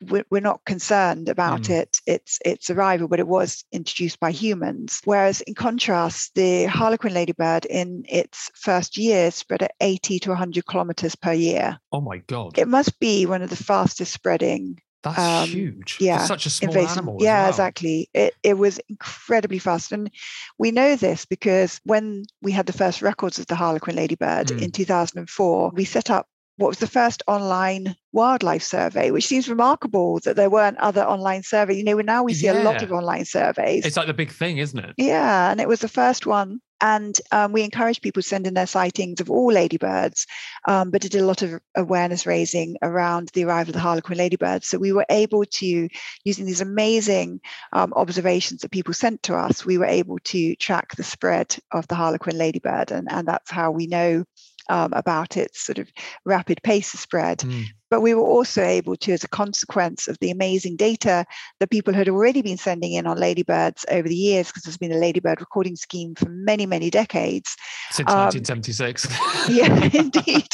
we're 0.00 0.40
not 0.40 0.64
concerned 0.64 1.28
about 1.28 1.62
mm. 1.62 1.70
it 1.70 2.00
its 2.06 2.38
its 2.44 2.70
arrival 2.70 3.06
but 3.06 3.20
it 3.20 3.28
was 3.28 3.64
introduced 3.70 4.18
by 4.18 4.30
humans 4.30 5.00
whereas 5.04 5.40
in 5.42 5.54
contrast 5.54 6.34
the 6.34 6.64
harlequin 6.64 7.12
ladybird 7.12 7.66
in 7.66 8.04
its 8.08 8.50
first 8.54 8.96
year 8.96 9.30
spread 9.30 9.62
at 9.62 9.74
80 9.80 10.18
to 10.20 10.30
100 10.30 10.66
kilometers 10.66 11.14
per 11.14 11.32
year 11.32 11.78
oh 11.92 12.00
my 12.00 12.18
god 12.18 12.58
it 12.58 12.68
must 12.68 12.98
be 12.98 13.26
one 13.26 13.42
of 13.42 13.50
the 13.50 13.56
fastest 13.56 14.12
spreading 14.12 14.80
that's 15.02 15.18
um, 15.18 15.48
huge. 15.48 15.96
Yeah, 16.00 16.18
For 16.18 16.26
such 16.26 16.46
a 16.46 16.50
small 16.50 16.70
invasive. 16.70 16.98
animal. 16.98 17.16
yeah, 17.20 17.42
well. 17.42 17.50
exactly. 17.50 18.08
It 18.14 18.34
it 18.42 18.54
was 18.54 18.78
incredibly 18.88 19.58
fast, 19.58 19.92
and 19.92 20.10
we 20.58 20.70
know 20.70 20.96
this 20.96 21.24
because 21.24 21.80
when 21.84 22.24
we 22.42 22.52
had 22.52 22.66
the 22.66 22.72
first 22.72 23.02
records 23.02 23.38
of 23.38 23.46
the 23.46 23.54
harlequin 23.54 23.96
ladybird 23.96 24.48
mm. 24.48 24.62
in 24.62 24.70
2004, 24.70 25.70
we 25.74 25.84
set 25.84 26.10
up 26.10 26.26
what 26.60 26.68
was 26.68 26.78
the 26.78 26.86
first 26.86 27.22
online 27.26 27.96
wildlife 28.12 28.62
survey, 28.62 29.10
which 29.10 29.26
seems 29.26 29.48
remarkable 29.48 30.20
that 30.20 30.36
there 30.36 30.50
weren't 30.50 30.76
other 30.78 31.02
online 31.02 31.42
surveys. 31.42 31.78
You 31.78 31.84
know, 31.84 31.96
now 32.00 32.22
we 32.22 32.34
see 32.34 32.46
yeah. 32.46 32.62
a 32.62 32.64
lot 32.64 32.82
of 32.82 32.92
online 32.92 33.24
surveys. 33.24 33.86
It's 33.86 33.96
like 33.96 34.06
the 34.06 34.14
big 34.14 34.30
thing, 34.30 34.58
isn't 34.58 34.78
it? 34.78 34.94
Yeah, 34.98 35.50
and 35.50 35.60
it 35.60 35.68
was 35.68 35.80
the 35.80 35.88
first 35.88 36.26
one. 36.26 36.60
And 36.80 37.18
um, 37.30 37.52
we 37.52 37.62
encourage 37.62 38.00
people 38.00 38.22
to 38.22 38.28
send 38.28 38.46
in 38.46 38.54
their 38.54 38.66
sightings 38.66 39.20
of 39.20 39.30
all 39.30 39.52
ladybirds, 39.52 40.26
um, 40.66 40.90
but 40.90 41.04
it 41.04 41.12
did 41.12 41.20
a 41.20 41.26
lot 41.26 41.42
of 41.42 41.60
awareness 41.76 42.26
raising 42.26 42.76
around 42.82 43.30
the 43.34 43.44
arrival 43.44 43.70
of 43.70 43.74
the 43.74 43.80
harlequin 43.80 44.18
ladybird. 44.18 44.64
So 44.64 44.78
we 44.78 44.92
were 44.92 45.06
able 45.10 45.44
to, 45.44 45.88
using 46.24 46.46
these 46.46 46.60
amazing 46.60 47.40
um, 47.72 47.92
observations 47.94 48.62
that 48.62 48.70
people 48.70 48.94
sent 48.94 49.22
to 49.24 49.36
us, 49.36 49.64
we 49.64 49.78
were 49.78 49.86
able 49.86 50.18
to 50.24 50.54
track 50.56 50.96
the 50.96 51.04
spread 51.04 51.56
of 51.70 51.86
the 51.88 51.94
harlequin 51.94 52.38
ladybird. 52.38 52.92
And, 52.92 53.10
and 53.10 53.28
that's 53.28 53.50
how 53.50 53.70
we 53.70 53.86
know 53.86 54.24
um, 54.70 54.92
about 54.94 55.36
its 55.36 55.60
sort 55.60 55.78
of 55.78 55.90
rapid 56.24 56.62
pace 56.62 56.94
of 56.94 57.00
spread. 57.00 57.38
Mm. 57.38 57.66
But 57.90 58.02
we 58.02 58.14
were 58.14 58.22
also 58.22 58.62
able 58.62 58.94
to, 58.98 59.12
as 59.12 59.24
a 59.24 59.28
consequence 59.28 60.06
of 60.06 60.16
the 60.20 60.30
amazing 60.30 60.76
data 60.76 61.26
that 61.58 61.70
people 61.70 61.92
had 61.92 62.08
already 62.08 62.40
been 62.40 62.56
sending 62.56 62.92
in 62.92 63.04
on 63.04 63.18
ladybirds 63.18 63.84
over 63.90 64.08
the 64.08 64.14
years, 64.14 64.46
because 64.46 64.62
there's 64.62 64.78
been 64.78 64.92
a 64.92 64.96
ladybird 64.96 65.40
recording 65.40 65.74
scheme 65.74 66.14
for 66.14 66.28
many, 66.28 66.66
many 66.66 66.88
decades. 66.88 67.56
Since 67.90 68.12
um, 68.12 68.30
1976. 68.30 69.08
yeah, 69.48 69.90
indeed. 69.92 70.46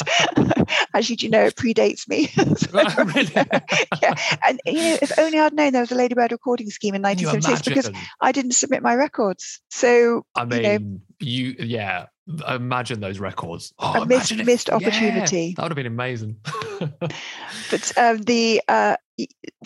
Actually, 0.95 1.15
do 1.17 1.25
you 1.27 1.31
know, 1.31 1.43
it 1.43 1.55
predates 1.55 2.09
me. 2.09 2.25
so, 2.25 3.03
really? 3.03 3.31
yeah. 4.01 4.15
And 4.47 4.59
you 4.65 4.73
know, 4.73 4.97
if 5.03 5.19
only 5.19 5.39
I'd 5.39 5.53
known 5.53 5.73
there 5.73 5.83
was 5.83 5.91
a 5.91 5.95
ladybird 5.95 6.31
recording 6.31 6.71
scheme 6.71 6.95
in 6.95 7.03
1976 7.03 7.87
because 7.91 8.07
I 8.19 8.31
didn't 8.31 8.53
submit 8.53 8.81
my 8.81 8.95
records. 8.95 9.61
So, 9.69 10.25
I 10.35 10.45
mean, 10.45 10.63
you, 10.63 10.79
know, 10.79 10.99
you 11.19 11.55
yeah, 11.59 12.05
imagine 12.47 12.99
those 12.99 13.19
records. 13.19 13.73
Oh, 13.79 14.03
a 14.03 14.05
missed, 14.05 14.35
missed 14.35 14.69
opportunity. 14.69 15.47
Yeah, 15.47 15.53
that 15.55 15.63
would 15.63 15.71
have 15.71 15.75
been 15.75 15.85
amazing. 15.85 16.37
but 17.69 17.97
um, 17.97 18.17
the 18.19 18.61
uh, 18.67 18.97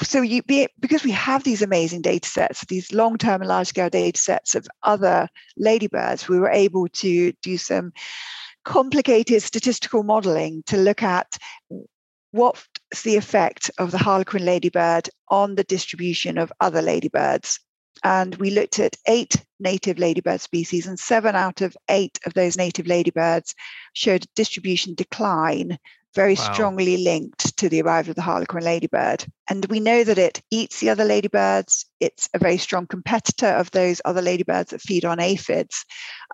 so 0.01 0.22
you 0.22 0.43
be 0.43 0.68
because 0.80 1.03
we 1.03 1.12
have 1.12 1.43
these 1.43 1.62
amazing 1.62 2.01
data 2.01 2.28
sets, 2.28 2.66
these 2.66 2.93
long-term 2.93 3.41
and 3.41 3.49
large-scale 3.49 3.89
data 3.89 4.20
sets 4.20 4.55
of 4.55 4.68
other 4.84 5.28
ladybirds, 5.57 6.28
we 6.30 6.39
were 6.39 6.49
able 6.49 6.88
to 6.89 7.34
do 7.41 7.57
some 7.57 7.91
complicated 8.64 9.41
statistical 9.41 10.03
modeling 10.03 10.64
to 10.68 10.78
look 10.78 11.01
at 11.01 11.38
what's 12.32 12.68
the 13.03 13.18
effect 13.18 13.72
of 13.78 13.91
the 13.91 13.97
harlequin 13.97 14.45
ladybird 14.45 15.09
on 15.30 15.55
the 15.55 15.64
distribution 15.64 16.38
of 16.38 16.53
other 16.62 16.82
ladybirds 16.82 17.59
and 18.04 18.36
we 18.36 18.50
looked 18.52 18.80
at 18.80 18.96
eight 19.08 19.36
native 19.60 20.00
ladybird 20.00 20.42
species, 20.42 20.88
and 20.88 21.00
seven 21.00 21.36
out 21.36 21.62
of 21.62 21.76
eight 21.89 22.20
of 22.26 22.34
those 22.34 22.58
native 22.58 22.88
ladybirds 22.88 23.56
showed 23.94 24.26
distribution 24.36 24.96
decline 24.96 25.78
very 26.14 26.36
wow. 26.36 26.53
strongly 26.53 26.97
linked 26.97 27.57
to 27.57 27.70
the 27.70 27.82
arrival 27.82 28.12
of 28.12 28.16
the 28.16 28.22
harlequin 28.22 28.64
ladybird. 28.64 29.26
And 29.49 29.66
we 29.68 29.80
know 29.80 30.03
that 30.03 30.18
it 30.18 30.41
eats 30.51 30.80
the 30.80 30.89
other 30.89 31.05
ladybirds. 31.05 31.86
It's 31.99 32.30
a 32.34 32.39
very 32.39 32.57
strong 32.57 32.86
competitor 32.88 33.47
of 33.47 33.72
those 33.72 34.01
other 34.03 34.22
ladybirds 34.22 34.72
that 34.72 34.82
feed 34.82 35.05
on 35.05 35.20
aphids. 35.20 35.86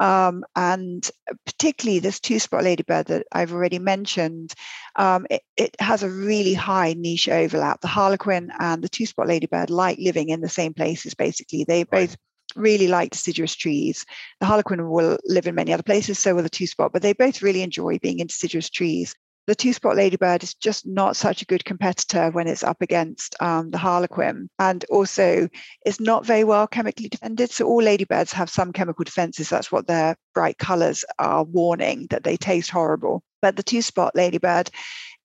Um, 0.01 0.43
and 0.55 1.09
particularly 1.45 1.99
this 1.99 2.19
two 2.19 2.39
spot 2.39 2.63
ladybird 2.63 3.07
that 3.07 3.27
I've 3.31 3.53
already 3.53 3.79
mentioned, 3.79 4.53
um, 4.95 5.27
it, 5.29 5.43
it, 5.55 5.75
has 5.79 6.01
a 6.01 6.09
really 6.09 6.53
high 6.53 6.93
niche 6.93 7.29
overlap. 7.29 7.81
The 7.81 7.87
harlequin 7.87 8.51
and 8.59 8.83
the 8.83 8.89
two 8.89 9.05
spot 9.05 9.27
ladybird 9.27 9.69
like 9.69 9.99
living 9.99 10.29
in 10.29 10.41
the 10.41 10.49
same 10.49 10.73
places, 10.73 11.13
basically. 11.13 11.63
They 11.63 11.79
right. 11.79 12.07
both 12.07 12.17
really 12.55 12.87
like 12.87 13.11
deciduous 13.11 13.55
trees. 13.55 14.05
The 14.39 14.47
harlequin 14.47 14.89
will 14.89 15.17
live 15.25 15.45
in 15.45 15.55
many 15.55 15.73
other 15.73 15.83
places, 15.83 16.17
so 16.17 16.33
will 16.33 16.43
the 16.43 16.49
two 16.49 16.65
spot, 16.65 16.93
but 16.93 17.03
they 17.03 17.13
both 17.13 17.43
really 17.43 17.61
enjoy 17.61 17.99
being 17.99 18.19
in 18.19 18.27
deciduous 18.27 18.69
trees 18.69 19.13
the 19.47 19.55
two 19.55 19.71
spot 19.71 19.95
ladybird 19.95 20.43
is 20.43 20.53
just 20.53 20.85
not 20.85 21.15
such 21.15 21.41
a 21.41 21.45
good 21.45 21.63
competitor 21.63 22.29
when 22.31 22.47
it's 22.47 22.63
up 22.63 22.81
against 22.81 23.35
um, 23.41 23.71
the 23.71 23.77
harlequin. 23.77 24.49
And 24.59 24.83
also, 24.89 25.47
it's 25.85 26.01
not 26.01 26.25
very 26.25 26.43
well 26.43 26.67
chemically 26.67 27.07
defended. 27.07 27.49
So, 27.49 27.65
all 27.65 27.81
ladybirds 27.81 28.33
have 28.33 28.49
some 28.49 28.73
chemical 28.73 29.05
defenses. 29.05 29.49
That's 29.49 29.71
what 29.71 29.87
their 29.87 30.17
bright 30.35 30.57
colors 30.57 31.05
are 31.17 31.43
warning 31.43 32.07
that 32.09 32.25
they 32.25 32.35
taste 32.35 32.69
horrible. 32.69 33.23
But 33.41 33.55
the 33.55 33.63
two 33.63 33.81
spot 33.81 34.15
ladybird 34.15 34.69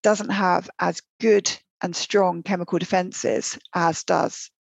doesn't 0.05 0.31
have 0.31 0.71
as 0.79 1.03
good 1.21 1.51
and 1.83 1.97
strong 1.97 2.45
chemical 2.45 2.79
defenses 2.79 3.59
as 3.75 4.05
does 4.05 4.52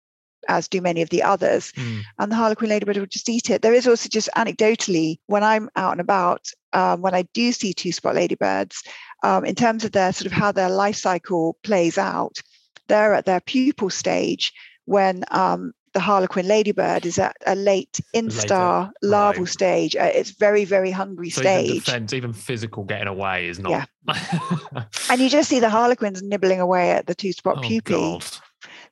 as 0.47 0.67
do 0.67 0.81
many 0.81 1.01
of 1.01 1.09
the 1.09 1.23
others. 1.23 1.71
Mm. 1.73 2.01
And 2.19 2.31
the 2.31 2.35
harlequin 2.35 2.69
ladybird 2.69 2.97
will 2.97 3.05
just 3.05 3.29
eat 3.29 3.49
it. 3.49 3.61
There 3.61 3.73
is 3.73 3.87
also 3.87 4.09
just 4.09 4.29
anecdotally, 4.35 5.19
when 5.27 5.43
I'm 5.43 5.69
out 5.75 5.93
and 5.93 6.01
about, 6.01 6.47
um, 6.73 7.01
when 7.01 7.13
I 7.13 7.23
do 7.33 7.51
see 7.51 7.73
two 7.73 7.91
spot 7.91 8.15
ladybirds, 8.15 8.83
um, 9.23 9.45
in 9.45 9.55
terms 9.55 9.83
of 9.83 9.91
their 9.91 10.13
sort 10.13 10.25
of 10.25 10.31
how 10.31 10.51
their 10.51 10.69
life 10.69 10.95
cycle 10.95 11.57
plays 11.63 11.97
out, 11.97 12.39
they're 12.87 13.13
at 13.13 13.25
their 13.25 13.41
pupal 13.41 13.91
stage 13.91 14.51
when 14.85 15.23
um, 15.31 15.73
the 15.93 15.99
harlequin 15.99 16.47
ladybird 16.47 17.05
is 17.05 17.19
at 17.19 17.35
a 17.45 17.55
late 17.55 17.99
instar 18.15 18.85
Later. 18.85 18.93
larval 19.01 19.43
right. 19.43 19.51
stage. 19.51 19.95
Uh, 19.95 20.11
it's 20.13 20.31
very, 20.31 20.65
very 20.65 20.91
hungry 20.91 21.29
so 21.29 21.41
stage. 21.41 21.65
Even 21.65 21.79
defense, 21.79 22.13
even 22.13 22.33
physical 22.33 22.83
getting 22.83 23.07
away 23.07 23.47
is 23.47 23.59
not. 23.59 23.87
Yeah. 24.07 24.83
and 25.09 25.21
you 25.21 25.29
just 25.29 25.49
see 25.49 25.59
the 25.59 25.69
harlequins 25.69 26.21
nibbling 26.21 26.59
away 26.59 26.91
at 26.91 27.07
the 27.07 27.15
two 27.15 27.33
spot 27.33 27.57
oh, 27.59 27.61
pupae. 27.61 27.93
God. 27.93 28.25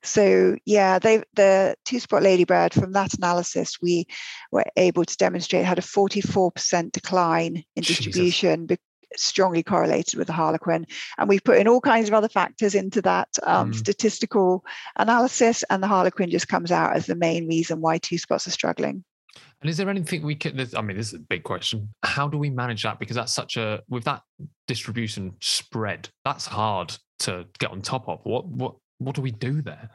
So 0.02 0.56
yeah, 0.64 0.98
they 0.98 1.22
the 1.34 1.76
two 1.84 2.00
spot 2.00 2.22
ladybird 2.22 2.72
from 2.72 2.92
that 2.92 3.14
analysis 3.14 3.80
we 3.82 4.06
were 4.50 4.64
able 4.76 5.04
to 5.04 5.16
demonstrate 5.16 5.64
had 5.64 5.78
a 5.78 5.82
44% 5.82 6.92
decline 6.92 7.64
in 7.76 7.82
distribution 7.82 8.68
strongly 9.16 9.62
correlated 9.62 10.18
with 10.18 10.26
the 10.26 10.32
harlequin. 10.32 10.86
And 11.18 11.28
we've 11.28 11.44
put 11.44 11.58
in 11.58 11.68
all 11.68 11.80
kinds 11.80 12.08
of 12.08 12.14
other 12.14 12.28
factors 12.28 12.74
into 12.74 13.02
that 13.02 13.28
um, 13.42 13.72
mm. 13.72 13.74
statistical 13.74 14.64
analysis, 14.96 15.64
and 15.70 15.82
the 15.82 15.88
harlequin 15.88 16.30
just 16.30 16.48
comes 16.48 16.70
out 16.70 16.96
as 16.96 17.06
the 17.06 17.16
main 17.16 17.48
reason 17.48 17.80
why 17.80 17.98
two 17.98 18.18
spots 18.18 18.46
are 18.46 18.52
struggling. 18.52 19.04
And 19.60 19.68
is 19.70 19.76
there 19.76 19.90
anything 19.90 20.22
we 20.22 20.34
can? 20.34 20.58
I 20.76 20.82
mean, 20.82 20.96
this 20.96 21.08
is 21.08 21.14
a 21.14 21.18
big 21.18 21.42
question. 21.44 21.90
How 22.02 22.28
do 22.28 22.38
we 22.38 22.50
manage 22.50 22.82
that? 22.82 22.98
Because 22.98 23.16
that's 23.16 23.32
such 23.32 23.56
a 23.56 23.82
with 23.88 24.04
that 24.04 24.22
distribution 24.66 25.34
spread, 25.40 26.08
that's 26.24 26.46
hard 26.46 26.96
to 27.20 27.46
get 27.58 27.70
on 27.70 27.82
top 27.82 28.08
of. 28.08 28.20
What 28.24 28.46
what 28.46 28.76
what 29.00 29.16
do 29.16 29.22
we 29.22 29.30
do 29.30 29.62
there? 29.62 29.90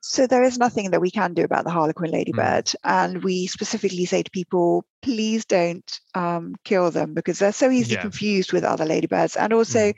So 0.00 0.26
there 0.26 0.42
is 0.42 0.56
nothing 0.56 0.92
that 0.92 1.00
we 1.00 1.10
can 1.10 1.34
do 1.34 1.44
about 1.44 1.64
the 1.64 1.70
Harlequin 1.70 2.10
ladybird, 2.10 2.66
mm. 2.66 2.74
and 2.84 3.22
we 3.22 3.46
specifically 3.46 4.04
say 4.06 4.22
to 4.22 4.30
people, 4.30 4.84
please 5.02 5.44
don't 5.44 6.00
um, 6.14 6.54
kill 6.64 6.90
them 6.90 7.12
because 7.12 7.38
they're 7.38 7.52
so 7.52 7.70
easily 7.70 7.96
yeah. 7.96 8.02
confused 8.02 8.52
with 8.52 8.64
other 8.64 8.86
ladybirds, 8.86 9.36
and 9.36 9.52
also 9.52 9.90
mm. 9.90 9.94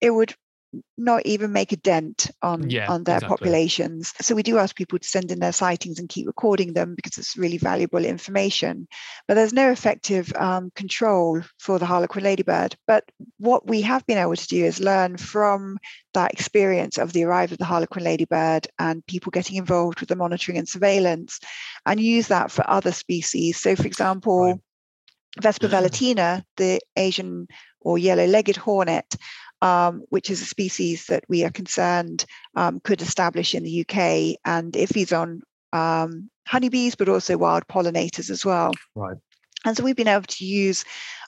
it 0.00 0.10
would 0.10 0.34
not 0.96 1.24
even 1.26 1.52
make 1.52 1.72
a 1.72 1.76
dent 1.76 2.30
on 2.40 2.70
yeah, 2.70 2.90
on 2.90 3.04
their 3.04 3.16
exactly. 3.16 3.36
populations 3.36 4.14
so 4.20 4.34
we 4.34 4.42
do 4.42 4.58
ask 4.58 4.74
people 4.74 4.98
to 4.98 5.06
send 5.06 5.30
in 5.30 5.38
their 5.38 5.52
sightings 5.52 5.98
and 5.98 6.08
keep 6.08 6.26
recording 6.26 6.72
them 6.72 6.94
because 6.94 7.18
it's 7.18 7.36
really 7.36 7.58
valuable 7.58 8.04
information 8.04 8.88
but 9.28 9.34
there's 9.34 9.52
no 9.52 9.70
effective 9.70 10.32
um, 10.36 10.70
control 10.74 11.42
for 11.58 11.78
the 11.78 11.86
harlequin 11.86 12.24
ladybird 12.24 12.74
but 12.86 13.04
what 13.38 13.66
we 13.66 13.82
have 13.82 14.06
been 14.06 14.18
able 14.18 14.36
to 14.36 14.46
do 14.46 14.64
is 14.64 14.80
learn 14.80 15.16
from 15.16 15.78
that 16.14 16.32
experience 16.32 16.98
of 16.98 17.12
the 17.12 17.24
arrival 17.24 17.54
of 17.54 17.58
the 17.58 17.64
harlequin 17.64 18.04
ladybird 18.04 18.66
and 18.78 19.06
people 19.06 19.30
getting 19.30 19.56
involved 19.56 20.00
with 20.00 20.08
the 20.08 20.16
monitoring 20.16 20.56
and 20.56 20.68
surveillance 20.68 21.38
and 21.84 22.00
use 22.00 22.28
that 22.28 22.50
for 22.50 22.68
other 22.68 22.92
species 22.92 23.60
so 23.60 23.76
for 23.76 23.86
example 23.86 24.44
right. 24.44 24.60
Vespa 25.40 25.66
velutina, 25.68 26.44
the 26.56 26.80
Asian 26.96 27.48
or 27.80 27.98
yellow-legged 27.98 28.56
hornet, 28.56 29.16
um, 29.62 30.02
which 30.10 30.28
is 30.28 30.42
a 30.42 30.46
species 30.46 31.06
that 31.06 31.24
we 31.28 31.44
are 31.44 31.50
concerned 31.50 32.26
um, 32.56 32.80
could 32.80 33.00
establish 33.00 33.54
in 33.54 33.62
the 33.62 33.80
UK, 33.80 34.38
and 34.44 34.76
if 34.76 34.90
feeds 34.90 35.12
on 35.12 35.40
um, 35.72 36.28
honeybees, 36.46 36.96
but 36.96 37.08
also 37.08 37.38
wild 37.38 37.66
pollinators 37.68 38.28
as 38.28 38.44
well. 38.44 38.72
Right. 38.94 39.16
And 39.64 39.76
so 39.76 39.84
we've 39.84 39.96
been 39.96 40.08
able 40.08 40.26
to 40.26 40.44
use 40.44 40.84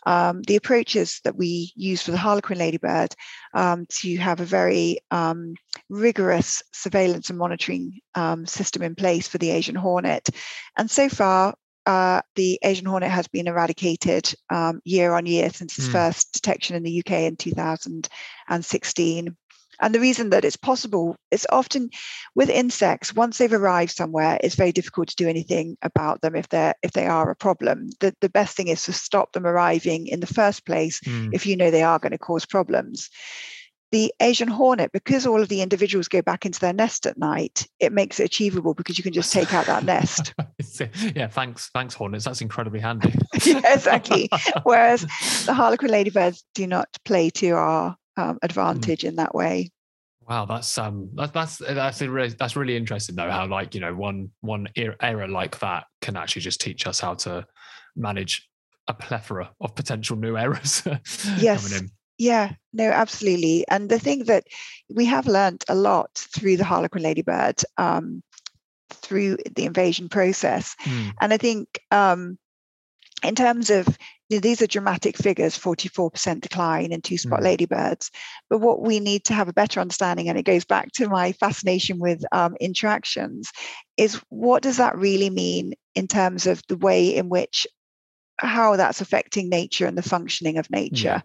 um, 0.07 0.43
the 0.43 0.57
approaches 0.57 1.21
that 1.23 1.37
we 1.37 1.73
use 1.77 2.03
for 2.03 2.11
the 2.11 2.19
harlequin 2.19 2.59
ladybird 2.59 3.15
um, 3.55 3.87
to 3.89 4.17
have 4.17 4.41
a 4.41 4.45
very 4.45 4.99
um, 5.13 5.55
rigorous 5.89 6.61
surveillance 6.73 7.31
and 7.31 7.39
monitoring 7.39 8.01
um, 8.17 8.45
system 8.45 8.83
in 8.83 8.97
place 8.97 9.29
for 9.29 9.39
the 9.39 9.51
Asian 9.51 9.77
hornet. 9.77 10.29
And 10.77 10.91
so 10.91 11.09
far, 11.09 11.55
uh, 11.87 12.23
the 12.35 12.59
Asian 12.63 12.87
hornet 12.87 13.11
has 13.11 13.29
been 13.29 13.47
eradicated 13.47 14.35
um, 14.51 14.81
year 14.85 15.15
on 15.15 15.27
year 15.27 15.51
since 15.51 15.79
its 15.79 15.89
mm. 15.89 15.93
first 15.93 16.33
detection 16.33 16.77
in 16.77 16.83
the 16.83 17.01
UK 17.01 17.13
in 17.13 17.37
2016. 17.37 19.37
and 19.81 19.95
the 19.95 20.01
reason 20.01 20.31
that 20.31 20.45
it's 20.45 20.57
possible 20.57 21.17
is 21.31 21.47
often 21.51 21.91
with 22.35 22.49
insects, 22.49 23.15
once 23.15 23.39
they've 23.39 23.53
arrived 23.53 23.93
somewhere, 23.93 24.39
it's 24.43 24.55
very 24.55 24.73
difficult 24.73 25.09
to 25.09 25.17
do 25.17 25.29
anything 25.29 25.77
about 25.83 26.21
them 26.21 26.35
if 26.35 26.49
they're 26.49 26.75
if 26.83 26.93
they 26.93 27.07
are 27.07 27.31
a 27.31 27.37
problem. 27.37 27.91
The 28.01 28.15
the 28.21 28.31
best 28.31 28.57
thing 28.57 28.69
is 28.69 28.85
to 28.85 28.93
stop 28.93 29.33
them 29.33 29.47
arriving 29.47 30.07
in 30.07 30.21
the 30.21 30.27
first 30.27 30.65
place 30.65 31.01
mm. 31.01 31.31
if 31.33 31.47
you 31.47 31.57
know 31.57 31.71
they 31.71 31.83
are 31.83 31.99
going 31.99 32.13
to 32.13 32.19
cause 32.19 32.47
problems. 32.47 33.11
The 33.95 34.13
Asian 34.19 34.49
hornet, 34.49 34.91
because 34.91 35.25
all 35.25 35.41
of 35.41 35.49
the 35.49 35.63
individuals 35.63 36.09
go 36.09 36.21
back 36.21 36.45
into 36.45 36.59
their 36.59 36.73
nest 36.73 37.07
at 37.07 37.17
night, 37.17 37.69
it 37.79 37.93
makes 37.93 38.19
it 38.19 38.25
achievable 38.25 38.75
because 38.75 38.99
you 38.99 39.05
can 39.05 39.13
just 39.13 39.33
take 39.33 39.55
out 39.55 39.67
that 39.67 39.85
nest. 39.85 40.35
yeah, 41.15 41.29
thanks, 41.29 41.71
thanks, 41.73 41.95
hornets. 41.95 42.25
That's 42.25 42.41
incredibly 42.41 42.81
handy. 42.81 43.15
yeah, 43.45 43.61
exactly. 43.73 44.29
Whereas 44.65 45.03
the 45.47 45.55
harlequin 45.55 45.91
ladybirds 45.91 46.45
do 46.57 46.67
not 46.67 46.89
play 47.05 47.31
to 47.31 47.51
our 47.51 47.97
um, 48.17 48.31
hmm. 48.31 48.37
advantage 48.43 49.03
mm. 49.03 49.11
in 49.11 49.15
that 49.15 49.33
way. 49.33 49.71
Wow, 50.29 50.47
that's 50.47 50.77
um, 50.77 51.11
that, 51.15 51.33
that's 51.33 51.59
that's 51.59 52.03
really, 52.03 52.31
that's 52.31 52.57
really 52.57 52.77
interesting 52.77 53.15
though. 53.15 53.31
How 53.31 53.47
like 53.47 53.77
you 53.77 53.81
know 53.81 53.95
one 53.95 54.33
one 54.41 54.67
error 54.77 55.29
like 55.29 55.61
that 55.61 55.85
can 56.01 56.17
actually 56.17 56.43
just 56.43 56.61
teach 56.61 56.89
us 56.89 56.99
how 56.99 57.15
to 57.15 57.47
manage 57.95 58.49
a 58.89 58.95
plethora 58.95 59.53
of 59.61 59.77
potential 59.77 60.17
new 60.17 60.37
errors. 60.37 60.83
yes. 61.39 61.81
Yeah, 62.19 62.53
no, 62.73 62.91
absolutely. 62.91 63.65
And 63.69 63.89
the 63.89 63.99
thing 63.99 64.25
that 64.25 64.45
we 64.89 65.05
have 65.07 65.27
learned 65.27 65.65
a 65.69 65.75
lot 65.75 66.11
through 66.15 66.57
the 66.57 66.65
Harlequin 66.65 67.03
Ladybird, 67.03 67.63
um, 67.77 68.23
through 68.91 69.39
the 69.57 69.65
invasion 69.65 70.09
process, 70.09 70.77
mm. 70.85 71.13
and 71.21 71.33
I 71.33 71.37
think 71.37 71.81
um, 71.91 72.39
in 73.25 73.35
terms 73.35 73.71
of 73.71 73.87
you 74.29 74.37
know, 74.37 74.41
these 74.41 74.63
are 74.63 74.67
dramatic 74.67 75.17
figures 75.17 75.59
44% 75.59 76.41
decline 76.41 76.93
in 76.93 77.01
two 77.01 77.19
spot 77.19 77.41
mm. 77.41 77.45
ladybirds 77.45 78.11
but 78.49 78.59
what 78.59 78.81
we 78.81 79.01
need 79.01 79.25
to 79.25 79.35
have 79.35 79.49
a 79.49 79.53
better 79.53 79.81
understanding 79.81 80.29
and 80.29 80.39
it 80.39 80.45
goes 80.45 80.65
back 80.65 80.93
to 80.93 81.09
my 81.09 81.33
fascination 81.33 81.99
with 81.99 82.25
um, 82.33 82.57
interactions 82.61 83.51
is 83.97 84.21
what 84.31 84.63
does 84.63 84.79
that 84.79 84.97
really 84.97 85.31
mean 85.31 85.75
in 85.95 86.09
terms 86.09 86.47
of 86.47 86.63
the 86.69 86.77
way 86.77 87.15
in 87.15 87.29
which 87.29 87.67
how 88.39 88.77
that's 88.77 89.01
affecting 89.01 89.49
nature 89.49 89.87
and 89.87 89.97
the 89.97 90.03
functioning 90.03 90.59
of 90.59 90.71
nature 90.71 91.07
yeah. 91.07 91.21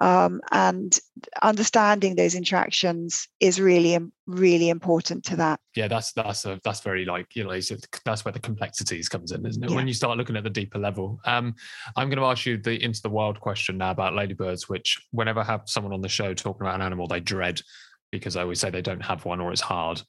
Um, 0.00 0.40
and 0.52 0.96
understanding 1.42 2.14
those 2.14 2.34
interactions 2.34 3.28
is 3.40 3.60
really 3.60 3.98
really 4.26 4.68
important 4.68 5.24
to 5.24 5.36
that. 5.36 5.58
Yeah 5.74 5.88
that's 5.88 6.12
that's 6.12 6.44
a, 6.44 6.60
that's 6.62 6.80
very 6.80 7.04
like 7.04 7.34
you 7.34 7.44
know 7.44 7.58
that's 8.04 8.24
where 8.24 8.32
the 8.32 8.38
complexities 8.38 9.08
comes 9.08 9.32
in 9.32 9.44
isn't 9.46 9.64
it? 9.64 9.70
Yeah. 9.70 9.76
when 9.76 9.88
you 9.88 9.94
start 9.94 10.18
looking 10.18 10.36
at 10.36 10.44
the 10.44 10.50
deeper 10.50 10.78
level. 10.78 11.18
Um, 11.24 11.54
i'm 11.96 12.08
going 12.08 12.18
to 12.18 12.24
ask 12.24 12.46
you 12.46 12.58
the 12.58 12.82
into 12.82 13.00
the 13.02 13.08
wild 13.08 13.40
question 13.40 13.78
now 13.78 13.90
about 13.90 14.14
ladybirds 14.14 14.68
which 14.68 14.98
whenever 15.10 15.40
i 15.40 15.44
have 15.44 15.62
someone 15.66 15.92
on 15.92 16.00
the 16.00 16.08
show 16.08 16.34
talking 16.34 16.62
about 16.62 16.74
an 16.74 16.82
animal 16.82 17.06
they 17.06 17.20
dread 17.20 17.60
because 18.10 18.36
i 18.36 18.42
always 18.42 18.60
say 18.60 18.70
they 18.70 18.82
don't 18.82 19.04
have 19.04 19.24
one 19.24 19.40
or 19.40 19.52
it's 19.52 19.60
hard 19.60 20.00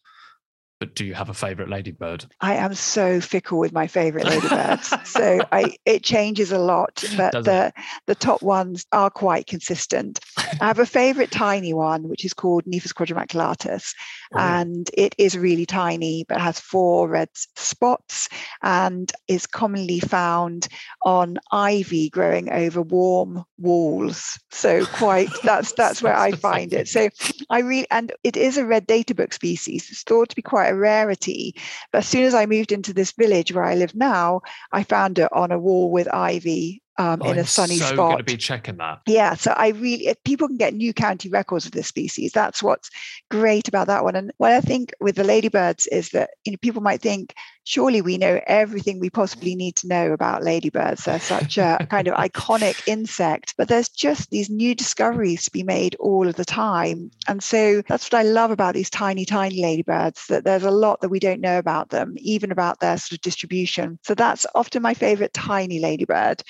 but 0.80 0.95
do 0.95 1.05
you 1.05 1.13
have 1.13 1.30
a 1.30 1.34
favorite 1.34 1.69
ladybird? 1.69 2.25
I 2.39 2.55
am 2.55 2.73
so 2.73 3.19
fickle 3.19 3.59
with 3.59 3.73
my 3.73 3.88
favorite 3.88 4.25
ladybirds. 4.25 4.93
so 5.03 5.39
I 5.51 5.75
it 5.86 6.03
changes 6.03 6.51
a 6.51 6.57
lot, 6.57 7.03
but 7.17 7.34
Does 7.34 7.45
the 7.45 7.67
it? 7.67 7.84
the 8.07 8.15
top 8.15 8.41
ones 8.41 8.86
are 8.91 9.09
quite 9.09 9.45
consistent. 9.45 10.19
I 10.38 10.65
have 10.67 10.80
a 10.80 10.86
favorite 10.86 11.32
tiny 11.32 11.73
one, 11.73 12.07
which 12.07 12.23
is 12.23 12.34
called 12.34 12.65
Nephus 12.65 12.93
quadrimaculatus, 12.93 13.93
oh. 14.34 14.39
and 14.39 14.89
it 14.93 15.13
is 15.17 15.38
really 15.38 15.65
tiny, 15.65 16.25
but 16.30 16.39
has 16.39 16.59
four 16.59 17.09
red 17.09 17.30
spots 17.34 18.30
and 18.63 19.11
is 19.27 19.45
commonly 19.45 19.99
found 19.99 20.69
on 21.03 21.38
ivy 21.51 22.09
growing 22.09 22.49
over 22.51 22.82
warm 22.82 23.43
walls. 23.57 24.39
So 24.51 24.86
quite 24.86 25.30
that's 25.43 25.73
that's 25.73 26.01
where 26.01 26.17
I 26.17 26.32
find 26.32 26.73
it. 26.73 26.88
So 26.88 27.09
I 27.49 27.59
really 27.59 27.88
and 27.91 28.13
it 28.23 28.38
is 28.38 28.57
a 28.57 28.65
red 28.65 28.88
data 28.88 29.13
book 29.13 29.34
species. 29.34 29.89
It's 29.91 30.03
thought 30.03 30.30
to 30.30 30.36
be 30.36 30.41
quite 30.41 30.68
a 30.70 30.76
rarity. 30.76 31.55
But 31.91 31.99
as 31.99 32.07
soon 32.07 32.24
as 32.24 32.34
I 32.34 32.45
moved 32.45 32.72
into 32.72 32.93
this 32.93 33.11
village 33.11 33.51
where 33.51 33.65
I 33.65 33.76
live 33.76 33.95
now, 33.95 34.41
I 34.72 34.84
found 34.84 35.20
it 35.20 35.30
on 35.34 35.51
a 35.51 35.59
wall 35.59 35.91
with 35.91 36.07
ivy 36.13 36.82
um, 36.99 37.21
in 37.21 37.39
a 37.39 37.45
sunny 37.45 37.77
spot. 37.77 37.89
so 37.89 37.95
spot. 37.95 38.09
going 38.09 38.17
to 38.17 38.23
be 38.25 38.37
checking 38.37 38.77
that. 38.77 38.99
Yeah, 39.07 39.33
so 39.33 39.51
I 39.51 39.69
really 39.69 40.13
people 40.25 40.47
can 40.47 40.57
get 40.57 40.73
new 40.73 40.93
county 40.93 41.29
records 41.29 41.65
of 41.65 41.71
this 41.71 41.87
species. 41.87 42.33
That's 42.33 42.61
what's 42.61 42.91
great 43.31 43.69
about 43.69 43.87
that 43.87 44.03
one. 44.03 44.15
And 44.15 44.31
what 44.37 44.51
I 44.51 44.59
think 44.59 44.91
with 44.99 45.15
the 45.15 45.23
ladybirds 45.23 45.87
is 45.87 46.09
that 46.09 46.31
you 46.43 46.51
know 46.51 46.57
people 46.61 46.81
might 46.81 47.01
think 47.01 47.33
surely 47.63 48.01
we 48.01 48.17
know 48.17 48.41
everything 48.47 48.99
we 48.99 49.11
possibly 49.11 49.55
need 49.55 49.75
to 49.75 49.87
know 49.87 50.11
about 50.11 50.43
ladybirds. 50.43 51.05
They're 51.05 51.19
such 51.19 51.57
a 51.57 51.85
kind 51.89 52.07
of 52.07 52.15
iconic 52.15 52.81
insect, 52.87 53.53
but 53.57 53.67
there's 53.67 53.89
just 53.89 54.31
these 54.31 54.49
new 54.49 54.73
discoveries 54.73 55.45
to 55.45 55.51
be 55.51 55.63
made 55.63 55.95
all 55.99 56.27
of 56.27 56.35
the 56.35 56.45
time. 56.45 57.11
And 57.27 57.43
so 57.43 57.83
that's 57.87 58.11
what 58.11 58.19
I 58.19 58.23
love 58.23 58.49
about 58.49 58.73
these 58.73 58.89
tiny, 58.89 59.23
tiny 59.23 59.61
ladybirds, 59.61 60.25
that 60.27 60.43
there's 60.43 60.63
a 60.63 60.71
lot 60.71 61.01
that 61.01 61.09
we 61.09 61.19
don't 61.19 61.41
know 61.41 61.59
about 61.59 61.91
them, 61.91 62.15
even 62.17 62.51
about 62.51 62.79
their 62.79 62.97
sort 62.97 63.13
of 63.13 63.21
distribution. 63.21 63.99
So 64.03 64.15
that's 64.15 64.47
often 64.55 64.81
my 64.81 64.95
favorite 64.95 65.33
tiny 65.33 65.79
ladybird. 65.79 66.41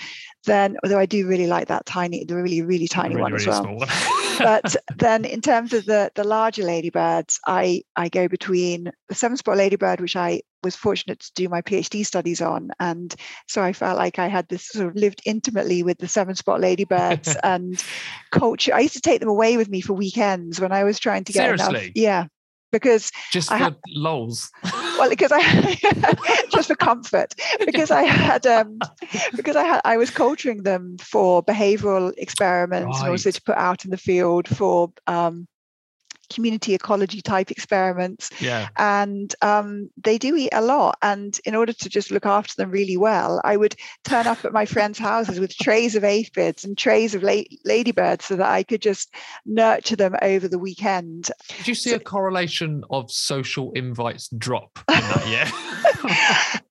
Then, 0.45 0.77
although 0.83 0.99
I 0.99 1.05
do 1.05 1.27
really 1.27 1.47
like 1.47 1.67
that 1.67 1.85
tiny, 1.85 2.23
the 2.23 2.35
really, 2.35 2.61
really 2.61 2.87
tiny 2.87 3.15
really, 3.15 3.21
one 3.21 3.33
really 3.33 3.47
as 3.47 3.61
well. 3.61 3.85
but 4.39 4.75
then 4.95 5.25
in 5.25 5.41
terms 5.41 5.73
of 5.73 5.85
the 5.85 6.11
the 6.15 6.23
larger 6.23 6.63
ladybirds, 6.63 7.39
I 7.45 7.83
I 7.95 8.09
go 8.09 8.27
between 8.27 8.91
the 9.09 9.15
seven 9.15 9.37
spot 9.37 9.57
ladybird, 9.57 9.99
which 9.99 10.15
I 10.15 10.41
was 10.63 10.75
fortunate 10.75 11.19
to 11.19 11.31
do 11.35 11.49
my 11.49 11.61
PhD 11.61 12.05
studies 12.05 12.41
on. 12.41 12.71
And 12.79 13.13
so 13.47 13.61
I 13.61 13.73
felt 13.73 13.97
like 13.97 14.19
I 14.19 14.27
had 14.27 14.47
this 14.49 14.67
sort 14.67 14.87
of 14.87 14.95
lived 14.95 15.21
intimately 15.25 15.83
with 15.83 15.97
the 15.97 16.07
seven 16.07 16.35
spot 16.35 16.59
ladybirds 16.59 17.35
and 17.43 17.81
culture. 18.31 18.73
I 18.73 18.81
used 18.81 18.95
to 18.95 19.01
take 19.01 19.19
them 19.19 19.29
away 19.29 19.57
with 19.57 19.69
me 19.69 19.81
for 19.81 19.93
weekends 19.93 20.59
when 20.59 20.71
I 20.71 20.83
was 20.83 20.99
trying 20.99 21.23
to 21.25 21.33
get 21.33 21.43
Seriously? 21.43 21.79
enough. 21.79 21.91
Yeah. 21.95 22.25
Because 22.71 23.11
just 23.31 23.49
for 23.49 23.57
had, 23.57 23.75
lols. 23.89 24.51
Well, 24.97 25.09
because 25.09 25.31
I 25.33 25.41
just 26.51 26.67
for 26.67 26.75
comfort. 26.75 27.33
Because 27.65 27.91
I 27.91 28.03
had 28.03 28.45
um 28.45 28.79
because 29.35 29.55
I 29.55 29.63
had 29.63 29.81
I 29.85 29.97
was 29.97 30.11
culturing 30.11 30.63
them 30.63 30.97
for 30.99 31.43
behavioral 31.43 32.13
experiments 32.17 32.97
right. 32.97 33.03
and 33.03 33.11
also 33.11 33.31
to 33.31 33.41
put 33.41 33.57
out 33.57 33.85
in 33.85 33.91
the 33.91 33.97
field 33.97 34.47
for 34.47 34.91
um 35.07 35.47
community 36.29 36.73
ecology 36.73 37.21
type 37.21 37.51
experiments. 37.51 38.29
Yeah. 38.39 38.69
And 38.77 39.33
um, 39.41 39.89
they 39.97 40.17
do 40.17 40.35
eat 40.35 40.49
a 40.53 40.61
lot. 40.61 40.97
And 41.01 41.39
in 41.45 41.55
order 41.55 41.73
to 41.73 41.89
just 41.89 42.11
look 42.11 42.25
after 42.25 42.53
them 42.55 42.71
really 42.71 42.97
well, 42.97 43.41
I 43.43 43.57
would 43.57 43.75
turn 44.03 44.27
up 44.27 44.45
at 44.45 44.53
my 44.53 44.65
friends' 44.65 44.99
houses 44.99 45.39
with 45.39 45.55
trays 45.55 45.95
of 45.95 46.03
aphids 46.03 46.63
and 46.63 46.77
trays 46.77 47.15
of 47.15 47.23
la- 47.23 47.43
ladybirds 47.65 48.25
so 48.25 48.35
that 48.35 48.47
I 48.47 48.63
could 48.63 48.81
just 48.81 49.13
nurture 49.45 49.95
them 49.95 50.15
over 50.21 50.47
the 50.47 50.59
weekend. 50.59 51.31
Did 51.57 51.67
you 51.67 51.75
see 51.75 51.91
so, 51.91 51.97
a 51.97 51.99
correlation 51.99 52.83
of 52.89 53.11
social 53.11 53.71
invites 53.73 54.29
drop 54.29 54.79
in 54.89 54.95
that 54.95 55.27
year? 55.27 55.45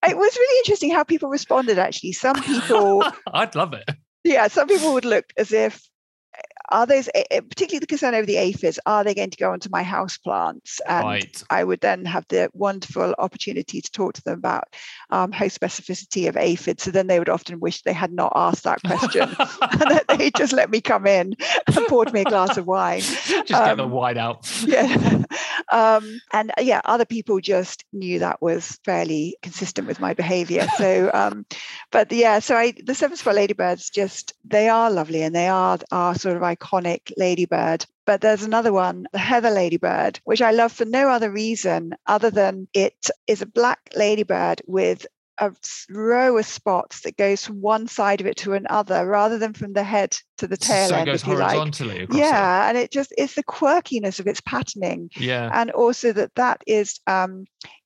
it 0.08 0.16
was 0.16 0.36
really 0.36 0.58
interesting 0.60 0.90
how 0.90 1.04
people 1.04 1.28
responded, 1.28 1.78
actually. 1.78 2.12
Some 2.12 2.40
people. 2.42 3.04
I'd 3.32 3.54
love 3.54 3.74
it. 3.74 3.88
Yeah, 4.24 4.48
some 4.48 4.68
people 4.68 4.92
would 4.94 5.04
look 5.04 5.32
as 5.36 5.52
if 5.52 5.88
are 6.70 6.86
those 6.86 7.08
particularly 7.30 7.78
the 7.78 7.86
concern 7.86 8.14
over 8.14 8.26
the 8.26 8.36
aphids 8.36 8.78
are 8.86 9.04
they 9.04 9.14
going 9.14 9.30
to 9.30 9.36
go 9.36 9.52
onto 9.52 9.68
my 9.70 9.82
house 9.82 10.18
plants? 10.18 10.80
And 10.86 11.04
right. 11.04 11.42
i 11.50 11.64
would 11.64 11.80
then 11.80 12.04
have 12.04 12.24
the 12.28 12.50
wonderful 12.52 13.14
opportunity 13.18 13.80
to 13.80 13.90
talk 13.90 14.14
to 14.14 14.22
them 14.22 14.38
about 14.38 14.64
um, 15.10 15.32
host 15.32 15.60
specificity 15.60 16.28
of 16.28 16.36
aphids. 16.36 16.82
So 16.82 16.90
then 16.90 17.06
they 17.06 17.18
would 17.18 17.28
often 17.28 17.60
wish 17.60 17.82
they 17.82 17.92
had 17.92 18.12
not 18.12 18.32
asked 18.34 18.64
that 18.64 18.82
question 18.82 19.22
and 19.38 19.90
that 19.90 20.04
they 20.08 20.30
just 20.30 20.52
let 20.52 20.70
me 20.70 20.80
come 20.80 21.06
in 21.06 21.34
and 21.66 21.86
poured 21.86 22.12
me 22.12 22.22
a 22.22 22.24
glass 22.24 22.56
of 22.56 22.66
wine. 22.66 23.00
Just 23.00 23.52
um, 23.52 23.66
get 23.68 23.76
the 23.76 23.84
um, 23.84 23.90
wine 23.90 24.18
out. 24.18 24.50
yeah. 24.66 25.22
Um, 25.70 26.20
and 26.32 26.50
uh, 26.52 26.62
yeah 26.62 26.80
other 26.84 27.04
people 27.04 27.40
just 27.40 27.84
knew 27.92 28.20
that 28.20 28.40
was 28.40 28.78
fairly 28.84 29.36
consistent 29.42 29.86
with 29.86 30.00
my 30.00 30.14
behavior. 30.14 30.66
So 30.78 31.10
um, 31.12 31.44
but 31.90 32.10
yeah 32.10 32.38
so 32.38 32.56
i 32.56 32.72
the 32.84 32.94
seven 32.94 33.16
spot 33.16 33.34
ladybirds 33.34 33.90
just 33.90 34.32
they 34.44 34.68
are 34.68 34.90
lovely 34.90 35.22
and 35.22 35.34
they 35.34 35.48
are 35.48 35.78
are 35.90 36.14
sort 36.14 36.36
of 36.36 36.42
iconic 36.58 37.12
ladybird. 37.16 37.86
But 38.06 38.20
there's 38.20 38.42
another 38.42 38.72
one, 38.72 39.06
the 39.12 39.18
heather 39.18 39.50
ladybird, 39.50 40.20
which 40.24 40.42
I 40.42 40.50
love 40.50 40.72
for 40.72 40.84
no 40.84 41.08
other 41.08 41.30
reason 41.30 41.94
other 42.06 42.30
than 42.30 42.68
it 42.72 43.10
is 43.26 43.42
a 43.42 43.46
black 43.46 43.80
ladybird 43.94 44.62
with 44.66 45.06
a 45.40 45.52
row 45.90 46.36
of 46.36 46.46
spots 46.46 47.02
that 47.02 47.16
goes 47.16 47.44
from 47.44 47.60
one 47.60 47.86
side 47.86 48.20
of 48.20 48.26
it 48.26 48.36
to 48.36 48.54
another 48.54 49.06
rather 49.06 49.38
than 49.38 49.52
from 49.52 49.72
the 49.72 49.84
head 49.84 50.16
to 50.36 50.46
the 50.46 50.56
tail 50.56 50.88
so 50.88 50.96
end. 50.96 51.08
it 51.08 51.12
goes 51.12 51.22
horizontally 51.22 52.00
like. 52.00 52.12
yeah, 52.12 52.66
it. 52.66 52.68
and 52.70 52.78
it 52.78 52.90
just 52.90 53.14
it's 53.16 53.34
the 53.34 53.44
quirkiness 53.44 54.18
of 54.18 54.26
its 54.26 54.40
patterning. 54.40 55.10
Yeah. 55.16 55.50
And 55.52 55.70
also 55.70 56.12
that 56.12 56.34
that 56.34 56.62
is 56.66 57.00
um 57.06 57.44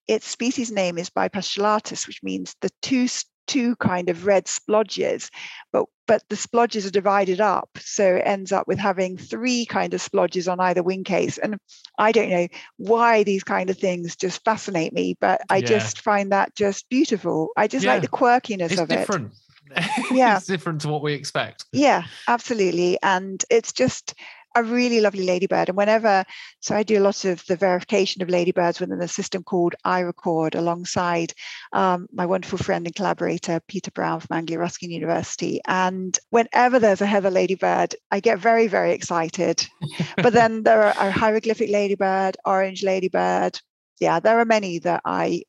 its 0.08 0.26
species 0.26 0.72
name 0.72 0.98
is 0.98 1.10
bipustulatus, 1.10 2.06
which 2.06 2.22
means 2.22 2.56
the 2.60 2.70
two 2.80 3.06
two 3.46 3.76
kind 3.76 4.08
of 4.08 4.26
red 4.26 4.46
splodges, 4.46 5.30
but 5.72 5.86
but 6.06 6.22
the 6.28 6.36
splodges 6.36 6.86
are 6.86 6.90
divided 6.90 7.40
up, 7.40 7.70
so 7.78 8.16
it 8.16 8.22
ends 8.26 8.52
up 8.52 8.66
with 8.66 8.78
having 8.78 9.16
three 9.16 9.64
kind 9.64 9.94
of 9.94 10.00
splodges 10.00 10.50
on 10.50 10.60
either 10.60 10.82
wing 10.82 11.04
case. 11.04 11.38
And 11.38 11.58
I 11.98 12.12
don't 12.12 12.28
know 12.28 12.48
why 12.76 13.22
these 13.22 13.44
kind 13.44 13.70
of 13.70 13.78
things 13.78 14.16
just 14.16 14.44
fascinate 14.44 14.92
me, 14.92 15.16
but 15.20 15.40
I 15.48 15.58
yeah. 15.58 15.66
just 15.66 16.00
find 16.00 16.32
that 16.32 16.54
just 16.54 16.88
beautiful. 16.88 17.50
I 17.56 17.68
just 17.68 17.84
yeah. 17.84 17.94
like 17.94 18.02
the 18.02 18.08
quirkiness 18.08 18.72
it's 18.72 18.80
of 18.80 18.88
different. 18.88 19.32
it. 19.74 20.10
yeah, 20.12 20.36
it's 20.36 20.46
different 20.46 20.82
to 20.82 20.88
what 20.88 21.02
we 21.02 21.14
expect. 21.14 21.64
Yeah, 21.72 22.04
absolutely, 22.28 22.98
and 23.02 23.42
it's 23.48 23.72
just 23.72 24.14
a 24.54 24.62
really 24.62 25.00
lovely 25.00 25.24
ladybird. 25.24 25.68
And 25.68 25.76
whenever, 25.76 26.24
so 26.60 26.74
I 26.74 26.82
do 26.82 26.98
a 26.98 27.04
lot 27.04 27.24
of 27.24 27.44
the 27.46 27.56
verification 27.56 28.22
of 28.22 28.28
ladybirds 28.28 28.80
within 28.80 29.00
a 29.00 29.08
system 29.08 29.42
called 29.42 29.74
iRecord 29.84 30.54
alongside 30.54 31.32
um, 31.72 32.06
my 32.12 32.26
wonderful 32.26 32.58
friend 32.58 32.86
and 32.86 32.94
collaborator, 32.94 33.60
Peter 33.68 33.90
Brown 33.90 34.20
from 34.20 34.36
Anglia 34.36 34.58
Ruskin 34.58 34.90
University. 34.90 35.60
And 35.66 36.18
whenever 36.30 36.78
there's 36.78 37.00
a 37.00 37.06
heather 37.06 37.30
ladybird, 37.30 37.94
I 38.10 38.20
get 38.20 38.38
very, 38.38 38.66
very 38.66 38.92
excited. 38.92 39.66
but 40.16 40.32
then 40.32 40.62
there 40.62 40.82
are, 40.82 40.94
are 40.98 41.10
hieroglyphic 41.10 41.70
ladybird, 41.70 42.36
orange 42.44 42.82
ladybird. 42.82 43.60
Yeah, 44.00 44.20
there 44.20 44.38
are 44.40 44.44
many 44.44 44.78
that 44.80 45.02
I 45.04 45.42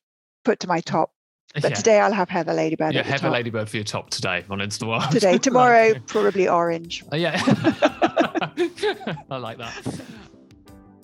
put 0.44 0.60
to 0.62 0.68
my 0.68 0.82
top 0.82 1.12
but 1.62 1.70
yeah. 1.70 1.76
today 1.76 2.00
I'll 2.00 2.14
have 2.14 2.30
Heather 2.30 2.54
Ladybird. 2.54 2.96
Yeah, 2.96 3.04
Heather 3.04 3.24
top. 3.24 3.34
Ladybird 3.34 3.70
for 3.70 3.78
your 3.78 3.84
top 3.84 4.10
today 4.10 4.44
on 4.50 4.58
Instagram. 4.58 5.08
Today, 5.12 5.38
tomorrow, 5.42 5.90
like, 5.90 6.08
probably 6.08 6.48
orange. 6.48 7.04
Uh, 7.12 7.16
yeah. 7.16 8.10
I 9.30 9.38
like 9.38 9.58
that. 9.58 9.74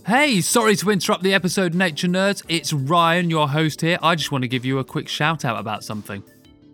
Hey, 0.06 0.42
sorry 0.42 0.76
to 0.78 0.90
interrupt 0.90 1.24
the 1.24 1.34
episode, 1.34 1.74
Nature 1.74 2.08
Nerds. 2.08 2.44
It's 2.48 2.74
Ryan, 2.74 3.30
your 3.30 3.50
host 3.50 3.82
here. 3.82 4.00
I 4.02 4.16
just 4.16 4.32
want 4.32 4.44
to 4.44 4.48
give 4.48 4.66
you 4.66 4.80
a 4.80 4.84
quick 4.84 5.08
shout 5.08 5.46
out 5.46 5.60
about 5.60 5.84
something. 5.84 6.24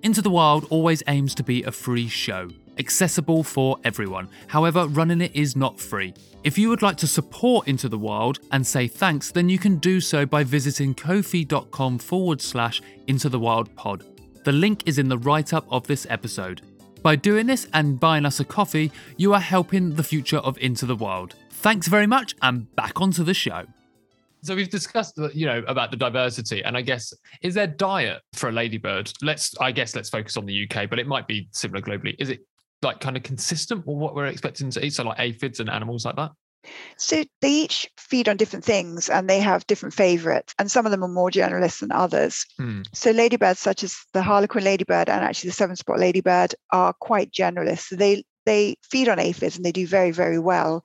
Into 0.03 0.21
the 0.21 0.29
Wild 0.29 0.67
always 0.69 1.03
aims 1.07 1.35
to 1.35 1.43
be 1.43 1.63
a 1.63 1.71
free 1.71 2.07
show, 2.07 2.49
accessible 2.77 3.43
for 3.43 3.77
everyone. 3.83 4.29
However, 4.47 4.87
running 4.87 5.21
it 5.21 5.35
is 5.35 5.55
not 5.55 5.79
free. 5.79 6.13
If 6.43 6.57
you 6.57 6.69
would 6.69 6.83
like 6.83 6.97
to 6.97 7.07
support 7.07 7.67
Into 7.67 7.89
the 7.89 7.97
Wild 7.97 8.39
and 8.51 8.65
say 8.65 8.87
thanks, 8.87 9.31
then 9.31 9.49
you 9.49 9.57
can 9.57 9.77
do 9.77 9.99
so 9.99 10.25
by 10.25 10.43
visiting 10.43 10.93
kofi.com 10.93 11.97
forward 11.97 12.39
slash 12.41 12.81
Into 13.07 13.29
the 13.29 13.39
Wild 13.39 13.75
pod. 13.75 14.03
The 14.43 14.51
link 14.51 14.83
is 14.85 14.99
in 14.99 15.09
the 15.09 15.17
write 15.17 15.53
up 15.53 15.65
of 15.71 15.87
this 15.87 16.05
episode. 16.09 16.61
By 17.05 17.15
doing 17.15 17.45
this 17.45 17.67
and 17.71 17.99
buying 17.99 18.25
us 18.25 18.39
a 18.39 18.43
coffee, 18.43 18.91
you 19.15 19.31
are 19.35 19.39
helping 19.39 19.93
the 19.93 20.01
future 20.01 20.37
of 20.39 20.57
Into 20.57 20.87
the 20.87 20.95
Wild. 20.95 21.35
Thanks 21.51 21.87
very 21.87 22.07
much, 22.07 22.33
and 22.41 22.75
back 22.75 22.99
onto 22.99 23.23
the 23.23 23.35
show. 23.35 23.67
So 24.41 24.55
we've 24.55 24.71
discussed, 24.71 25.19
uh, 25.19 25.29
you 25.31 25.45
know, 25.45 25.61
about 25.67 25.91
the 25.91 25.97
diversity, 25.97 26.63
and 26.63 26.75
I 26.75 26.81
guess 26.81 27.13
is 27.43 27.53
there 27.53 27.67
diet 27.67 28.23
for 28.33 28.49
a 28.49 28.51
ladybird? 28.51 29.13
Let's, 29.21 29.55
I 29.59 29.71
guess, 29.71 29.95
let's 29.95 30.09
focus 30.09 30.35
on 30.35 30.47
the 30.47 30.67
UK, 30.67 30.89
but 30.89 30.97
it 30.97 31.05
might 31.05 31.27
be 31.27 31.47
similar 31.51 31.79
globally. 31.79 32.15
Is 32.17 32.31
it 32.31 32.39
like 32.81 33.01
kind 33.01 33.15
of 33.15 33.21
consistent 33.21 33.85
with 33.85 33.97
what 33.97 34.15
we're 34.15 34.25
expecting 34.25 34.71
to 34.71 34.83
eat? 34.83 34.95
So 34.95 35.03
like 35.03 35.19
aphids 35.19 35.59
and 35.59 35.69
animals 35.69 36.05
like 36.05 36.15
that? 36.15 36.31
So 36.97 37.23
they 37.41 37.51
each 37.51 37.89
feed 37.97 38.29
on 38.29 38.37
different 38.37 38.65
things 38.65 39.09
and 39.09 39.29
they 39.29 39.39
have 39.39 39.67
different 39.67 39.93
favorites, 39.93 40.53
and 40.59 40.69
some 40.71 40.85
of 40.85 40.91
them 40.91 41.03
are 41.03 41.09
more 41.09 41.31
generalist 41.31 41.79
than 41.79 41.91
others. 41.91 42.45
Hmm. 42.57 42.81
So 42.93 43.11
ladybirds 43.11 43.59
such 43.59 43.83
as 43.83 43.97
the 44.13 44.21
harlequin 44.21 44.63
ladybird 44.63 45.09
and 45.09 45.23
actually 45.23 45.49
the 45.49 45.55
seven 45.55 45.75
spot 45.75 45.99
ladybird 45.99 46.55
are 46.71 46.93
quite 46.93 47.31
generalist. 47.31 47.87
So 47.87 47.95
they 47.95 48.23
they 48.45 48.77
feed 48.83 49.09
on 49.09 49.19
aphids 49.19 49.55
and 49.55 49.65
they 49.65 49.71
do 49.71 49.87
very 49.87 50.11
very 50.11 50.39
well 50.39 50.83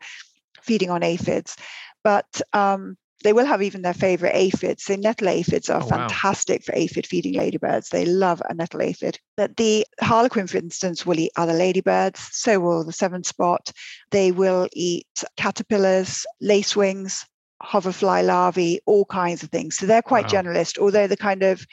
feeding 0.62 0.90
on 0.90 1.02
aphids. 1.02 1.56
But 2.02 2.40
um, 2.52 2.96
they 3.22 3.32
will 3.32 3.44
have 3.44 3.62
even 3.62 3.82
their 3.82 3.94
favorite 3.94 4.34
aphids. 4.34 4.84
So 4.84 4.96
nettle 4.96 5.28
aphids 5.28 5.68
are 5.68 5.82
oh, 5.82 5.86
fantastic 5.86 6.62
wow. 6.62 6.64
for 6.66 6.78
aphid 6.78 7.06
feeding 7.06 7.34
ladybirds. 7.34 7.90
They 7.90 8.04
love 8.04 8.42
a 8.48 8.54
nettle 8.54 8.82
aphid. 8.82 9.18
But 9.36 9.56
the 9.56 9.86
harlequin, 10.00 10.46
for 10.46 10.58
instance, 10.58 11.04
will 11.04 11.18
eat 11.18 11.32
other 11.36 11.52
ladybirds. 11.52 12.20
So 12.32 12.60
will 12.60 12.84
the 12.84 12.92
seven 12.92 13.22
spot. 13.24 13.72
They 14.10 14.32
will 14.32 14.68
eat 14.72 15.06
caterpillars, 15.36 16.24
lacewings, 16.42 17.24
hoverfly 17.62 18.22
larvae, 18.22 18.80
all 18.86 19.04
kinds 19.04 19.42
of 19.42 19.50
things. 19.50 19.76
So 19.76 19.86
they're 19.86 20.02
quite 20.02 20.32
wow. 20.32 20.42
generalist, 20.42 20.78
although 20.78 21.06
the 21.06 21.16
kind 21.16 21.42
of 21.42 21.66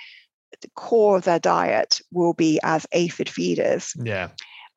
the 0.61 0.69
core 0.75 1.17
of 1.17 1.23
their 1.23 1.39
diet 1.39 2.01
will 2.11 2.33
be 2.33 2.59
as 2.63 2.85
aphid 2.91 3.29
feeders. 3.29 3.93
Yeah. 3.95 4.29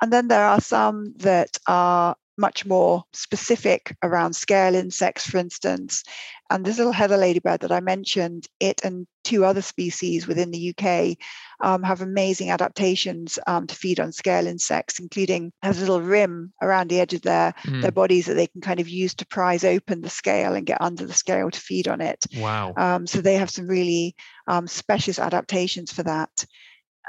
And 0.02 0.12
then 0.12 0.28
there 0.28 0.44
are 0.44 0.60
some 0.60 1.14
that 1.18 1.58
are 1.66 2.16
much 2.40 2.66
more 2.66 3.04
specific 3.12 3.96
around 4.02 4.34
scale 4.34 4.74
insects, 4.74 5.28
for 5.28 5.38
instance. 5.38 6.02
And 6.50 6.64
this 6.64 6.78
little 6.78 6.92
heather 6.92 7.16
ladybird 7.16 7.60
that 7.60 7.70
I 7.70 7.78
mentioned, 7.78 8.48
it 8.58 8.80
and 8.82 9.06
two 9.22 9.44
other 9.44 9.62
species 9.62 10.26
within 10.26 10.50
the 10.50 10.74
UK 10.74 11.16
um, 11.60 11.82
have 11.82 12.00
amazing 12.00 12.50
adaptations 12.50 13.38
um, 13.46 13.66
to 13.66 13.74
feed 13.74 14.00
on 14.00 14.10
scale 14.10 14.46
insects, 14.46 14.98
including 14.98 15.52
has 15.62 15.78
a 15.78 15.80
little 15.80 16.00
rim 16.00 16.52
around 16.60 16.88
the 16.88 16.98
edge 16.98 17.14
of 17.14 17.22
their, 17.22 17.54
mm. 17.64 17.82
their 17.82 17.92
bodies 17.92 18.26
that 18.26 18.34
they 18.34 18.48
can 18.48 18.60
kind 18.60 18.80
of 18.80 18.88
use 18.88 19.14
to 19.14 19.26
prise 19.26 19.62
open 19.62 20.00
the 20.00 20.10
scale 20.10 20.54
and 20.54 20.66
get 20.66 20.80
under 20.80 21.06
the 21.06 21.12
scale 21.12 21.50
to 21.50 21.60
feed 21.60 21.86
on 21.86 22.00
it. 22.00 22.24
Wow. 22.36 22.74
Um, 22.76 23.06
so 23.06 23.20
they 23.20 23.36
have 23.36 23.50
some 23.50 23.68
really 23.68 24.16
um, 24.48 24.66
specialist 24.66 25.20
adaptations 25.20 25.92
for 25.92 26.02
that. 26.02 26.30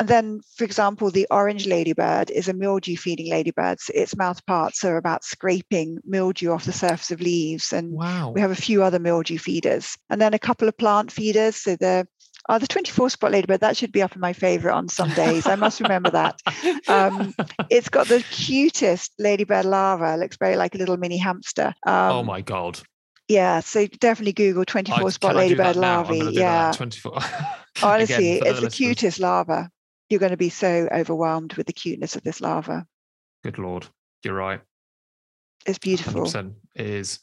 And 0.02 0.08
then, 0.08 0.42
for 0.56 0.64
example, 0.64 1.12
the 1.12 1.28
orange 1.30 1.68
ladybird 1.68 2.32
is 2.32 2.48
a 2.48 2.54
mildew 2.54 2.98
feeding 2.98 3.30
ladybird. 3.30 3.80
So 3.80 3.94
its 3.94 4.18
mouth 4.18 4.44
parts 4.48 4.84
are 4.84 4.98
about 4.98 5.24
scraping 5.24 6.00
mildew 6.04 6.50
off 6.50 6.66
the 6.66 6.74
surface 6.74 7.12
of 7.12 7.22
leaves. 7.22 7.72
And 7.72 7.92
wow. 7.92 8.32
we 8.32 8.42
have 8.42 8.50
a 8.50 8.56
few 8.56 8.82
other 8.82 8.98
mildew 8.98 9.38
feeders. 9.38 9.96
And 10.10 10.20
then 10.20 10.34
a 10.34 10.40
couple 10.40 10.68
of 10.68 10.76
plant 10.76 11.12
feeders. 11.12 11.56
So 11.56 11.76
the 11.76 12.08
Oh, 12.50 12.58
the 12.58 12.66
24 12.66 13.12
spot 13.12 13.32
ladybird, 13.34 13.60
that 13.60 13.78
should 13.78 13.92
be 13.92 14.02
up 14.02 14.16
in 14.16 14.20
my 14.20 14.34
favorite 14.34 14.74
on 14.74 14.90
some 14.90 15.12
days. 15.12 15.46
I 15.46 15.56
must 15.56 15.80
remember 15.80 16.10
that. 16.10 16.42
Um, 16.88 17.36
it's 17.70 17.90
got 17.90 18.08
the 18.08 18.26
cutest 18.32 19.14
ladybird 19.20 19.66
larva. 19.66 20.18
Looks 20.18 20.38
very 20.38 20.56
like 20.56 20.74
a 20.74 20.80
little 20.80 20.98
mini 20.98 21.18
hamster. 21.18 21.76
Um, 21.86 22.12
oh 22.12 22.24
my 22.24 22.42
God. 22.42 22.80
Yeah, 23.28 23.60
so 23.60 23.86
definitely 23.86 24.34
Google 24.34 24.66
24 24.66 25.12
spot 25.12 25.36
ladybird 25.36 25.76
larvae. 25.76 26.32
Yeah. 26.32 26.72
24. 26.76 27.20
Honestly, 27.84 28.40
Again, 28.40 28.48
it's 28.48 28.60
the, 28.62 28.66
the 28.66 28.72
cutest 28.72 29.20
larva 29.20 29.70
you're 30.12 30.20
going 30.20 30.32
to 30.32 30.38
be 30.38 30.50
so 30.50 30.88
overwhelmed 30.92 31.54
with 31.54 31.68
the 31.68 31.74
cuteness 31.74 32.16
of 32.16 32.24
this 32.24 32.42
larva. 32.42 32.86
Good 33.44 33.58
lord, 33.58 33.88
you're 34.24 34.36
right. 34.36 34.62
It's 35.66 35.80
beautiful. 35.80 36.24
100% 36.24 36.54
It 36.76 36.86
is. 36.86 37.20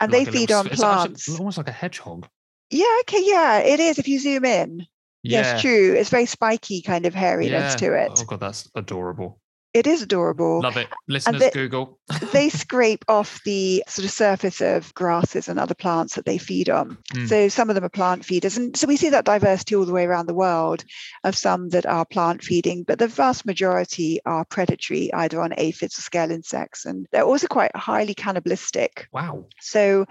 And 0.00 0.12
like 0.12 0.26
they 0.26 0.32
feed 0.32 0.50
little, 0.50 0.58
on 0.58 0.68
plants. 0.68 1.28
almost 1.38 1.58
like 1.58 1.68
a 1.68 1.72
hedgehog. 1.72 2.28
Yeah, 2.70 2.96
okay, 3.02 3.22
yeah, 3.22 3.58
it 3.60 3.80
is. 3.80 3.98
If 3.98 4.08
you 4.08 4.18
zoom 4.18 4.44
in, 4.44 4.86
yeah. 5.22 5.52
yes, 5.52 5.62
true. 5.62 5.94
It's 5.94 6.10
very 6.10 6.26
spiky 6.26 6.82
kind 6.82 7.06
of 7.06 7.14
hairiness 7.14 7.50
yeah. 7.50 7.76
to 7.76 7.94
it. 7.94 8.12
Oh 8.16 8.24
god, 8.24 8.40
that's 8.40 8.68
adorable. 8.74 9.40
It 9.74 9.86
is 9.86 10.02
adorable. 10.02 10.62
Love 10.62 10.78
it. 10.78 10.88
Listeners, 11.08 11.40
they, 11.40 11.50
Google. 11.50 11.98
they 12.32 12.48
scrape 12.48 13.04
off 13.06 13.42
the 13.44 13.84
sort 13.86 14.06
of 14.06 14.10
surface 14.10 14.60
of 14.60 14.94
grasses 14.94 15.48
and 15.48 15.60
other 15.60 15.74
plants 15.74 16.14
that 16.14 16.24
they 16.24 16.38
feed 16.38 16.70
on. 16.70 16.96
Mm. 17.12 17.28
So 17.28 17.48
some 17.48 17.68
of 17.68 17.74
them 17.74 17.84
are 17.84 17.90
plant 17.90 18.24
feeders. 18.24 18.56
And 18.56 18.74
so 18.76 18.86
we 18.86 18.96
see 18.96 19.10
that 19.10 19.26
diversity 19.26 19.76
all 19.76 19.84
the 19.84 19.92
way 19.92 20.04
around 20.04 20.26
the 20.26 20.34
world 20.34 20.84
of 21.22 21.36
some 21.36 21.68
that 21.70 21.84
are 21.84 22.06
plant 22.06 22.42
feeding, 22.42 22.82
but 22.82 22.98
the 22.98 23.08
vast 23.08 23.44
majority 23.44 24.20
are 24.24 24.46
predatory, 24.46 25.12
either 25.12 25.40
on 25.40 25.52
aphids 25.58 25.98
or 25.98 26.02
scale 26.02 26.30
insects. 26.30 26.86
And 26.86 27.06
they're 27.12 27.24
also 27.24 27.46
quite 27.46 27.76
highly 27.76 28.14
cannibalistic. 28.14 29.08
Wow. 29.12 29.46
So 29.60 30.06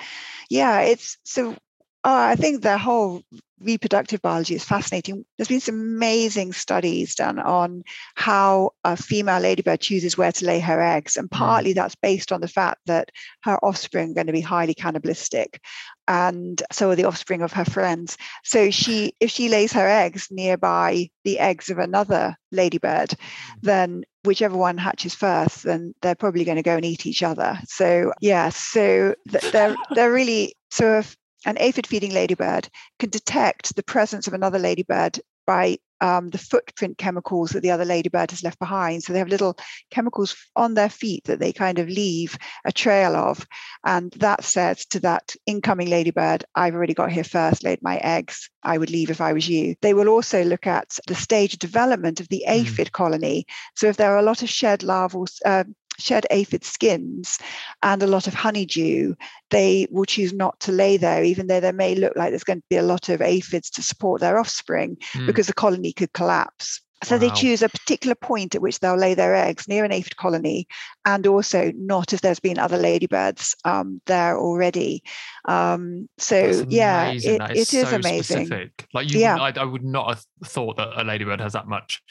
yeah, 0.50 0.82
it's 0.82 1.18
so 1.24 1.56
uh, 2.04 2.32
I 2.32 2.36
think 2.36 2.62
the 2.62 2.78
whole 2.78 3.24
reproductive 3.60 4.22
biology 4.22 4.56
is 4.56 4.64
fascinating. 4.64 5.26
There's 5.38 5.48
been 5.48 5.60
some 5.60 5.76
amazing 5.76 6.54
studies 6.54 7.16
done 7.16 7.40
on 7.40 7.84
how 8.16 8.72
a 8.84 8.96
female 8.96 9.40
ladybird 9.40 9.82
chooses 9.82 10.18
where 10.18 10.32
to 10.32 10.46
lay 10.46 10.60
her 10.60 10.82
eggs. 10.82 11.18
And 11.18 11.30
mm. 11.30 11.38
partly 11.38 11.74
that's 11.74 11.96
based 11.96 12.32
on 12.32 12.42
the 12.42 12.48
fact 12.48 12.82
that 12.86 13.10
her 13.44 13.58
offspring 13.64 14.12
are 14.12 14.14
going 14.14 14.28
to 14.28 14.34
be 14.34 14.42
highly 14.42 14.74
cannibalistic. 14.74 15.60
And 16.08 16.62
so 16.72 16.92
are 16.92 16.96
the 16.96 17.06
offspring 17.06 17.42
of 17.42 17.52
her 17.54 17.66
friends. 17.66 18.18
So 18.44 18.70
she, 18.70 19.14
if 19.20 19.32
she 19.32 19.50
lays 19.50 19.74
her 19.74 19.88
eggs 19.88 20.28
nearby 20.30 21.10
the 21.24 21.40
eggs 21.40 21.70
of 21.70 21.80
another 21.80 22.36
ladybird, 22.52 23.10
mm. 23.10 23.18
then 23.64 24.04
whichever 24.24 24.56
one 24.56 24.78
hatches 24.78 25.16
first, 25.16 25.64
then 25.64 25.96
they're 26.02 26.16
probably 26.16 26.44
going 26.44 26.58
to 26.58 26.64
go 26.64 26.76
and 26.76 26.86
eat 26.86 27.08
each 27.08 27.24
other. 27.24 27.58
So 27.66 28.14
yeah, 28.22 28.50
so 28.50 29.16
they're 29.26 29.76
they're 29.96 30.12
really 30.12 30.54
so 30.70 31.00
if 31.00 31.18
an 31.46 31.58
aphid 31.60 31.88
feeding 31.88 32.14
ladybird 32.14 32.70
can 33.00 33.10
detect 33.10 33.76
the 33.76 33.84
presence 33.84 34.28
of 34.28 34.34
another 34.34 34.60
ladybird 34.60 35.20
by 35.46 35.78
um, 36.02 36.30
the 36.30 36.38
footprint 36.38 36.98
chemicals 36.98 37.52
that 37.52 37.62
the 37.62 37.72
other 37.72 37.86
ladybird 37.86 38.32
has 38.32 38.44
left 38.44 38.60
behind. 38.60 39.02
So 39.02 39.14
they 39.14 39.20
have 39.20 39.30
little 39.30 39.58
chemicals 39.90 40.36
on 40.56 40.74
their 40.74 40.90
feet 40.90 41.24
that 41.26 41.40
they 41.40 41.52
kind 41.52 41.80
of 41.80 41.88
leave 41.88 42.38
a 42.66 42.72
trail 42.72 43.16
of. 43.16 43.46
And 43.84 44.12
that 44.18 44.44
says 44.44 44.86
to 44.88 45.00
that 45.02 45.36
incoming 45.46 45.90
ladybird, 45.90 46.46
I've 46.54 46.76
already 46.76 46.94
got 46.94 47.12
here 47.12 47.24
first, 47.24 47.64
laid 47.64 47.82
my 47.82 47.98
eggs. 47.98 48.50
I 48.62 48.78
would 48.78 48.92
leave 48.92 49.10
if 49.10 49.22
I 49.22 49.34
was 49.34 49.48
you. 49.48 49.76
They 49.82 49.94
will 49.94 50.10
also 50.10 50.44
look 50.44 50.68
at 50.68 50.98
the 51.08 51.16
stage 51.16 51.54
of 51.54 51.60
development 51.60 52.20
of 52.20 52.30
the 52.30 52.44
mm. 52.48 52.52
aphid 52.52 52.92
colony. 52.92 53.46
So 53.76 53.88
if 53.88 53.98
there 53.98 54.14
are 54.14 54.20
a 54.20 54.24
lot 54.24 54.44
of 54.44 54.50
shed 54.50 54.84
larval, 54.84 55.28
uh, 55.46 55.64
shed 56.00 56.26
aphid 56.32 56.64
skins 56.64 57.40
and 57.84 58.04
a 58.04 58.08
lot 58.08 58.28
of 58.28 58.34
honeydew, 58.34 59.16
they 59.50 59.88
will 59.92 60.06
choose 60.06 60.34
not 60.34 60.60
to 60.62 60.72
lay 60.72 60.98
there, 60.98 61.24
even 61.24 61.48
though 61.48 61.60
there 61.60 61.74
may 61.74 61.96
look 61.96 62.16
like 62.16 62.32
there's 62.32 62.44
going 62.44 62.60
to 62.60 62.68
be 62.70 62.78
a 62.78 62.84
lot 62.84 63.10
of 63.10 63.22
aphids 63.22 63.70
to 63.72 63.82
support 63.82 64.22
their 64.22 64.40
offspring 64.40 64.98
mm. 65.14 65.26
because 65.26 65.48
the 65.48 65.54
colony 65.54 65.94
could 65.94 66.14
collapse. 66.14 66.82
So 67.04 67.16
wow. 67.16 67.20
they 67.20 67.30
choose 67.30 67.62
a 67.62 67.70
particular 67.70 68.16
point 68.16 68.56
at 68.56 68.62
which 68.62 68.80
they'll 68.80 68.98
lay 68.98 69.14
their 69.14 69.36
eggs 69.36 69.68
near 69.68 69.86
an 69.86 69.92
aphid 69.92 70.18
colony, 70.18 70.68
and 71.06 71.28
also 71.28 71.72
not 71.76 72.12
if 72.12 72.22
there's 72.22 72.40
been 72.40 72.58
other 72.58 72.78
ladybirds 72.78 73.56
um, 73.66 74.02
there 74.08 74.36
already. 74.38 75.04
Um, 75.46 76.10
so 76.18 76.66
yeah, 76.68 77.12
it, 77.12 77.24
it 77.24 77.52
is, 77.56 77.74
is 77.74 77.90
so 77.90 77.96
amazing. 77.96 78.48
Specific. 78.48 78.88
Like 78.94 79.12
you, 79.12 79.20
yeah. 79.20 79.38
I, 79.38 79.54
I 79.56 79.64
would 79.64 79.84
not 79.84 80.10
have 80.10 80.26
thought 80.46 80.78
that 80.78 81.00
a 81.00 81.04
ladybird 81.04 81.40
has 81.40 81.54
that 81.54 81.68
much 81.68 82.02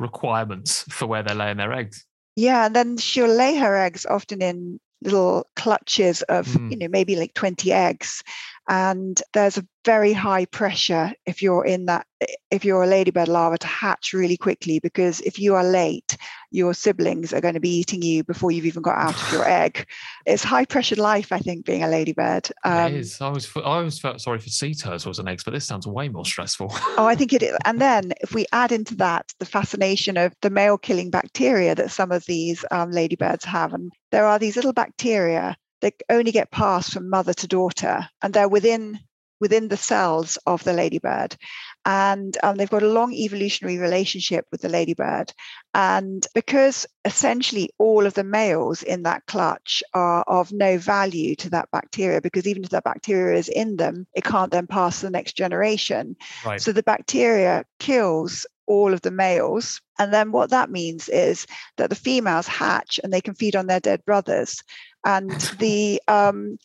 requirements 0.00 0.84
for 0.90 1.06
where 1.06 1.22
they're 1.22 1.36
laying 1.36 1.58
their 1.58 1.72
eggs. 1.72 2.04
Yeah, 2.36 2.66
and 2.66 2.74
then 2.74 2.96
she'll 2.96 3.28
lay 3.28 3.56
her 3.56 3.76
eggs 3.76 4.06
often 4.06 4.42
in 4.42 4.80
little 5.04 5.46
clutches 5.54 6.22
of 6.22 6.46
mm. 6.46 6.70
you 6.70 6.78
know 6.78 6.88
maybe 6.88 7.14
like 7.14 7.34
20 7.34 7.70
eggs 7.70 8.22
and 8.68 9.20
there's 9.34 9.58
a 9.58 9.66
very 9.84 10.12
high 10.12 10.46
pressure 10.46 11.12
if 11.26 11.42
you're 11.42 11.64
in 11.64 11.86
that 11.86 12.06
if 12.50 12.64
you're 12.64 12.82
a 12.82 12.86
ladybird 12.86 13.28
larva 13.28 13.58
to 13.58 13.66
hatch 13.66 14.12
really 14.12 14.36
quickly 14.36 14.78
because 14.78 15.20
if 15.20 15.38
you 15.38 15.54
are 15.54 15.64
late 15.64 16.16
your 16.50 16.72
siblings 16.72 17.32
are 17.32 17.40
going 17.40 17.54
to 17.54 17.60
be 17.60 17.76
eating 17.76 18.00
you 18.00 18.24
before 18.24 18.50
you've 18.50 18.64
even 18.64 18.82
got 18.82 18.96
out 18.96 19.14
of 19.14 19.32
your 19.32 19.46
egg. 19.48 19.86
It's 20.24 20.42
high 20.42 20.64
pressured 20.64 20.98
life 20.98 21.32
i 21.32 21.38
think 21.38 21.66
being 21.66 21.82
a 21.82 21.88
ladybird. 21.88 22.48
Um, 22.64 22.94
it 22.94 23.00
is. 23.00 23.20
I 23.20 23.28
was 23.28 23.50
i 23.56 23.60
always 23.60 23.98
felt 23.98 24.20
sorry 24.20 24.38
for 24.38 24.48
sea 24.48 24.74
turtles 24.74 25.18
and 25.18 25.28
eggs 25.28 25.44
but 25.44 25.52
this 25.52 25.66
sounds 25.66 25.86
way 25.86 26.08
more 26.08 26.24
stressful. 26.24 26.68
Oh 26.96 27.06
i 27.06 27.14
think 27.14 27.32
it 27.32 27.42
is. 27.48 27.56
And 27.64 27.80
then 27.80 28.12
if 28.20 28.34
we 28.34 28.46
add 28.52 28.72
into 28.72 28.94
that 28.96 29.32
the 29.38 29.46
fascination 29.46 30.16
of 30.16 30.32
the 30.40 30.50
male 30.50 30.78
killing 30.78 31.10
bacteria 31.10 31.74
that 31.74 31.90
some 31.90 32.10
of 32.10 32.24
these 32.26 32.64
um, 32.70 32.90
ladybirds 32.90 33.44
have 33.44 33.74
and 33.74 33.92
there 34.10 34.26
are 34.26 34.38
these 34.38 34.56
little 34.56 34.72
bacteria 34.72 35.56
they 35.84 35.92
only 36.08 36.32
get 36.32 36.50
passed 36.50 36.94
from 36.94 37.10
mother 37.10 37.34
to 37.34 37.46
daughter, 37.46 38.08
and 38.22 38.32
they're 38.32 38.48
within 38.48 39.00
within 39.40 39.68
the 39.68 39.76
cells 39.76 40.38
of 40.46 40.64
the 40.64 40.72
ladybird. 40.72 41.36
And 41.84 42.36
um, 42.42 42.56
they've 42.56 42.70
got 42.70 42.82
a 42.82 42.88
long 42.88 43.12
evolutionary 43.12 43.78
relationship 43.78 44.46
with 44.50 44.62
the 44.62 44.68
ladybird. 44.68 45.32
And 45.74 46.26
because 46.34 46.86
essentially 47.04 47.70
all 47.78 48.06
of 48.06 48.14
the 48.14 48.24
males 48.24 48.82
in 48.82 49.02
that 49.02 49.26
clutch 49.26 49.82
are 49.92 50.22
of 50.22 50.52
no 50.52 50.78
value 50.78 51.34
to 51.36 51.50
that 51.50 51.70
bacteria, 51.72 52.20
because 52.20 52.46
even 52.46 52.64
if 52.64 52.70
that 52.70 52.84
bacteria 52.84 53.38
is 53.38 53.48
in 53.48 53.76
them, 53.76 54.06
it 54.14 54.24
can't 54.24 54.50
then 54.50 54.66
pass 54.66 55.00
to 55.00 55.06
the 55.06 55.10
next 55.10 55.36
generation. 55.36 56.16
Right. 56.44 56.60
So 56.60 56.72
the 56.72 56.82
bacteria 56.82 57.64
kills 57.78 58.46
all 58.66 58.94
of 58.94 59.02
the 59.02 59.10
males. 59.10 59.80
And 59.98 60.12
then 60.12 60.32
what 60.32 60.50
that 60.50 60.70
means 60.70 61.08
is 61.08 61.46
that 61.76 61.90
the 61.90 61.96
females 61.96 62.46
hatch 62.46 62.98
and 63.02 63.12
they 63.12 63.20
can 63.20 63.34
feed 63.34 63.56
on 63.56 63.66
their 63.66 63.80
dead 63.80 64.04
brothers 64.04 64.62
and 65.04 65.30
the 65.58 66.00
um, 66.08 66.58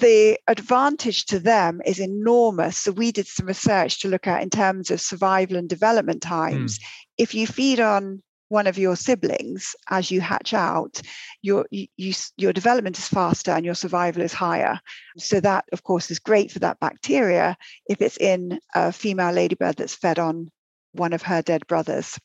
the 0.00 0.38
advantage 0.48 1.26
to 1.26 1.38
them 1.38 1.80
is 1.86 1.98
enormous. 1.98 2.76
So 2.78 2.92
we 2.92 3.12
did 3.12 3.26
some 3.26 3.46
research 3.46 4.00
to 4.00 4.08
look 4.08 4.26
at 4.26 4.42
in 4.42 4.50
terms 4.50 4.90
of 4.90 5.00
survival 5.00 5.56
and 5.56 5.68
development 5.68 6.22
times. 6.22 6.78
Mm. 6.78 6.84
If 7.18 7.34
you 7.34 7.46
feed 7.46 7.80
on 7.80 8.22
one 8.48 8.66
of 8.66 8.78
your 8.78 8.96
siblings 8.96 9.76
as 9.88 10.10
you 10.10 10.20
hatch 10.20 10.52
out, 10.52 11.00
your 11.40 11.66
you, 11.70 11.86
you, 11.96 12.12
your 12.36 12.52
development 12.52 12.98
is 12.98 13.06
faster 13.06 13.52
and 13.52 13.64
your 13.64 13.76
survival 13.76 14.22
is 14.22 14.32
higher. 14.32 14.80
So 15.16 15.40
that, 15.40 15.66
of 15.72 15.84
course, 15.84 16.10
is 16.10 16.18
great 16.18 16.50
for 16.50 16.58
that 16.58 16.80
bacteria 16.80 17.56
if 17.86 18.02
it's 18.02 18.16
in 18.16 18.58
a 18.74 18.92
female 18.92 19.32
ladybird 19.32 19.76
that's 19.76 19.94
fed 19.94 20.18
on 20.18 20.50
one 20.92 21.12
of 21.12 21.22
her 21.22 21.42
dead 21.42 21.66
brothers. 21.68 22.18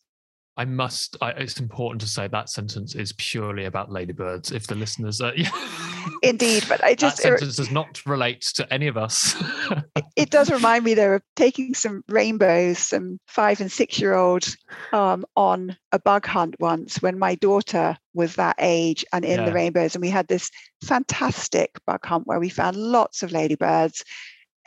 I 0.58 0.64
must. 0.64 1.18
I, 1.22 1.32
it's 1.32 1.60
important 1.60 2.00
to 2.02 2.08
say 2.08 2.28
that 2.30 2.50
sentence 2.50 2.96
is 2.96 3.14
purely 3.18 3.66
about 3.66 3.92
ladybirds. 3.92 4.54
If 4.54 4.68
the 4.68 4.76
listeners, 4.76 5.20
are, 5.20 5.34
indeed, 6.24 6.64
but 6.70 6.82
I 6.82 6.96
just 6.96 7.18
that 7.18 7.24
sentence 7.24 7.58
does 7.58 7.72
not 7.72 8.06
relate 8.06 8.42
to 8.56 8.74
any 8.74 8.88
of 8.88 8.96
us. 8.96 9.36
it, 9.98 10.06
it, 10.16 10.30
does 10.30 10.50
remind 10.50 10.86
me 10.86 10.94
though 10.94 11.16
of 11.16 11.22
taking 11.36 11.74
some 11.74 12.04
rainbows, 12.08 12.80
some 12.80 13.20
five 13.28 13.60
and 13.60 13.70
six 13.70 14.00
year 14.00 14.14
olds, 14.14 14.56
um, 14.94 15.26
on 15.36 15.76
a 15.92 16.00
bug 16.00 16.26
hunt 16.26 16.56
once 16.60 17.02
when 17.02 17.20
my 17.20 17.36
daughter 17.36 17.98
was 18.14 18.36
that 18.36 18.56
age 18.60 19.04
and 19.12 19.26
in 19.26 19.40
yeah. 19.40 19.46
the 19.46 19.54
rainbows, 19.54 19.94
and 19.94 20.02
we 20.02 20.10
had 20.10 20.30
this 20.30 20.50
fantastic 20.86 21.72
bug 21.86 22.06
hunt 22.06 22.28
where 22.28 22.40
we 22.40 22.48
found 22.48 22.78
lots 22.78 23.24
of 23.24 23.34
ladybirds 23.34 24.06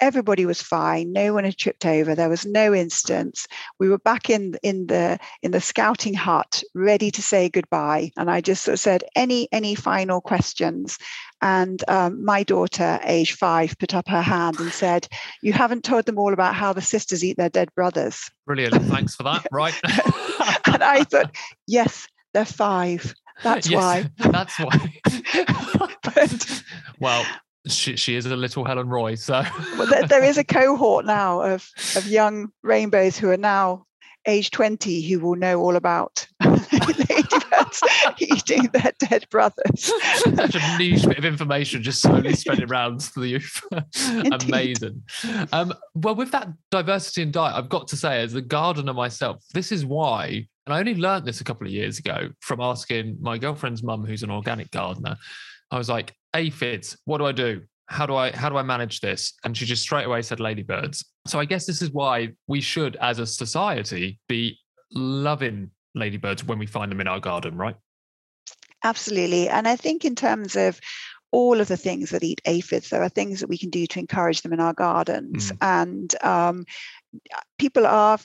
everybody 0.01 0.46
was 0.46 0.62
fine. 0.62 1.12
No 1.12 1.34
one 1.34 1.44
had 1.44 1.57
tripped 1.57 1.86
over. 1.86 2.14
There 2.14 2.28
was 2.28 2.46
no 2.46 2.74
instance. 2.74 3.46
We 3.78 3.88
were 3.88 3.99
back 3.99 4.30
in 4.30 4.57
in 4.62 4.86
the 4.86 5.18
in 5.42 5.51
the 5.51 5.61
scouting 5.61 6.14
hut 6.14 6.62
ready 6.74 7.11
to 7.11 7.22
say 7.22 7.49
goodbye. 7.49 8.11
And 8.16 8.30
i 8.30 8.40
just 8.40 8.64
sort 8.64 8.74
of 8.74 8.80
said 8.80 9.05
any 9.16 9.49
any 9.53 9.74
final 9.74 10.20
questions? 10.20 10.99
And 11.40 11.82
um, 11.88 12.24
my 12.24 12.42
daughter 12.42 12.99
age 13.05 13.34
five 13.34 13.78
put 13.78 13.94
up 13.94 14.09
her 14.09 14.22
hand 14.22 14.59
and 14.59 14.72
said 14.72 15.09
you 15.42 15.53
haven't 15.53 15.84
told 15.84 16.07
them 16.07 16.18
all 16.18 16.32
about 16.32 16.55
how 16.55 16.72
the 16.72 16.82
sisters 16.82 17.24
eat 17.24 17.36
their 17.36 17.49
dead 17.49 17.68
brothers. 17.74 18.30
Brilliant. 18.46 18.74
Thanks 18.84 19.14
for 19.14 19.24
that. 19.24 19.46
Right. 19.53 19.74
And 20.66 20.84
i 20.84 21.03
thought 21.03 21.34
yes 21.66 22.07
they're 22.32 22.44
five. 22.44 23.14
That's 23.42 23.68
yes, 23.70 23.76
why. 23.76 24.11
that's 24.30 24.59
why. 24.59 25.01
But, 26.03 26.62
well 27.01 27.24
she, 27.70 27.96
she 27.96 28.14
is 28.16 28.26
a 28.26 28.36
little 28.36 28.64
Helen 28.64 28.88
Roy. 28.88 29.14
So 29.14 29.42
well, 29.76 29.86
there, 29.86 30.06
there 30.06 30.24
is 30.24 30.38
a 30.38 30.44
cohort 30.58 31.04
now 31.04 31.40
of 31.42 31.68
of 31.96 32.06
young 32.06 32.50
rainbows 32.62 33.16
who 33.18 33.30
are 33.30 33.36
now 33.36 33.86
age 34.26 34.50
20 34.50 35.08
who 35.08 35.20
will 35.20 35.36
know 35.36 35.60
all 35.60 35.74
about 35.74 36.26
ladybirds 36.44 37.82
eating 38.18 38.64
their 38.72 38.92
dead 38.98 39.26
brothers. 39.30 39.92
Such 40.16 40.54
a 40.54 40.78
niche 40.78 41.06
bit 41.06 41.18
of 41.18 41.24
information 41.24 41.82
just 41.82 42.02
slowly 42.02 42.34
spreading 42.34 42.70
around 42.70 43.00
to 43.00 43.20
the 43.20 43.28
youth. 43.28 43.62
Amazing. 44.32 45.02
Um, 45.52 45.72
well, 45.94 46.14
with 46.14 46.30
that 46.32 46.48
diversity 46.70 47.22
in 47.22 47.30
diet, 47.30 47.56
I've 47.56 47.68
got 47.68 47.88
to 47.88 47.96
say, 47.96 48.22
as 48.22 48.34
a 48.34 48.42
gardener 48.42 48.92
myself, 48.92 49.42
this 49.54 49.72
is 49.72 49.84
why, 49.84 50.46
and 50.66 50.74
I 50.74 50.78
only 50.78 50.94
learned 50.94 51.24
this 51.24 51.40
a 51.40 51.44
couple 51.44 51.66
of 51.66 51.72
years 51.72 51.98
ago 51.98 52.28
from 52.40 52.60
asking 52.60 53.18
my 53.20 53.38
girlfriend's 53.38 53.82
mum, 53.82 54.04
who's 54.04 54.22
an 54.22 54.30
organic 54.30 54.70
gardener. 54.70 55.16
I 55.70 55.78
was 55.78 55.88
like, 55.88 56.14
aphids, 56.34 56.96
what 57.04 57.18
do 57.18 57.26
I 57.26 57.32
do? 57.32 57.62
How 57.86 58.04
do 58.04 58.14
I 58.14 58.30
how 58.30 58.48
do 58.48 58.56
I 58.56 58.62
manage 58.62 59.00
this? 59.00 59.32
And 59.44 59.56
she 59.56 59.64
just 59.64 59.82
straight 59.82 60.04
away 60.04 60.22
said 60.22 60.40
ladybirds. 60.40 61.04
So 61.26 61.40
I 61.40 61.44
guess 61.44 61.66
this 61.66 61.80
is 61.80 61.90
why 61.90 62.30
we 62.46 62.60
should, 62.60 62.96
as 62.96 63.18
a 63.18 63.26
society, 63.26 64.18
be 64.28 64.58
loving 64.92 65.70
ladybirds 65.94 66.44
when 66.44 66.58
we 66.58 66.66
find 66.66 66.90
them 66.90 67.00
in 67.00 67.08
our 67.08 67.20
garden, 67.20 67.56
right? 67.56 67.76
Absolutely. 68.84 69.48
And 69.48 69.66
I 69.66 69.76
think 69.76 70.04
in 70.04 70.14
terms 70.14 70.54
of 70.54 70.80
all 71.30 71.60
of 71.60 71.68
the 71.68 71.76
things 71.76 72.10
that 72.10 72.22
eat 72.22 72.40
aphids, 72.46 72.90
there 72.90 73.02
are 73.02 73.08
things 73.08 73.40
that 73.40 73.48
we 73.48 73.58
can 73.58 73.70
do 73.70 73.86
to 73.86 73.98
encourage 73.98 74.42
them 74.42 74.52
in 74.52 74.60
our 74.60 74.72
gardens. 74.72 75.52
Mm. 75.52 75.56
And 75.60 76.24
um, 76.24 76.64
people 77.58 77.86
are 77.86 78.18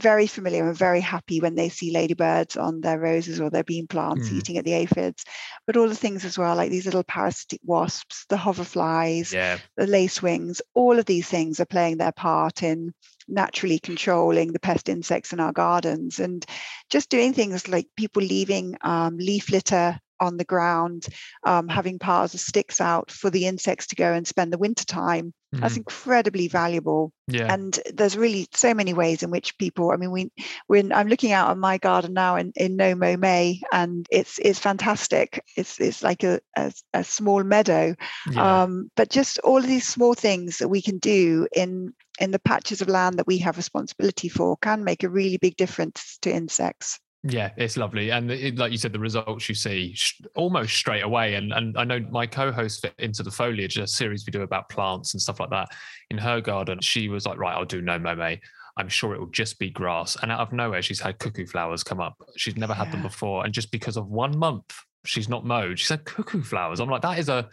very 0.00 0.26
familiar 0.26 0.66
and 0.66 0.76
very 0.76 1.00
happy 1.00 1.40
when 1.40 1.54
they 1.54 1.68
see 1.68 1.92
ladybirds 1.92 2.56
on 2.56 2.80
their 2.80 2.98
roses 2.98 3.40
or 3.40 3.50
their 3.50 3.64
bean 3.64 3.86
plants 3.86 4.28
mm. 4.28 4.34
eating 4.34 4.56
at 4.56 4.64
the 4.64 4.72
aphids. 4.72 5.24
But 5.66 5.76
all 5.76 5.88
the 5.88 5.94
things 5.94 6.24
as 6.24 6.38
well, 6.38 6.56
like 6.56 6.70
these 6.70 6.86
little 6.86 7.04
parasitic 7.04 7.60
wasps, 7.64 8.24
the 8.28 8.36
hoverflies, 8.36 9.32
yeah. 9.32 9.58
the 9.76 9.86
lacewings, 9.86 10.60
all 10.74 10.98
of 10.98 11.04
these 11.04 11.28
things 11.28 11.60
are 11.60 11.66
playing 11.66 11.98
their 11.98 12.12
part 12.12 12.62
in 12.62 12.92
naturally 13.26 13.78
controlling 13.78 14.52
the 14.52 14.60
pest 14.60 14.88
insects 14.88 15.32
in 15.32 15.40
our 15.40 15.52
gardens 15.52 16.18
and 16.18 16.46
just 16.88 17.10
doing 17.10 17.32
things 17.32 17.68
like 17.68 17.86
people 17.96 18.22
leaving 18.22 18.76
um, 18.82 19.18
leaf 19.18 19.50
litter 19.50 19.98
on 20.20 20.36
the 20.36 20.44
ground, 20.44 21.06
um, 21.44 21.68
having 21.68 21.98
piles 21.98 22.34
of 22.34 22.40
sticks 22.40 22.80
out 22.80 23.10
for 23.10 23.30
the 23.30 23.46
insects 23.46 23.88
to 23.88 23.96
go 23.96 24.12
and 24.12 24.26
spend 24.26 24.52
the 24.52 24.58
winter 24.58 24.84
time. 24.84 25.32
Mm-hmm. 25.54 25.62
That's 25.62 25.78
incredibly 25.78 26.46
valuable. 26.46 27.12
Yeah. 27.26 27.52
And 27.52 27.78
there's 27.94 28.18
really 28.18 28.48
so 28.52 28.74
many 28.74 28.92
ways 28.92 29.22
in 29.22 29.30
which 29.30 29.56
people, 29.56 29.90
I 29.92 29.96
mean, 29.96 30.10
we 30.10 30.30
when 30.66 30.92
I'm 30.92 31.08
looking 31.08 31.32
out 31.32 31.48
on 31.48 31.58
my 31.58 31.78
garden 31.78 32.12
now 32.12 32.36
in, 32.36 32.52
in 32.54 32.76
No 32.76 32.94
Mow 32.94 33.16
May 33.16 33.62
and 33.72 34.06
it's 34.10 34.38
it's 34.38 34.58
fantastic. 34.58 35.42
It's 35.56 35.80
it's 35.80 36.02
like 36.02 36.22
a, 36.22 36.40
a, 36.56 36.70
a 36.92 37.02
small 37.02 37.42
meadow. 37.44 37.94
Yeah. 38.30 38.62
Um, 38.62 38.90
but 38.94 39.08
just 39.08 39.38
all 39.38 39.58
of 39.58 39.66
these 39.66 39.88
small 39.88 40.12
things 40.12 40.58
that 40.58 40.68
we 40.68 40.82
can 40.82 40.98
do 40.98 41.48
in 41.54 41.94
in 42.20 42.30
the 42.30 42.40
patches 42.40 42.82
of 42.82 42.88
land 42.88 43.18
that 43.18 43.26
we 43.26 43.38
have 43.38 43.56
responsibility 43.56 44.28
for 44.28 44.56
can 44.58 44.84
make 44.84 45.02
a 45.02 45.08
really 45.08 45.38
big 45.38 45.56
difference 45.56 46.18
to 46.22 46.30
insects. 46.30 47.00
Yeah, 47.24 47.50
it's 47.56 47.76
lovely, 47.76 48.10
and 48.10 48.30
it, 48.30 48.56
like 48.58 48.70
you 48.70 48.78
said, 48.78 48.92
the 48.92 48.98
results 48.98 49.48
you 49.48 49.54
see 49.54 49.92
sh- 49.94 50.20
almost 50.36 50.74
straight 50.74 51.02
away. 51.02 51.34
And 51.34 51.52
and 51.52 51.76
I 51.76 51.82
know 51.82 51.98
my 52.10 52.26
co-host 52.26 52.82
fit 52.82 52.94
into 52.98 53.24
the 53.24 53.30
foliage, 53.30 53.76
a 53.76 53.88
series 53.88 54.24
we 54.24 54.30
do 54.30 54.42
about 54.42 54.68
plants 54.68 55.14
and 55.14 55.20
stuff 55.20 55.40
like 55.40 55.50
that. 55.50 55.68
In 56.10 56.18
her 56.18 56.40
garden, 56.40 56.80
she 56.80 57.08
was 57.08 57.26
like, 57.26 57.36
"Right, 57.36 57.54
I'll 57.54 57.64
do 57.64 57.82
no 57.82 57.98
mow 57.98 58.36
I'm 58.76 58.88
sure 58.88 59.14
it 59.14 59.18
will 59.18 59.26
just 59.26 59.58
be 59.58 59.68
grass." 59.68 60.16
And 60.22 60.30
out 60.30 60.38
of 60.38 60.52
nowhere, 60.52 60.80
she's 60.80 61.00
had 61.00 61.18
cuckoo 61.18 61.46
flowers 61.46 61.82
come 61.82 62.00
up. 62.00 62.14
She's 62.36 62.56
never 62.56 62.72
yeah. 62.72 62.84
had 62.84 62.92
them 62.92 63.02
before, 63.02 63.44
and 63.44 63.52
just 63.52 63.72
because 63.72 63.96
of 63.96 64.06
one 64.06 64.38
month, 64.38 64.72
she's 65.04 65.28
not 65.28 65.44
mowed. 65.44 65.80
She 65.80 65.86
said 65.86 66.04
cuckoo 66.04 66.42
flowers. 66.42 66.78
I'm 66.78 66.88
like, 66.88 67.02
that 67.02 67.18
is 67.18 67.28
a 67.28 67.48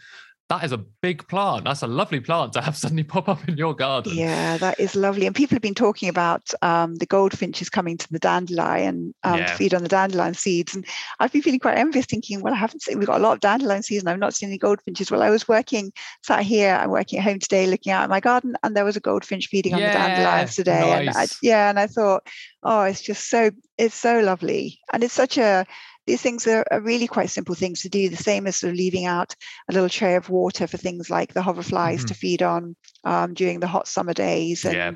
that 0.48 0.62
is 0.62 0.70
a 0.70 0.78
big 0.78 1.26
plant. 1.26 1.64
That's 1.64 1.82
a 1.82 1.88
lovely 1.88 2.20
plant 2.20 2.52
to 2.52 2.60
have 2.60 2.76
suddenly 2.76 3.02
pop 3.02 3.28
up 3.28 3.48
in 3.48 3.56
your 3.56 3.74
garden. 3.74 4.14
Yeah, 4.14 4.58
that 4.58 4.78
is 4.78 4.94
lovely. 4.94 5.26
And 5.26 5.34
people 5.34 5.56
have 5.56 5.62
been 5.62 5.74
talking 5.74 6.08
about 6.08 6.50
um, 6.62 6.96
the 6.96 7.06
goldfinches 7.06 7.68
coming 7.68 7.96
to 7.98 8.12
the 8.12 8.18
dandelion 8.18 9.12
um, 9.24 9.38
yeah. 9.38 9.46
to 9.46 9.54
feed 9.54 9.74
on 9.74 9.82
the 9.82 9.88
dandelion 9.88 10.34
seeds. 10.34 10.74
And 10.74 10.86
I've 11.18 11.32
been 11.32 11.42
feeling 11.42 11.58
quite 11.58 11.78
envious, 11.78 12.06
thinking, 12.06 12.40
well, 12.42 12.54
I 12.54 12.56
haven't 12.56 12.82
seen, 12.82 12.98
we've 12.98 13.08
got 13.08 13.20
a 13.20 13.22
lot 13.22 13.32
of 13.32 13.40
dandelion 13.40 13.82
seeds 13.82 14.02
and 14.02 14.10
I've 14.10 14.18
not 14.18 14.34
seen 14.34 14.48
any 14.48 14.58
goldfinches. 14.58 15.10
Well, 15.10 15.22
I 15.22 15.30
was 15.30 15.48
working, 15.48 15.92
sat 16.22 16.42
here, 16.42 16.74
I'm 16.74 16.90
working 16.90 17.18
at 17.18 17.24
home 17.24 17.40
today, 17.40 17.66
looking 17.66 17.92
out 17.92 18.04
at 18.04 18.10
my 18.10 18.20
garden, 18.20 18.56
and 18.62 18.76
there 18.76 18.84
was 18.84 18.96
a 18.96 19.00
goldfinch 19.00 19.48
feeding 19.48 19.74
on 19.74 19.80
the 19.80 19.86
dandelions 19.86 20.54
today. 20.54 20.80
Nice. 20.80 21.08
And 21.08 21.16
I, 21.16 21.26
yeah, 21.42 21.70
and 21.70 21.78
I 21.78 21.88
thought, 21.88 22.26
oh, 22.62 22.82
it's 22.82 23.02
just 23.02 23.28
so, 23.28 23.50
it's 23.78 23.94
so 23.94 24.20
lovely. 24.20 24.78
And 24.92 25.02
it's 25.02 25.14
such 25.14 25.38
a, 25.38 25.66
these 26.06 26.22
things 26.22 26.46
are, 26.46 26.64
are, 26.70 26.80
really 26.80 27.06
quite 27.06 27.30
simple 27.30 27.54
things 27.54 27.82
to 27.82 27.88
do. 27.88 28.08
The 28.08 28.16
same 28.16 28.46
as 28.46 28.56
sort 28.56 28.70
of 28.70 28.76
leaving 28.76 29.06
out 29.06 29.34
a 29.68 29.72
little 29.72 29.88
tray 29.88 30.14
of 30.14 30.30
water 30.30 30.66
for 30.66 30.76
things 30.76 31.10
like 31.10 31.34
the 31.34 31.40
hoverflies 31.40 31.96
mm-hmm. 31.96 32.06
to 32.06 32.14
feed 32.14 32.42
on 32.42 32.76
um, 33.04 33.34
during 33.34 33.60
the 33.60 33.66
hot 33.66 33.88
summer 33.88 34.14
days, 34.14 34.64
and 34.64 34.74
yeah. 34.74 34.92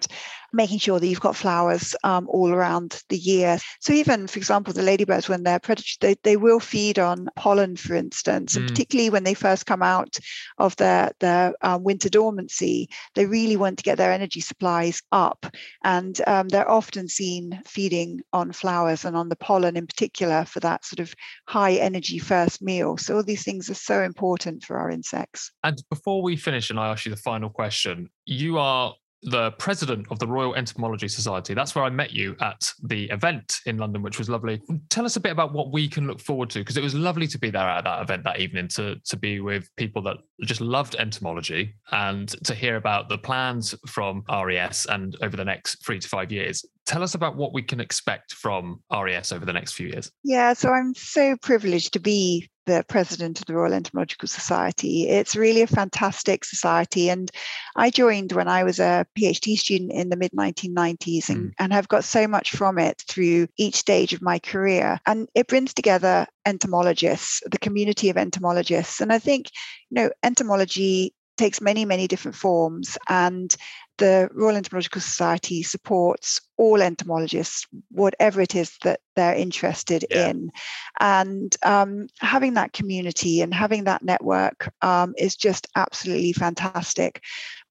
Making 0.52 0.78
sure 0.78 0.98
that 0.98 1.06
you've 1.06 1.20
got 1.20 1.36
flowers 1.36 1.94
um, 2.04 2.28
all 2.28 2.50
around 2.50 3.02
the 3.08 3.18
year. 3.18 3.58
So 3.80 3.92
even, 3.92 4.26
for 4.26 4.38
example, 4.38 4.72
the 4.72 4.82
ladybirds, 4.82 5.28
when 5.28 5.42
they're 5.42 5.60
predatory, 5.60 5.96
they, 6.00 6.16
they 6.22 6.36
will 6.36 6.60
feed 6.60 6.98
on 6.98 7.28
pollen, 7.36 7.76
for 7.76 7.94
instance, 7.94 8.54
mm. 8.54 8.60
and 8.60 8.68
particularly 8.68 9.10
when 9.10 9.24
they 9.24 9.34
first 9.34 9.66
come 9.66 9.82
out 9.82 10.18
of 10.58 10.76
their, 10.76 11.12
their 11.20 11.54
um, 11.62 11.82
winter 11.84 12.08
dormancy, 12.08 12.88
they 13.14 13.26
really 13.26 13.56
want 13.56 13.78
to 13.78 13.84
get 13.84 13.98
their 13.98 14.12
energy 14.12 14.40
supplies 14.40 15.02
up. 15.12 15.46
And 15.84 16.20
um, 16.26 16.48
they're 16.48 16.70
often 16.70 17.08
seen 17.08 17.60
feeding 17.66 18.20
on 18.32 18.52
flowers 18.52 19.04
and 19.04 19.16
on 19.16 19.28
the 19.28 19.36
pollen 19.36 19.76
in 19.76 19.86
particular 19.86 20.44
for 20.44 20.60
that 20.60 20.84
sort 20.84 21.00
of 21.00 21.14
high 21.46 21.74
energy 21.74 22.18
first 22.18 22.62
meal. 22.62 22.96
So 22.96 23.16
all 23.16 23.22
these 23.22 23.44
things 23.44 23.70
are 23.70 23.74
so 23.74 24.02
important 24.02 24.64
for 24.64 24.78
our 24.78 24.90
insects. 24.90 25.52
And 25.62 25.82
before 25.90 26.22
we 26.22 26.36
finish 26.36 26.70
and 26.70 26.78
I 26.78 26.88
ask 26.88 27.04
you 27.04 27.10
the 27.10 27.16
final 27.16 27.50
question, 27.50 28.10
you 28.24 28.58
are 28.58 28.94
the 29.22 29.50
president 29.52 30.06
of 30.10 30.18
the 30.18 30.26
Royal 30.26 30.54
Entomology 30.54 31.08
Society. 31.08 31.54
That's 31.54 31.74
where 31.74 31.84
I 31.84 31.90
met 31.90 32.12
you 32.12 32.36
at 32.40 32.72
the 32.84 33.04
event 33.10 33.58
in 33.66 33.76
London, 33.76 34.02
which 34.02 34.18
was 34.18 34.30
lovely. 34.30 34.60
Tell 34.88 35.04
us 35.04 35.16
a 35.16 35.20
bit 35.20 35.32
about 35.32 35.52
what 35.52 35.72
we 35.72 35.88
can 35.88 36.06
look 36.06 36.20
forward 36.20 36.50
to, 36.50 36.60
because 36.60 36.76
it 36.76 36.82
was 36.82 36.94
lovely 36.94 37.26
to 37.26 37.38
be 37.38 37.50
there 37.50 37.68
at 37.68 37.84
that 37.84 38.02
event 38.02 38.24
that 38.24 38.40
evening 38.40 38.68
to, 38.68 38.96
to 39.04 39.16
be 39.16 39.40
with 39.40 39.68
people 39.76 40.02
that 40.02 40.16
just 40.42 40.60
loved 40.60 40.96
entomology 40.96 41.74
and 41.92 42.28
to 42.44 42.54
hear 42.54 42.76
about 42.76 43.08
the 43.08 43.18
plans 43.18 43.74
from 43.86 44.24
RES 44.30 44.86
and 44.86 45.16
over 45.22 45.36
the 45.36 45.44
next 45.44 45.84
three 45.84 45.98
to 45.98 46.08
five 46.08 46.32
years. 46.32 46.64
Tell 46.90 47.04
us 47.04 47.14
about 47.14 47.36
what 47.36 47.52
we 47.52 47.62
can 47.62 47.78
expect 47.78 48.34
from 48.34 48.82
RES 48.92 49.30
over 49.30 49.44
the 49.44 49.52
next 49.52 49.74
few 49.74 49.86
years. 49.86 50.10
Yeah, 50.24 50.54
so 50.54 50.70
I'm 50.70 50.92
so 50.96 51.36
privileged 51.40 51.92
to 51.92 52.00
be 52.00 52.50
the 52.66 52.84
president 52.88 53.38
of 53.38 53.46
the 53.46 53.54
Royal 53.54 53.74
Entomological 53.74 54.26
Society. 54.26 55.08
It's 55.08 55.36
really 55.36 55.62
a 55.62 55.68
fantastic 55.68 56.44
society. 56.44 57.08
And 57.08 57.30
I 57.76 57.90
joined 57.90 58.32
when 58.32 58.48
I 58.48 58.64
was 58.64 58.80
a 58.80 59.06
PhD 59.16 59.56
student 59.56 59.92
in 59.92 60.08
the 60.08 60.16
mid 60.16 60.32
1990s 60.32 61.28
and, 61.28 61.50
mm. 61.50 61.52
and 61.60 61.72
have 61.72 61.86
got 61.86 62.02
so 62.02 62.26
much 62.26 62.50
from 62.50 62.76
it 62.76 63.00
through 63.06 63.46
each 63.56 63.76
stage 63.76 64.12
of 64.12 64.20
my 64.20 64.40
career. 64.40 64.98
And 65.06 65.28
it 65.36 65.46
brings 65.46 65.72
together 65.72 66.26
entomologists, 66.44 67.40
the 67.48 67.58
community 67.58 68.10
of 68.10 68.16
entomologists. 68.16 69.00
And 69.00 69.12
I 69.12 69.20
think, 69.20 69.46
you 69.90 69.94
know, 69.94 70.10
entomology 70.24 71.14
takes 71.38 71.60
many, 71.60 71.84
many 71.84 72.08
different 72.08 72.36
forms. 72.36 72.98
And 73.08 73.56
the 73.98 74.28
Royal 74.32 74.56
Entomological 74.56 75.00
Society 75.00 75.62
supports 75.62 76.40
all 76.60 76.82
entomologists, 76.82 77.66
whatever 77.90 78.38
it 78.38 78.54
is 78.54 78.76
that 78.84 79.00
they're 79.16 79.34
interested 79.34 80.04
yeah. 80.10 80.28
in. 80.28 80.52
And 81.00 81.56
um, 81.62 82.08
having 82.18 82.52
that 82.54 82.74
community 82.74 83.40
and 83.40 83.54
having 83.54 83.84
that 83.84 84.02
network 84.02 84.70
um, 84.82 85.14
is 85.16 85.36
just 85.36 85.68
absolutely 85.74 86.34
fantastic. 86.34 87.22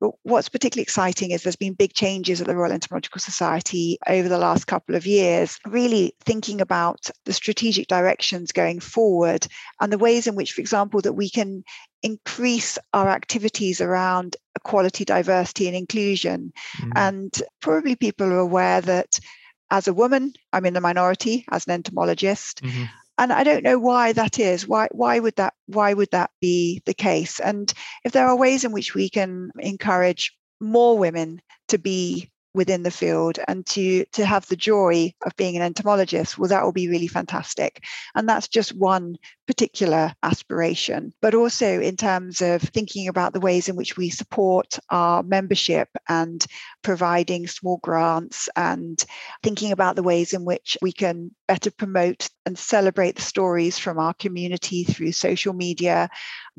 But 0.01 0.13
what's 0.23 0.49
particularly 0.49 0.81
exciting 0.81 1.29
is 1.29 1.43
there's 1.43 1.55
been 1.55 1.73
big 1.73 1.93
changes 1.93 2.41
at 2.41 2.47
the 2.47 2.55
Royal 2.55 2.71
Entomological 2.71 3.21
Society 3.21 3.99
over 4.07 4.27
the 4.27 4.39
last 4.39 4.65
couple 4.65 4.95
of 4.95 5.05
years, 5.05 5.59
really 5.67 6.15
thinking 6.25 6.59
about 6.59 7.11
the 7.25 7.33
strategic 7.33 7.87
directions 7.87 8.51
going 8.51 8.79
forward 8.79 9.45
and 9.79 9.93
the 9.93 9.99
ways 9.99 10.25
in 10.25 10.33
which, 10.33 10.53
for 10.53 10.61
example, 10.61 10.99
that 11.01 11.13
we 11.13 11.29
can 11.29 11.63
increase 12.01 12.77
our 12.93 13.09
activities 13.09 13.81
around 13.81 14.37
equality, 14.55 15.05
diversity, 15.05 15.67
and 15.67 15.75
inclusion. 15.75 16.51
Mm. 16.77 16.91
And 16.95 17.43
probably 17.61 17.95
people 17.95 18.27
are 18.27 18.39
aware 18.39 18.78
that 18.81 19.19
as 19.71 19.87
a 19.87 19.93
woman, 19.93 20.33
I'm 20.51 20.65
in 20.65 20.73
the 20.73 20.81
minority 20.81 21.45
as 21.51 21.65
an 21.67 21.73
entomologist. 21.73 22.61
Mm-hmm. 22.63 22.85
And 23.17 23.33
I 23.33 23.43
don't 23.43 23.63
know 23.63 23.77
why 23.77 24.13
that 24.13 24.39
is. 24.39 24.67
Why 24.67 24.87
why 24.91 25.19
would 25.19 25.35
that 25.35 25.53
why 25.67 25.93
would 25.93 26.09
that 26.11 26.31
be 26.39 26.81
the 26.85 26.93
case? 26.93 27.39
And 27.39 27.71
if 28.05 28.13
there 28.13 28.27
are 28.27 28.37
ways 28.37 28.63
in 28.63 28.71
which 28.71 28.95
we 28.95 29.09
can 29.09 29.51
encourage 29.59 30.33
more 30.61 30.97
women 30.97 31.41
to 31.67 31.77
be 31.77 32.31
within 32.59 32.83
the 32.83 32.91
field 32.91 33.39
and 33.47 33.65
to 33.65 34.03
to 34.11 34.25
have 34.25 34.45
the 34.47 34.55
joy 34.57 35.13
of 35.25 35.33
being 35.37 35.55
an 35.55 35.61
entomologist 35.61 36.37
well 36.37 36.49
that 36.49 36.61
will 36.61 36.73
be 36.73 36.89
really 36.89 37.07
fantastic. 37.07 37.81
And 38.15 38.27
that's 38.27 38.49
just 38.49 38.75
one 38.75 39.15
particular 39.47 40.13
aspiration. 40.23 41.13
But 41.21 41.35
also 41.35 41.79
in 41.79 41.95
terms 41.95 42.41
of 42.41 42.61
thinking 42.61 43.07
about 43.07 43.31
the 43.31 43.39
ways 43.39 43.69
in 43.69 43.77
which 43.77 43.95
we 43.95 44.09
support 44.09 44.77
our 44.89 45.23
membership 45.23 45.87
and 46.09 46.45
providing 46.83 47.47
small 47.47 47.77
grants 47.77 48.49
and 48.57 49.01
thinking 49.41 49.71
about 49.71 49.95
the 49.95 50.03
ways 50.03 50.33
in 50.33 50.43
which 50.43 50.77
we 50.81 50.91
can 50.91 51.31
better 51.49 51.71
promote 51.71 52.29
and 52.45 52.55
celebrate 52.59 53.15
the 53.15 53.23
stories 53.23 53.79
from 53.79 53.97
our 53.97 54.13
community 54.13 54.83
through 54.83 55.11
social 55.11 55.51
media 55.51 56.07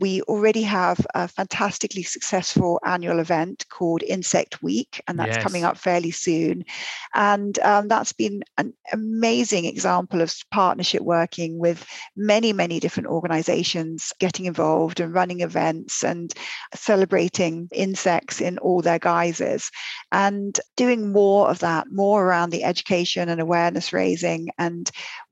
we 0.00 0.22
already 0.22 0.62
have 0.62 1.06
a 1.14 1.28
fantastically 1.28 2.02
successful 2.02 2.80
annual 2.84 3.18
event 3.18 3.66
called 3.68 4.02
Insect 4.02 4.62
Week, 4.62 5.02
and 5.06 5.18
that's 5.18 5.36
yes. 5.36 5.42
coming 5.42 5.62
up 5.62 5.76
fairly 5.76 6.10
soon. 6.10 6.64
And 7.14 7.58
um, 7.58 7.88
that's 7.88 8.14
been 8.14 8.42
an 8.56 8.72
amazing 8.92 9.66
example 9.66 10.22
of 10.22 10.34
partnership 10.50 11.02
working 11.02 11.58
with 11.58 11.86
many, 12.16 12.54
many 12.54 12.80
different 12.80 13.08
organizations 13.08 14.12
getting 14.18 14.46
involved 14.46 15.00
and 15.00 15.12
running 15.12 15.40
events 15.40 16.02
and 16.02 16.32
celebrating 16.74 17.68
insects 17.72 18.40
in 18.40 18.56
all 18.58 18.80
their 18.80 18.98
guises 18.98 19.70
and 20.12 20.58
doing 20.76 21.12
more 21.12 21.50
of 21.50 21.58
that, 21.58 21.88
more 21.92 22.24
around 22.24 22.50
the 22.50 22.64
education 22.64 23.28
and 23.28 23.40
awareness 23.40 23.92
raising. 23.92 24.48
And 24.56 24.79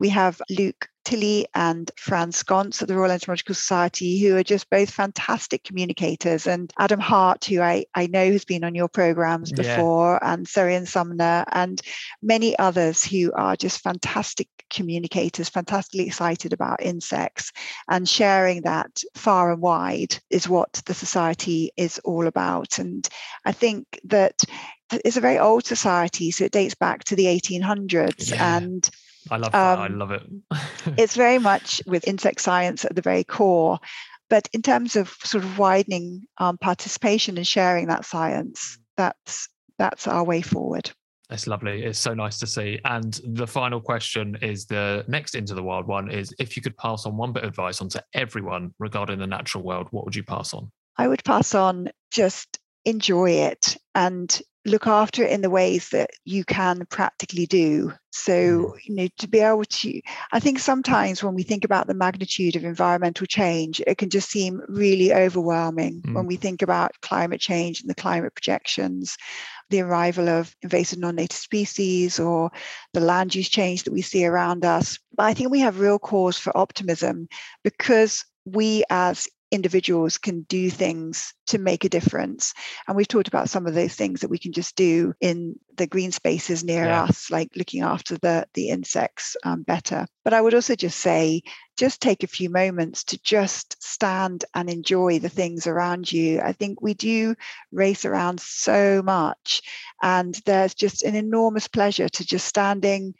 we 0.01 0.09
have 0.09 0.43
Luke 0.51 0.89
Tilley 1.09 1.47
and 1.55 1.91
Fran 1.97 2.33
Sconce 2.33 2.83
at 2.83 2.89
the 2.89 2.95
Royal 2.95 3.13
Entomological 3.13 3.55
Society, 3.55 4.21
who 4.21 4.37
are 4.37 4.43
just 4.43 4.69
both 4.69 4.91
fantastic 4.91 5.65
communicators, 5.65 6.47
and 6.47 6.71
Adam 6.79 7.01
Hart, 7.01 7.47
who 7.47 7.63
I, 7.63 7.87
I 7.95 8.09
know 8.09 8.31
has 8.31 8.45
been 8.45 8.63
on 8.63 8.75
your 8.75 8.89
programs 8.89 9.51
before, 9.51 10.19
yeah. 10.23 10.35
and 10.35 10.47
Seirian 10.47 10.87
Sumner, 10.87 11.47
and 11.51 11.81
many 12.21 12.59
others 12.59 13.03
who 13.03 13.33
are 13.33 13.57
just 13.57 13.81
fantastic 13.81 14.49
communicators, 14.69 15.49
fantastically 15.49 16.07
excited 16.07 16.53
about 16.53 16.83
insects, 16.83 17.53
and 17.89 18.07
sharing 18.07 18.61
that 18.63 19.03
far 19.15 19.51
and 19.51 19.63
wide 19.63 20.19
is 20.29 20.47
what 20.47 20.83
the 20.85 20.93
society 20.93 21.73
is 21.79 21.99
all 22.05 22.27
about. 22.27 22.79
And 22.79 23.09
I 23.47 23.53
think 23.53 23.99
that 24.05 24.43
it's 24.91 25.17
a 25.17 25.23
very 25.23 25.39
old 25.39 25.65
society, 25.65 26.33
so 26.33 26.45
it 26.45 26.53
dates 26.53 26.75
back 26.75 27.05
to 27.05 27.17
the 27.17 27.25
1800s, 27.25 28.31
yeah. 28.31 28.59
and 28.59 28.91
I 29.31 29.37
love 29.37 29.53
that. 29.53 29.79
Um, 29.79 29.85
I 29.85 29.89
love 29.89 30.11
it. 30.11 30.23
it's 30.99 31.17
very 31.17 31.39
much 31.39 31.83
with 31.87 32.07
insect 32.07 32.41
science 32.41 32.85
at 32.85 32.95
the 32.95 33.03
very 33.03 33.25
core. 33.25 33.79
But 34.31 34.49
in 34.53 34.63
terms 34.63 34.97
of 34.97 35.09
sort 35.25 35.45
of 35.45 35.59
widening 35.59 36.27
um, 36.39 36.59
participation 36.59 37.39
and 37.39 37.47
sharing 37.47 37.87
that 37.87 38.05
science, 38.05 38.77
mm. 38.79 38.85
that's 38.97 39.49
that's 39.79 40.07
our 40.07 40.25
way 40.25 40.43
forward. 40.43 40.91
It's 41.31 41.47
lovely. 41.47 41.85
It's 41.85 41.99
so 41.99 42.15
nice 42.15 42.39
to 42.39 42.47
see. 42.47 42.81
And 42.85 43.21
the 43.23 43.47
final 43.47 43.81
question 43.81 44.39
is 44.41 44.65
the 44.65 45.05
next 45.09 45.35
into 45.35 45.55
the 45.55 45.63
wild 45.63 45.87
one 45.87 46.11
is 46.11 46.35
if 46.39 46.57
you 46.57 46.63
could 46.63 46.77
pass 46.77 47.05
on 47.05 47.17
one 47.17 47.33
bit 47.33 47.45
of 47.45 47.51
advice 47.51 47.83
onto 47.83 47.99
everyone 48.15 48.75
regarding 48.79 49.19
the 49.19 49.27
natural 49.27 49.63
world, 49.63 49.89
what 49.91 50.05
would 50.07 50.17
you 50.17 50.23
pass 50.23 50.55
on? 50.55 50.71
I 50.97 51.07
would 51.07 51.23
pass 51.25 51.55
on 51.55 51.91
just 52.11 52.59
enjoy 52.87 53.31
it 53.31 53.77
and 53.95 54.41
look 54.69 54.87
after 54.87 55.25
it 55.25 55.31
in 55.31 55.41
the 55.41 55.51
ways 55.51 55.91
that 55.91 56.11
you 56.25 56.45
can 56.45 56.87
practically 56.87 57.47
do. 57.47 57.93
So, 58.11 58.33
mm. 58.33 58.73
you 58.85 58.95
know, 58.95 59.09
to 59.19 59.29
be 59.29 59.41
able 59.41 59.65
to, 59.65 60.01
I 60.33 60.41
think 60.41 60.59
sometimes 60.59 61.23
when 61.23 61.35
we 61.35 61.43
think 61.43 61.65
about 61.65 61.87
the 61.87 61.95
magnitude 61.95 62.57
of 62.57 62.65
environmental 62.65 63.27
change, 63.27 63.81
it 63.87 63.99
can 63.99 64.11
just 64.11 64.31
seem 64.31 64.63
really 64.69 65.13
overwhelming 65.13 66.03
mm. 66.03 66.15
when 66.15 66.27
we 66.27 66.37
think 66.37 66.63
about 66.63 67.01
climate 67.03 67.41
change 67.41 67.81
and 67.81 67.91
the 67.91 67.95
climate 67.95 68.35
projections, 68.35 69.17
the 69.71 69.83
arrival 69.83 70.29
of 70.29 70.55
invasive 70.63 70.99
non 70.99 71.17
native 71.17 71.39
species, 71.39 72.19
or 72.19 72.51
the 72.95 73.01
land 73.01 73.35
use 73.35 73.49
change 73.49 73.85
that 73.85 73.93
we 73.93 74.03
see 74.03 74.25
around 74.27 74.65
us. 74.65 74.99
But 75.15 75.27
I 75.27 75.35
think 75.35 75.51
we 75.51 75.61
have 75.61 75.81
real 75.81 75.99
cause 75.99 76.39
for 76.39 76.57
optimism 76.57 77.29
because 77.63 78.25
we 78.45 78.85
as 78.91 79.29
individuals 79.51 80.19
can 80.19 80.43
do 80.43 80.71
things 80.71 81.35
to 81.47 81.59
make 81.59 81.85
a 81.85 81.89
difference. 81.89 82.53
And 82.87 82.97
we've 82.97 83.09
talked 83.09 83.29
about 83.29 83.49
some 83.49 83.67
of 83.67 83.75
those 83.75 83.95
things 83.95 84.21
that 84.21 84.31
we 84.31 84.39
can 84.39 84.53
just 84.53 84.77
do 84.77 85.15
in 85.21 85.59
the 85.77 85.87
green 85.87 86.13
spaces 86.13 86.63
near 86.63 86.85
yeah. 86.85 87.05
us, 87.05 87.31
like 87.31 87.51
looking 87.57 87.83
after 87.83 88.19
the, 88.19 88.47
the 88.55 88.69
insects 88.69 89.37
um, 89.45 89.63
better. 89.63 90.07
But 90.25 90.35
I 90.35 90.41
would 90.41 90.55
also 90.55 90.75
just 90.75 90.99
say, 90.99 91.43
just 91.79 92.03
take 92.03 92.23
a 92.23 92.29
few 92.29 92.51
moments 92.51 93.05
to 93.05 93.23
just 93.23 93.83
stand 93.83 94.45
and 94.55 94.69
enjoy 94.69 95.21
the 95.21 95.29
things 95.29 95.67
around 95.67 96.11
you. 96.13 96.41
I 96.41 96.53
think 96.53 96.83
we 96.83 96.95
do 96.95 97.35
race 97.73 98.05
around 98.05 98.41
so 98.41 99.01
much, 99.03 99.63
and 100.03 100.35
there's 100.45 100.75
just 100.75 101.03
an 101.05 101.15
enormous 101.15 101.69
pleasure 101.69 102.09
to 102.09 102.27
just 102.27 102.47
standing 102.47 103.15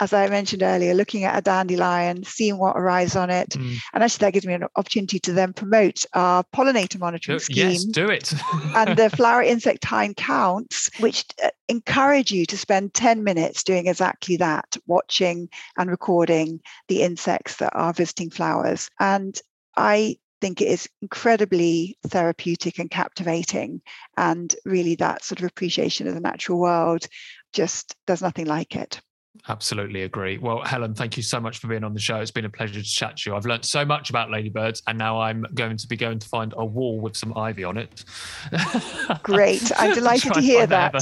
as 0.00 0.12
I 0.12 0.28
mentioned 0.28 0.62
earlier, 0.62 0.94
looking 0.94 1.24
at 1.24 1.36
a 1.36 1.40
dandelion, 1.40 2.24
seeing 2.24 2.58
what 2.58 2.76
arrives 2.76 3.16
on 3.16 3.30
it. 3.30 3.50
Mm. 3.50 3.76
And 3.92 4.02
actually, 4.02 4.26
that 4.26 4.32
gives 4.32 4.46
me 4.46 4.54
an 4.54 4.64
opportunity 4.76 5.18
to 5.20 5.32
then 5.32 5.52
promote 5.52 6.04
our 6.14 6.44
pollinator 6.54 6.98
monitoring 6.98 7.38
do, 7.38 7.44
scheme. 7.44 7.70
Yes, 7.70 7.84
do 7.84 8.08
it. 8.08 8.32
and 8.76 8.96
the 8.96 9.10
flower 9.10 9.42
insect 9.42 9.82
time 9.82 10.14
counts, 10.14 10.90
which 11.00 11.24
uh, 11.42 11.50
encourage 11.68 12.30
you 12.30 12.46
to 12.46 12.56
spend 12.56 12.94
10 12.94 13.24
minutes 13.24 13.64
doing 13.64 13.86
exactly 13.86 14.36
that, 14.36 14.76
watching 14.86 15.48
and 15.76 15.90
recording 15.90 16.60
the 16.88 17.02
insects 17.02 17.56
that 17.56 17.74
are 17.74 17.92
visiting 17.92 18.30
flowers. 18.30 18.88
And 19.00 19.38
I 19.76 20.18
think 20.40 20.60
it 20.60 20.68
is 20.68 20.88
incredibly 21.02 21.98
therapeutic 22.06 22.78
and 22.78 22.90
captivating. 22.90 23.82
And 24.16 24.54
really, 24.64 24.94
that 24.96 25.24
sort 25.24 25.40
of 25.40 25.46
appreciation 25.46 26.06
of 26.06 26.14
the 26.14 26.20
natural 26.20 26.58
world 26.58 27.06
just 27.52 27.96
there's 28.06 28.22
nothing 28.22 28.46
like 28.46 28.76
it. 28.76 29.00
Absolutely 29.48 30.02
agree. 30.02 30.36
Well, 30.36 30.62
Helen, 30.62 30.94
thank 30.94 31.16
you 31.16 31.22
so 31.22 31.40
much 31.40 31.58
for 31.58 31.68
being 31.68 31.82
on 31.82 31.94
the 31.94 32.00
show. 32.00 32.16
It's 32.16 32.30
been 32.30 32.44
a 32.44 32.50
pleasure 32.50 32.74
to 32.74 32.82
chat 32.82 33.16
to 33.18 33.30
you. 33.30 33.36
I've 33.36 33.46
learned 33.46 33.64
so 33.64 33.84
much 33.84 34.10
about 34.10 34.30
ladybirds, 34.30 34.82
and 34.86 34.98
now 34.98 35.20
I'm 35.20 35.46
going 35.54 35.76
to 35.76 35.86
be 35.86 35.96
going 35.96 36.18
to 36.18 36.28
find 36.28 36.52
a 36.56 36.64
wall 36.64 37.00
with 37.00 37.16
some 37.16 37.36
ivy 37.36 37.64
on 37.64 37.78
it. 37.78 38.04
Great. 39.22 39.70
I'm 39.78 39.94
delighted 39.94 40.34
to 40.34 40.40
hear 40.40 40.66
that. 40.66 40.94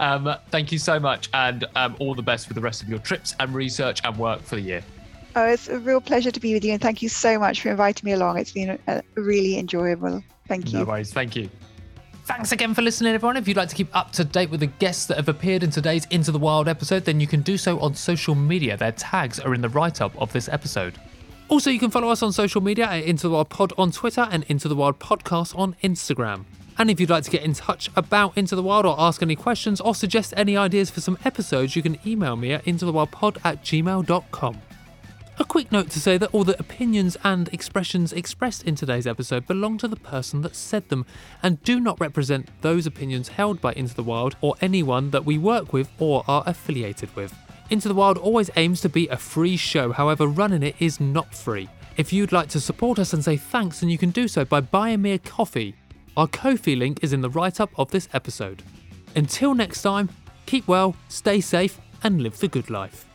Um, 0.00 0.34
thank 0.50 0.70
you 0.70 0.78
so 0.78 1.00
much, 1.00 1.28
and 1.34 1.64
um, 1.74 1.96
all 1.98 2.14
the 2.14 2.22
best 2.22 2.48
with 2.48 2.54
the 2.54 2.60
rest 2.60 2.82
of 2.82 2.88
your 2.88 3.00
trips 3.00 3.34
and 3.40 3.52
research 3.54 4.00
and 4.04 4.16
work 4.16 4.42
for 4.42 4.54
the 4.54 4.62
year. 4.62 4.82
Oh, 5.34 5.44
it's 5.44 5.68
a 5.68 5.78
real 5.78 6.00
pleasure 6.00 6.30
to 6.30 6.40
be 6.40 6.54
with 6.54 6.64
you, 6.64 6.72
and 6.72 6.80
thank 6.80 7.02
you 7.02 7.08
so 7.08 7.38
much 7.38 7.62
for 7.62 7.70
inviting 7.70 8.06
me 8.06 8.12
along. 8.12 8.38
It's 8.38 8.52
been 8.52 8.70
a, 8.70 8.78
a 8.86 9.02
really 9.20 9.58
enjoyable. 9.58 10.22
Thank 10.46 10.72
you. 10.72 10.80
No 10.80 10.84
worries. 10.84 11.12
Thank 11.12 11.34
you. 11.36 11.50
Thanks 12.28 12.52
again 12.52 12.74
for 12.74 12.82
listening, 12.82 13.14
everyone. 13.14 13.38
If 13.38 13.48
you'd 13.48 13.56
like 13.56 13.70
to 13.70 13.74
keep 13.74 13.88
up 13.96 14.12
to 14.12 14.22
date 14.22 14.50
with 14.50 14.60
the 14.60 14.66
guests 14.66 15.06
that 15.06 15.16
have 15.16 15.30
appeared 15.30 15.62
in 15.62 15.70
today's 15.70 16.04
Into 16.10 16.30
the 16.30 16.38
Wild 16.38 16.68
episode, 16.68 17.06
then 17.06 17.20
you 17.20 17.26
can 17.26 17.40
do 17.40 17.56
so 17.56 17.80
on 17.80 17.94
social 17.94 18.34
media. 18.34 18.76
Their 18.76 18.92
tags 18.92 19.40
are 19.40 19.54
in 19.54 19.62
the 19.62 19.70
write 19.70 20.02
up 20.02 20.14
of 20.20 20.30
this 20.34 20.46
episode. 20.46 20.98
Also, 21.48 21.70
you 21.70 21.78
can 21.78 21.90
follow 21.90 22.10
us 22.10 22.22
on 22.22 22.30
social 22.34 22.60
media 22.60 22.84
at 22.84 23.04
Into 23.04 23.28
the 23.28 23.30
Wild 23.30 23.48
Pod 23.48 23.72
on 23.78 23.90
Twitter 23.90 24.28
and 24.30 24.44
Into 24.46 24.68
the 24.68 24.76
Wild 24.76 24.98
Podcast 24.98 25.58
on 25.58 25.74
Instagram. 25.82 26.44
And 26.76 26.90
if 26.90 27.00
you'd 27.00 27.08
like 27.08 27.24
to 27.24 27.30
get 27.30 27.44
in 27.44 27.54
touch 27.54 27.88
about 27.96 28.36
Into 28.36 28.54
the 28.54 28.62
Wild 28.62 28.84
or 28.84 28.94
ask 29.00 29.22
any 29.22 29.34
questions 29.34 29.80
or 29.80 29.94
suggest 29.94 30.34
any 30.36 30.54
ideas 30.54 30.90
for 30.90 31.00
some 31.00 31.16
episodes, 31.24 31.76
you 31.76 31.82
can 31.82 31.98
email 32.06 32.36
me 32.36 32.52
at 32.52 32.62
intothewildpod 32.66 33.38
at 33.42 33.64
gmail.com. 33.64 34.60
A 35.40 35.44
quick 35.44 35.70
note 35.70 35.88
to 35.90 36.00
say 36.00 36.18
that 36.18 36.34
all 36.34 36.42
the 36.42 36.58
opinions 36.58 37.16
and 37.22 37.48
expressions 37.52 38.12
expressed 38.12 38.64
in 38.64 38.74
today's 38.74 39.06
episode 39.06 39.46
belong 39.46 39.78
to 39.78 39.86
the 39.86 39.94
person 39.94 40.42
that 40.42 40.56
said 40.56 40.88
them 40.88 41.06
and 41.44 41.62
do 41.62 41.78
not 41.78 42.00
represent 42.00 42.48
those 42.60 42.86
opinions 42.86 43.28
held 43.28 43.60
by 43.60 43.72
Into 43.74 43.94
the 43.94 44.02
Wild 44.02 44.34
or 44.40 44.56
anyone 44.60 45.12
that 45.12 45.24
we 45.24 45.38
work 45.38 45.72
with 45.72 45.88
or 46.00 46.24
are 46.26 46.42
affiliated 46.44 47.14
with. 47.14 47.32
Into 47.70 47.86
the 47.86 47.94
Wild 47.94 48.18
always 48.18 48.50
aims 48.56 48.80
to 48.80 48.88
be 48.88 49.06
a 49.06 49.16
free 49.16 49.56
show, 49.56 49.92
however, 49.92 50.26
running 50.26 50.64
it 50.64 50.74
is 50.80 50.98
not 50.98 51.32
free. 51.32 51.68
If 51.96 52.12
you'd 52.12 52.32
like 52.32 52.48
to 52.48 52.60
support 52.60 52.98
us 52.98 53.12
and 53.12 53.22
say 53.22 53.36
thanks, 53.36 53.78
then 53.78 53.90
you 53.90 53.98
can 53.98 54.10
do 54.10 54.26
so 54.26 54.44
by 54.44 54.60
buying 54.60 55.02
me 55.02 55.12
a 55.12 55.18
coffee. 55.18 55.76
Our 56.16 56.26
Ko-fi 56.26 56.74
link 56.74 56.98
is 57.04 57.12
in 57.12 57.20
the 57.20 57.30
write 57.30 57.60
up 57.60 57.70
of 57.78 57.92
this 57.92 58.08
episode. 58.12 58.64
Until 59.14 59.54
next 59.54 59.82
time, 59.82 60.08
keep 60.46 60.66
well, 60.66 60.96
stay 61.08 61.40
safe, 61.40 61.80
and 62.02 62.22
live 62.22 62.40
the 62.40 62.48
good 62.48 62.70
life. 62.70 63.07